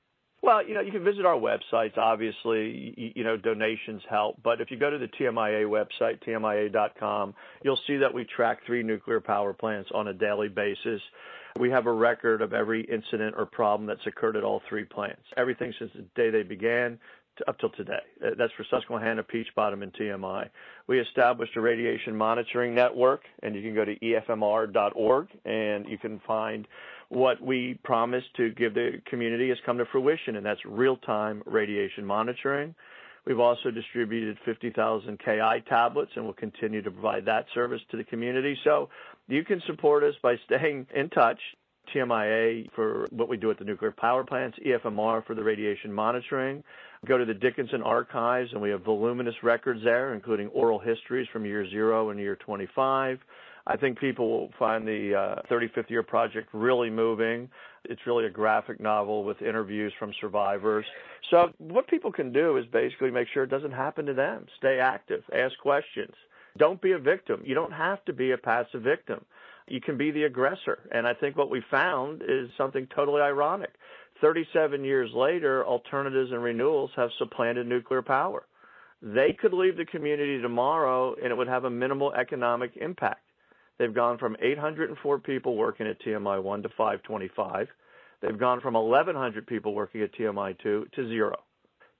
Well, 0.42 0.66
you 0.66 0.74
know, 0.74 0.80
you 0.80 0.90
can 0.90 1.04
visit 1.04 1.24
our 1.24 1.36
websites. 1.36 1.96
Obviously, 1.96 2.94
you, 2.96 3.12
you 3.16 3.24
know, 3.24 3.36
donations 3.36 4.02
help. 4.10 4.42
But 4.42 4.60
if 4.60 4.72
you 4.72 4.76
go 4.76 4.90
to 4.90 4.98
the 4.98 5.06
TMIA 5.06 5.66
website, 5.66 6.20
tmia.com, 6.26 7.34
you'll 7.62 7.78
see 7.86 7.96
that 7.98 8.12
we 8.12 8.24
track 8.24 8.58
three 8.66 8.82
nuclear 8.82 9.20
power 9.20 9.52
plants 9.52 9.90
on 9.94 10.08
a 10.08 10.12
daily 10.12 10.48
basis. 10.48 11.00
We 11.60 11.70
have 11.70 11.86
a 11.86 11.92
record 11.92 12.42
of 12.42 12.52
every 12.52 12.82
incident 12.82 13.36
or 13.38 13.46
problem 13.46 13.86
that's 13.86 14.04
occurred 14.06 14.36
at 14.36 14.42
all 14.42 14.62
three 14.68 14.84
plants. 14.84 15.22
Everything 15.36 15.72
since 15.78 15.92
the 15.94 16.02
day 16.16 16.30
they 16.30 16.42
began 16.42 16.98
up 17.46 17.58
till 17.58 17.70
today. 17.70 18.00
Uh, 18.24 18.30
that's 18.36 18.52
for 18.54 18.64
Susquehanna, 18.70 19.22
Peach 19.22 19.48
Bottom, 19.54 19.82
and 19.82 19.92
TMI. 19.94 20.48
We 20.86 21.00
established 21.00 21.56
a 21.56 21.60
radiation 21.60 22.16
monitoring 22.16 22.74
network, 22.74 23.22
and 23.42 23.54
you 23.54 23.62
can 23.62 23.74
go 23.74 23.84
to 23.84 23.98
efmr.org 23.98 25.28
and 25.44 25.88
you 25.88 25.98
can 25.98 26.20
find 26.26 26.66
what 27.12 27.42
we 27.42 27.78
promised 27.84 28.34
to 28.38 28.50
give 28.50 28.72
the 28.72 29.02
community 29.04 29.50
has 29.50 29.58
come 29.66 29.76
to 29.76 29.84
fruition, 29.84 30.36
and 30.36 30.46
that's 30.46 30.60
real-time 30.64 31.42
radiation 31.44 32.06
monitoring. 32.06 32.74
We've 33.26 33.38
also 33.38 33.70
distributed 33.70 34.38
50,000 34.46 35.18
KI 35.18 35.62
tablets, 35.68 36.12
and 36.16 36.24
we'll 36.24 36.32
continue 36.32 36.80
to 36.80 36.90
provide 36.90 37.26
that 37.26 37.44
service 37.52 37.82
to 37.90 37.98
the 37.98 38.04
community. 38.04 38.56
So 38.64 38.88
you 39.28 39.44
can 39.44 39.60
support 39.66 40.02
us 40.04 40.14
by 40.22 40.36
staying 40.46 40.86
in 40.94 41.10
touch. 41.10 41.38
TMIA 41.92 42.70
for 42.76 43.06
what 43.10 43.28
we 43.28 43.36
do 43.36 43.50
at 43.50 43.58
the 43.58 43.64
nuclear 43.64 43.90
power 43.90 44.22
plants, 44.24 44.56
EFMR 44.64 45.26
for 45.26 45.34
the 45.34 45.42
radiation 45.42 45.92
monitoring. 45.92 46.62
Go 47.04 47.18
to 47.18 47.24
the 47.24 47.34
Dickinson 47.34 47.82
archives, 47.82 48.52
and 48.52 48.62
we 48.62 48.70
have 48.70 48.82
voluminous 48.82 49.34
records 49.42 49.82
there, 49.82 50.14
including 50.14 50.46
oral 50.48 50.78
histories 50.78 51.26
from 51.32 51.44
year 51.44 51.68
zero 51.68 52.10
and 52.10 52.20
year 52.20 52.36
25. 52.36 53.18
I 53.66 53.76
think 53.76 53.98
people 53.98 54.28
will 54.28 54.50
find 54.58 54.86
the 54.86 55.14
uh, 55.14 55.42
35th 55.50 55.88
year 55.88 56.02
project 56.02 56.48
really 56.52 56.90
moving. 56.90 57.48
It's 57.84 58.00
really 58.06 58.26
a 58.26 58.30
graphic 58.30 58.80
novel 58.80 59.24
with 59.24 59.40
interviews 59.40 59.92
from 59.98 60.12
survivors. 60.20 60.84
So, 61.30 61.52
what 61.58 61.86
people 61.86 62.12
can 62.12 62.32
do 62.32 62.56
is 62.56 62.66
basically 62.66 63.10
make 63.10 63.28
sure 63.32 63.44
it 63.44 63.50
doesn't 63.50 63.72
happen 63.72 64.06
to 64.06 64.14
them. 64.14 64.46
Stay 64.58 64.78
active, 64.78 65.22
ask 65.34 65.56
questions. 65.58 66.14
Don't 66.58 66.80
be 66.82 66.92
a 66.92 66.98
victim. 66.98 67.42
You 67.44 67.54
don't 67.54 67.72
have 67.72 68.04
to 68.04 68.12
be 68.12 68.32
a 68.32 68.38
passive 68.38 68.82
victim. 68.82 69.24
You 69.68 69.80
can 69.80 69.96
be 69.96 70.10
the 70.10 70.24
aggressor. 70.24 70.80
And 70.90 71.06
I 71.06 71.14
think 71.14 71.36
what 71.36 71.50
we 71.50 71.62
found 71.70 72.22
is 72.22 72.50
something 72.58 72.86
totally 72.94 73.22
ironic. 73.22 73.70
37 74.20 74.84
years 74.84 75.10
later, 75.14 75.64
alternatives 75.64 76.30
and 76.30 76.42
renewals 76.42 76.90
have 76.96 77.10
supplanted 77.18 77.66
nuclear 77.66 78.02
power. 78.02 78.46
They 79.00 79.32
could 79.32 79.52
leave 79.52 79.76
the 79.76 79.84
community 79.84 80.40
tomorrow 80.40 81.14
and 81.14 81.26
it 81.26 81.36
would 81.36 81.48
have 81.48 81.64
a 81.64 81.70
minimal 81.70 82.12
economic 82.12 82.76
impact. 82.76 83.22
They've 83.82 83.92
gone 83.92 84.16
from 84.16 84.36
804 84.40 85.18
people 85.18 85.56
working 85.56 85.88
at 85.88 86.00
TMI 86.02 86.40
1 86.40 86.62
to 86.62 86.68
525. 86.68 87.66
They've 88.20 88.38
gone 88.38 88.60
from 88.60 88.74
1,100 88.74 89.44
people 89.44 89.74
working 89.74 90.02
at 90.02 90.14
TMI 90.14 90.56
2 90.62 90.86
to 90.94 91.08
zero. 91.08 91.34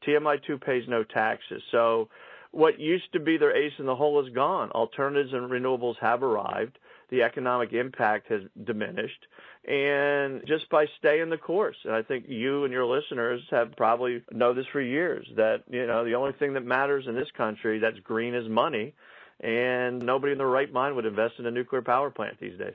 TMI 0.06 0.38
2 0.46 0.58
pays 0.58 0.84
no 0.86 1.02
taxes. 1.02 1.60
So 1.72 2.08
what 2.52 2.78
used 2.78 3.12
to 3.14 3.18
be 3.18 3.36
their 3.36 3.56
ace 3.56 3.72
in 3.80 3.86
the 3.86 3.96
hole 3.96 4.24
is 4.24 4.32
gone. 4.32 4.70
Alternatives 4.70 5.32
and 5.32 5.50
renewables 5.50 5.96
have 6.00 6.22
arrived. 6.22 6.78
The 7.10 7.24
economic 7.24 7.72
impact 7.72 8.28
has 8.28 8.42
diminished. 8.62 9.26
And 9.66 10.42
just 10.46 10.70
by 10.70 10.86
staying 11.00 11.30
the 11.30 11.36
course, 11.36 11.78
and 11.82 11.94
I 11.94 12.02
think 12.02 12.26
you 12.28 12.62
and 12.62 12.72
your 12.72 12.86
listeners 12.86 13.42
have 13.50 13.74
probably 13.76 14.22
know 14.30 14.54
this 14.54 14.66
for 14.70 14.80
years 14.80 15.26
that, 15.34 15.64
you 15.68 15.84
know, 15.88 16.04
the 16.04 16.14
only 16.14 16.32
thing 16.38 16.52
that 16.52 16.64
matters 16.64 17.06
in 17.08 17.16
this 17.16 17.30
country 17.36 17.80
that's 17.80 17.98
green 17.98 18.36
is 18.36 18.48
money 18.48 18.94
and 19.43 20.01
nobody 20.03 20.32
in 20.32 20.38
their 20.38 20.47
right 20.47 20.72
mind 20.72 20.95
would 20.97 21.07
invest 21.07 21.34
in 21.38 21.47
a 21.47 21.51
nuclear 21.51 21.82
power 21.82 22.11
plant 22.11 22.38
these 22.40 22.59
days. 22.59 22.74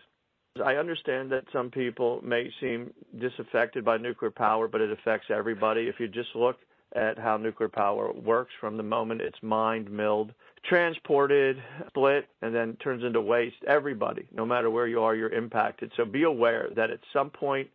I 0.63 0.76
understand 0.76 1.32
that 1.32 1.45
some 1.53 1.70
people 1.70 2.20
may 2.24 2.51
seem 2.59 2.91
disaffected 3.20 3.86
by 3.86 3.97
nuclear 3.97 4.32
power, 4.32 4.68
but 4.68 4.82
it 4.82 4.91
affects 4.91 5.28
everybody. 5.30 5.88
If 5.88 5.99
you 5.99 6.07
just 6.07 6.36
look 6.36 6.57
at 6.95 7.20
how 7.20 7.38
nuclear 7.38 7.70
power 7.70 8.11
works 8.11 8.51
from 8.59 8.78
the 8.78 8.84
moment 8.84 9.22
it's 9.22 9.41
mined, 9.43 9.91
milled, 9.91 10.34
transported, 10.65 11.61
split, 11.88 12.28
and 12.41 12.55
then 12.55 12.76
turns 12.78 13.03
into 13.03 13.22
waste, 13.22 13.57
everybody, 13.68 14.26
no 14.34 14.45
matter 14.45 14.70
where 14.70 14.88
you 14.88 15.01
are, 15.01 15.15
you're 15.15 15.30
impacted. 15.30 15.91
So 15.95 16.05
be 16.05 16.24
aware 16.24 16.70
that 16.76 16.89
at 16.89 16.99
some 17.13 17.30
point 17.30 17.70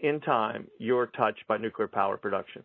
in 0.00 0.20
time, 0.20 0.66
you're 0.78 1.06
touched 1.06 1.46
by 1.46 1.56
nuclear 1.56 1.88
power 1.88 2.16
production. 2.16 2.64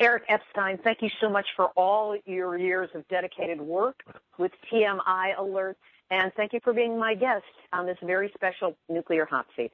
Eric 0.00 0.24
Epstein, 0.28 0.78
thank 0.84 1.02
you 1.02 1.10
so 1.20 1.28
much 1.28 1.46
for 1.56 1.66
all 1.76 2.16
your 2.24 2.56
years 2.56 2.88
of 2.94 3.06
dedicated 3.08 3.60
work 3.60 4.04
with 4.38 4.52
TMI 4.72 5.36
Alert, 5.36 5.76
and 6.10 6.32
thank 6.36 6.52
you 6.52 6.60
for 6.62 6.72
being 6.72 6.96
my 6.96 7.14
guest 7.14 7.44
on 7.72 7.84
this 7.84 7.98
very 8.04 8.30
special 8.34 8.76
nuclear 8.88 9.24
hot 9.24 9.46
seat. 9.56 9.72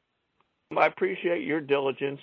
I 0.76 0.86
appreciate 0.86 1.44
your 1.44 1.60
diligence, 1.60 2.20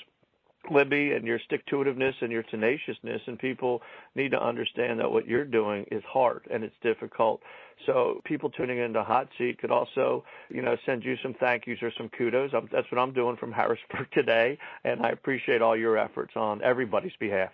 Libbe, 0.71 1.15
and 1.15 1.25
your 1.27 1.39
stick 1.45 1.63
to 1.67 1.75
itiveness 1.75 2.15
and 2.21 2.31
your 2.31 2.41
tenaciousness. 2.41 3.21
And 3.27 3.37
people 3.37 3.83
need 4.15 4.31
to 4.31 4.43
understand 4.43 4.99
that 4.99 5.11
what 5.11 5.27
you're 5.27 5.45
doing 5.45 5.85
is 5.91 6.03
hard 6.03 6.47
and 6.51 6.63
it's 6.63 6.75
difficult. 6.81 7.41
So 7.85 8.19
people 8.25 8.49
tuning 8.49 8.79
into 8.79 9.03
Hot 9.03 9.29
Seat 9.37 9.59
could 9.59 9.71
also, 9.71 10.23
you 10.49 10.63
know, 10.63 10.75
send 10.87 11.03
you 11.03 11.17
some 11.21 11.35
thank 11.35 11.67
yous 11.67 11.79
or 11.83 11.91
some 11.95 12.09
kudos. 12.09 12.51
that's 12.71 12.91
what 12.91 12.99
I'm 12.99 13.13
doing 13.13 13.37
from 13.37 13.51
Harrisburg 13.51 14.07
today, 14.13 14.57
and 14.83 15.05
I 15.05 15.09
appreciate 15.09 15.61
all 15.61 15.77
your 15.77 15.97
efforts 15.97 16.33
on 16.35 16.63
everybody's 16.63 17.15
behalf. 17.19 17.51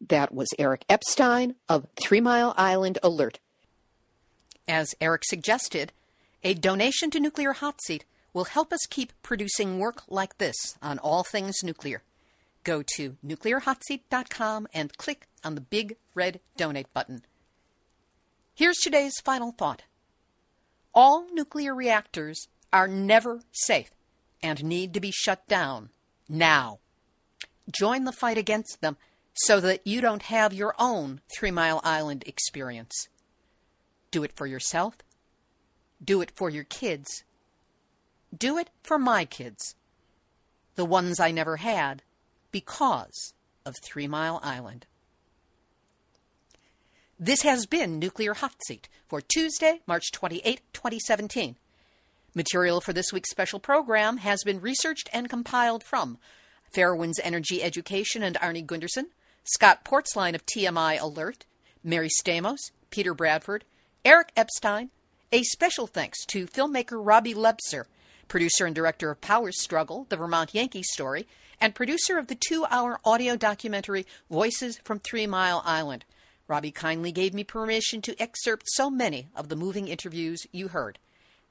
That 0.00 0.32
was 0.34 0.48
Eric 0.58 0.84
Epstein 0.88 1.56
of 1.68 1.86
Three 2.00 2.20
Mile 2.20 2.54
Island 2.56 2.98
Alert. 3.02 3.38
As 4.66 4.94
Eric 5.00 5.24
suggested, 5.24 5.92
a 6.42 6.54
donation 6.54 7.10
to 7.10 7.20
Nuclear 7.20 7.52
Hot 7.52 7.80
Seat 7.82 8.04
will 8.32 8.44
help 8.44 8.72
us 8.72 8.86
keep 8.88 9.12
producing 9.22 9.78
work 9.78 10.02
like 10.08 10.38
this 10.38 10.78
on 10.80 10.98
all 10.98 11.22
things 11.22 11.62
nuclear. 11.62 12.02
Go 12.64 12.82
to 12.96 13.16
nuclearhotseat.com 13.26 14.68
and 14.72 14.96
click 14.96 15.26
on 15.44 15.54
the 15.54 15.60
big 15.60 15.96
red 16.14 16.40
donate 16.56 16.92
button. 16.92 17.22
Here's 18.54 18.78
today's 18.78 19.18
final 19.24 19.52
thought. 19.52 19.82
All 20.94 21.26
nuclear 21.32 21.74
reactors 21.74 22.48
are 22.72 22.88
never 22.88 23.40
safe 23.52 23.90
and 24.42 24.64
need 24.64 24.94
to 24.94 25.00
be 25.00 25.10
shut 25.10 25.46
down 25.48 25.90
now. 26.28 26.78
Join 27.70 28.04
the 28.04 28.12
fight 28.12 28.38
against 28.38 28.80
them 28.80 28.96
so 29.34 29.60
that 29.60 29.86
you 29.86 30.00
don't 30.00 30.22
have 30.22 30.52
your 30.52 30.74
own 30.78 31.20
Three 31.36 31.50
Mile 31.50 31.80
Island 31.84 32.24
experience. 32.26 33.08
Do 34.10 34.22
it 34.22 34.32
for 34.36 34.46
yourself. 34.46 34.96
Do 36.02 36.20
it 36.20 36.32
for 36.34 36.50
your 36.50 36.64
kids. 36.64 37.24
Do 38.36 38.58
it 38.58 38.70
for 38.82 38.98
my 38.98 39.24
kids, 39.24 39.74
the 40.76 40.84
ones 40.84 41.18
I 41.18 41.30
never 41.30 41.56
had 41.56 42.02
because 42.52 43.34
of 43.64 43.76
Three 43.82 44.06
Mile 44.06 44.40
Island. 44.42 44.86
This 47.18 47.42
has 47.42 47.66
been 47.66 47.98
Nuclear 47.98 48.34
Hot 48.34 48.54
Seat 48.66 48.88
for 49.06 49.20
Tuesday, 49.20 49.80
March 49.86 50.10
28, 50.10 50.62
2017. 50.72 51.56
Material 52.34 52.80
for 52.80 52.92
this 52.92 53.12
week's 53.12 53.30
special 53.30 53.60
program 53.60 54.18
has 54.18 54.42
been 54.44 54.60
researched 54.60 55.10
and 55.12 55.28
compiled 55.28 55.84
from 55.84 56.16
Fairewinds 56.72 57.20
Energy 57.22 57.62
Education 57.62 58.22
and 58.22 58.36
Arnie 58.36 58.64
Gundersen, 58.64 59.06
Scott 59.44 59.84
Portzline 59.84 60.34
of 60.34 60.46
TMI 60.46 61.00
Alert, 61.00 61.46
Mary 61.82 62.08
Stamos, 62.08 62.58
Peter 62.90 63.14
Bradford, 63.14 63.64
Eric 64.04 64.32
Epstein. 64.36 64.90
A 65.32 65.42
special 65.44 65.86
thanks 65.86 66.24
to 66.26 66.46
filmmaker 66.46 67.00
Robbie 67.00 67.34
Leppzer, 67.34 67.84
producer 68.26 68.66
and 68.66 68.74
director 68.74 69.10
of 69.10 69.20
Power 69.20 69.52
Struggle, 69.52 70.06
the 70.08 70.16
Vermont 70.16 70.54
Yankee 70.54 70.82
Story, 70.82 71.28
and 71.60 71.74
producer 71.74 72.18
of 72.18 72.26
the 72.26 72.34
two 72.34 72.66
hour 72.70 72.98
audio 73.04 73.36
documentary 73.36 74.06
Voices 74.28 74.78
from 74.82 74.98
Three 74.98 75.26
Mile 75.28 75.62
Island. 75.64 76.04
Robbie 76.48 76.72
kindly 76.72 77.12
gave 77.12 77.32
me 77.32 77.44
permission 77.44 78.02
to 78.02 78.20
excerpt 78.20 78.64
so 78.70 78.90
many 78.90 79.28
of 79.36 79.48
the 79.48 79.56
moving 79.56 79.86
interviews 79.86 80.46
you 80.50 80.68
heard. 80.68 80.98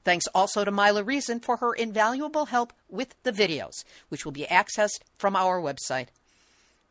Thanks 0.04 0.26
also 0.34 0.64
to 0.64 0.70
Mila 0.70 1.02
Reason 1.02 1.40
for 1.40 1.56
her 1.58 1.72
invaluable 1.72 2.46
help 2.46 2.72
with 2.88 3.14
the 3.22 3.32
videos, 3.32 3.84
which 4.10 4.24
will 4.24 4.32
be 4.32 4.44
accessed 4.44 5.00
from 5.16 5.36
our 5.36 5.60
website. 5.60 6.08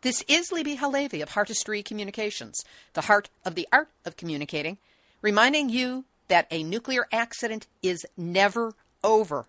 This 0.01 0.23
is 0.29 0.49
Libbe 0.49 0.77
HaLevy 0.77 1.21
of 1.21 1.31
Heartistry 1.31 1.83
Communications, 1.83 2.63
the 2.93 3.01
heart 3.01 3.29
of 3.43 3.55
the 3.55 3.67
art 3.69 3.89
of 4.05 4.15
communicating, 4.15 4.77
reminding 5.21 5.67
you 5.67 6.05
that 6.29 6.47
a 6.49 6.63
nuclear 6.63 7.05
accident 7.11 7.67
is 7.83 8.05
never 8.15 8.75
over. 9.03 9.47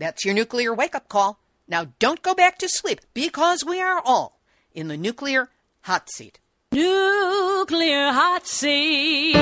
That's 0.00 0.24
your 0.24 0.34
nuclear 0.34 0.74
wake 0.74 0.96
up 0.96 1.08
call. 1.08 1.38
Now 1.68 1.92
don't 2.00 2.22
go 2.22 2.34
back 2.34 2.58
to 2.58 2.68
sleep 2.68 3.02
because 3.14 3.64
we 3.64 3.80
are 3.80 4.02
all 4.04 4.40
in 4.74 4.88
the 4.88 4.96
nuclear 4.96 5.50
hot 5.82 6.10
seat. 6.10 6.40
Nuclear 6.72 8.10
hot 8.10 8.48
seat. 8.48 9.36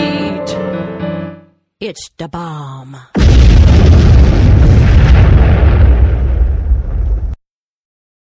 It's 1.80 2.10
the 2.18 2.28
bomb. 2.28 2.98